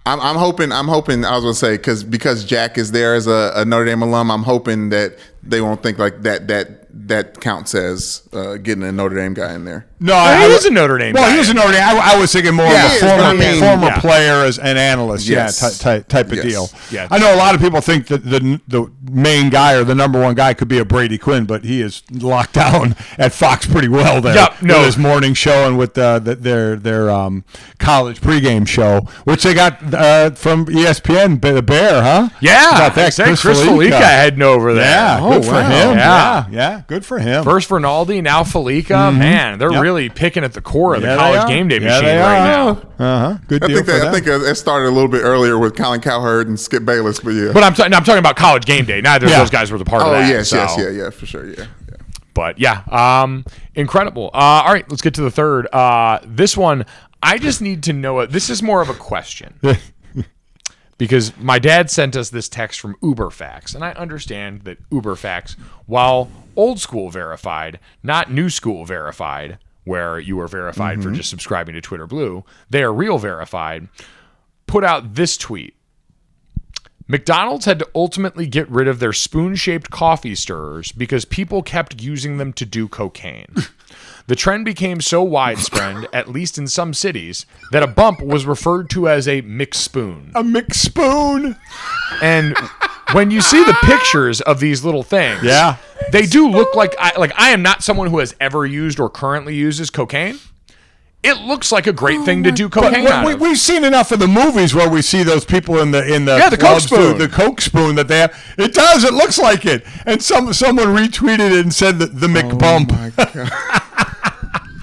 [0.08, 0.72] I'm, I'm hoping.
[0.72, 1.24] I'm hoping.
[1.24, 4.32] I was gonna say because because Jack is there as a, a Notre Dame alum.
[4.32, 6.48] I'm hoping that they won't think like that.
[6.48, 6.77] That
[7.08, 9.86] that counts as uh, getting a Notre Dame guy in there.
[10.00, 11.32] No, I, he I- is a Notre Dame Well, guy.
[11.34, 11.84] he was a Notre Dame.
[11.84, 14.00] I, I was thinking more Yeah, of a former, I mean- former Yeah.
[14.00, 15.28] player as an analyst.
[15.28, 15.62] Yes.
[15.62, 16.46] Yeah, ty- ty- type of Yes.
[16.46, 16.70] deal.
[16.92, 17.08] Yes.
[17.12, 20.20] I know a lot of people think that the the main guy or the number
[20.22, 23.88] one guy could be a Brady Quinn, but he is locked down at Fox pretty
[23.88, 24.36] well there.
[24.36, 24.78] Yep, no.
[24.78, 27.44] with his morning show and with uh, the, their their um,
[27.80, 32.30] college pregame show, which they got uh, from ESPN, the Bear, huh?
[32.42, 33.14] Yeah, got that.
[33.16, 34.86] Chris, Chris Fallica heading over there.
[34.86, 35.98] Yeah, Oh, good for him.
[35.98, 35.98] Yeah.
[35.98, 37.44] Yeah, yeah, good for him.
[37.44, 39.12] First Fernaldi, now Fallica.
[39.18, 39.76] Man, they're Mm-hmm.
[39.76, 39.84] Yep.
[39.84, 42.44] really picking at the core of the Yeah, they college game day Yeah, machine right
[42.44, 42.70] now.
[42.70, 43.38] Uh huh.
[43.48, 45.58] Good I deal think for that, I think uh, it started a little bit earlier
[45.60, 47.52] with Colin Cowherd and Skip Bayless, but yeah.
[47.54, 49.02] But I'm, ta- I'm talking about college game day.
[49.02, 49.34] Neither Yeah.
[49.34, 50.30] of those guys were the part oh of that.
[50.30, 51.56] yes, yes, so- yeah, yeah, for sure, yeah.
[51.60, 51.96] yeah.
[52.34, 53.46] But yeah, um,
[53.76, 54.30] incredible.
[54.34, 55.68] Uh, all right, let's get to the third.
[55.74, 56.86] Uh, this one,
[57.24, 58.32] I just need to know it.
[58.32, 59.60] This is more of a question
[60.98, 65.56] because my dad sent us this text from UberFacts, and I understand that UberFacts,
[65.86, 71.18] while old school verified, not new school verified, where you are verified for mm-hmm.
[71.18, 73.88] just subscribing to Twitter Blue, they are real verified.
[74.66, 75.76] Put out this tweet.
[77.08, 82.02] McDonald's had to ultimately get rid of their spoon shaped coffee stirrers because people kept
[82.02, 83.56] using them to do cocaine.
[84.28, 88.90] The trend became so widespread, at least in some cities, that a bump was referred
[88.92, 90.32] to as a McSpoon.
[90.36, 91.58] a McSpoon.
[92.22, 92.58] And
[93.14, 95.78] when you see the pictures of these little things, Yeah.
[96.12, 99.10] they do look like I like I am not someone who has ever used or
[99.10, 100.40] currently uses cocaine.
[101.24, 103.42] It looks like a great thing to oh do But cocaine we, out we, of.
[103.42, 106.38] we've seen enough of the movies where we see those people in the in the
[106.38, 107.18] Yeah, the Coke spoon.
[107.18, 108.38] the Coke spoon that they have.
[108.58, 109.04] It does.
[109.04, 109.84] It looks like it.
[110.06, 113.84] And some someone retweeted it and said that the oh McBump.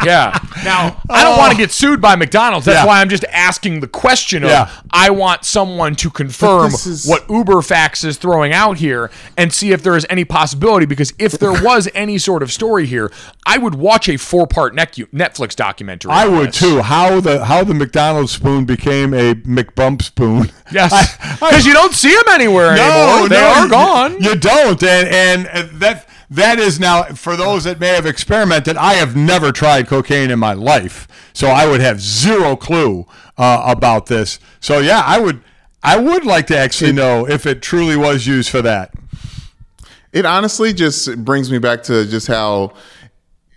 [0.05, 0.39] Yeah.
[0.65, 2.65] Now, I don't want to get sued by McDonald's.
[2.65, 2.77] That's.
[2.79, 2.87] Yeah.
[2.87, 4.71] why I'm just asking the question of Yeah.
[4.91, 9.73] I want someone to confirm this is- what UberFacts is throwing out here and see
[9.73, 13.13] if there is any possibility because if there was any sort of story here,
[13.45, 16.11] I would watch a four-part Netflix documentary.
[16.13, 16.59] I on would this.
[16.61, 16.81] too.
[16.81, 20.51] How the how the McDonald's spoon became a McBump spoon.
[20.73, 20.93] Yes.
[20.95, 23.29] I- I- Because you don't see them anywhere anymore.
[23.29, 24.23] they are you- gone.
[24.23, 28.77] You don't, and and uh, that that is now for those that may have experimented.
[28.77, 33.07] I have never tried cocaine in my life, so I would have zero clue
[33.37, 34.39] uh, about this.
[34.61, 35.43] So yeah, I would
[35.83, 38.95] I would like to actually know if it truly was used for that.
[40.13, 42.73] It honestly just brings me back to just how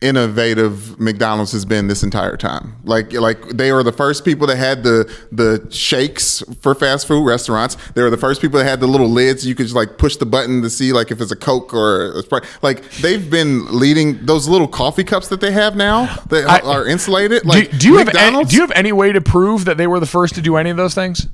[0.01, 2.75] innovative McDonald's has been this entire time.
[2.83, 7.25] Like like they were the first people that had the the shakes for fast food
[7.25, 7.77] restaurants.
[7.95, 10.15] They were the first people that had the little lids you could just like push
[10.17, 12.43] the button to see like if it's a Coke or a Sprite.
[12.61, 16.87] Like they've been leading those little coffee cups that they have now that I- are
[16.87, 17.45] insulated.
[17.45, 19.99] Like do you have any, do you have any way to prove that they were
[19.99, 21.27] the first to do any of those things?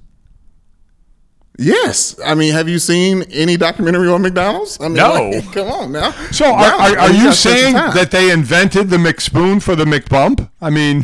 [1.59, 4.79] Yes, I mean, have you seen any documentary on McDonald's?
[4.81, 5.29] I mean, No.
[5.29, 6.11] like, come on now.
[6.31, 8.97] So are, Wow, are, are you you gotta spend some saying that they invented the
[8.97, 10.49] McSpoon for the McBump?
[10.61, 11.03] I mean,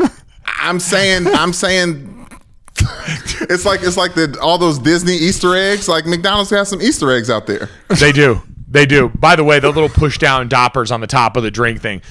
[0.46, 2.28] I'm saying, I'm saying,
[3.42, 5.88] it's like it's like the all those Disney Easter eggs.
[5.88, 7.68] Like McDonald's has some Easter eggs out there.
[8.00, 8.40] They do.
[8.66, 9.10] They do.
[9.10, 12.02] By the way, the little push down doppers on the top of the drink thing.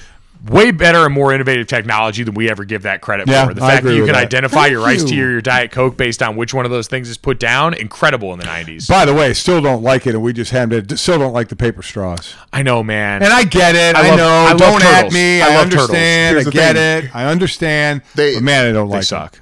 [0.46, 3.54] Way better and more innovative technology than we ever give that credit Yeah, for.
[3.54, 4.24] The fact that you can that.
[4.26, 7.08] identify your iced tea or your Diet Coke based on which one of those things
[7.08, 8.86] is put down, incredible in the 90s.
[8.88, 10.98] by the way, still don't like it, and we just haven't.
[10.98, 12.34] Still don't like the paper straws.
[12.52, 13.22] I know, man.
[13.22, 13.96] And I get it.
[13.96, 14.28] I I, love- know.
[14.28, 15.40] I don't at me.
[15.40, 16.34] I I, love understand.
[16.36, 17.04] Here's I get thing.
[17.06, 17.16] it.
[17.16, 18.02] I understand.
[18.14, 19.06] They- but man, I don't they like it.
[19.06, 19.40] suck.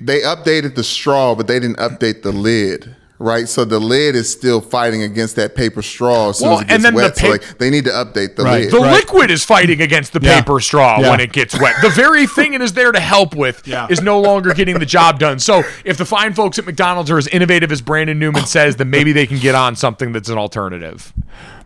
[0.00, 2.94] They updated the straw, but they didn't update the lid.
[3.22, 6.62] Right, so the lid is still fighting against that paper straw as soon Well, as
[6.62, 7.16] it gets and then the wet.
[7.18, 8.62] so like, they need to update the Right.
[8.62, 8.72] lid.
[8.72, 8.92] The Right.
[8.94, 10.40] liquid is fighting against the Yeah.
[10.40, 11.10] paper straw Yeah.
[11.10, 11.74] when it gets wet.
[11.82, 13.86] The very thing it is there to help with Yeah.
[13.90, 15.38] is no longer getting the job done.
[15.38, 18.46] So if the fine folks at McDonald's are as innovative as Brandon Newman oh.
[18.46, 21.12] says, then maybe they can get on something that's an alternative.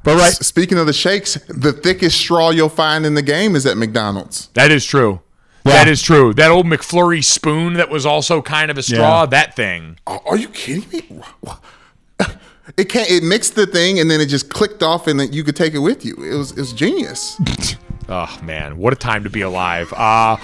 [0.03, 3.55] But right, S- Speaking of the shakes, the thickest straw you'll find in the game
[3.55, 4.49] is at McDonald's.
[4.55, 5.21] That is true.
[5.65, 5.73] Yeah.
[5.73, 6.35] That is true.
[6.35, 9.27] That old McFlurry spoon that was also kind of a straw, Yeah.
[9.27, 9.99] that thing.
[10.07, 11.23] Are are you kidding me?
[12.79, 13.09] It can't.
[13.11, 15.75] It mixed the thing and then it just clicked off, and then you could take
[15.75, 16.15] it with you.
[16.17, 17.39] It was it was genius.
[18.09, 19.93] Oh man, what a time to be alive.
[19.93, 20.37] Uh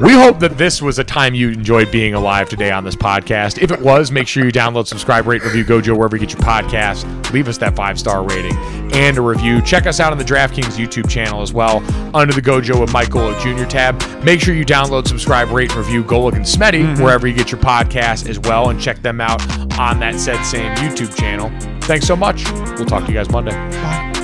[0.00, 3.62] we hope that this was a time you enjoyed being alive today on this podcast.
[3.62, 6.42] If it was, make sure you download, subscribe, rate, review Gojo wherever you get your
[6.42, 7.32] podcast.
[7.32, 8.56] Leave us that five star rating
[8.94, 9.62] and a review.
[9.62, 11.78] Check us out on the DraftKings YouTube channel as well
[12.14, 13.68] under the Gojo with Mike Golic Jr.
[13.68, 14.24] tab.
[14.24, 17.02] Make sure you download, subscribe, rate, and review Golic and Smitty mm-hmm.
[17.02, 19.40] wherever you get your podcast as well, and check them out
[19.78, 21.50] on that said same YouTube channel.
[21.82, 22.44] Thanks so much.
[22.76, 23.52] We'll talk to you guys Monday.
[23.52, 24.15] Bye.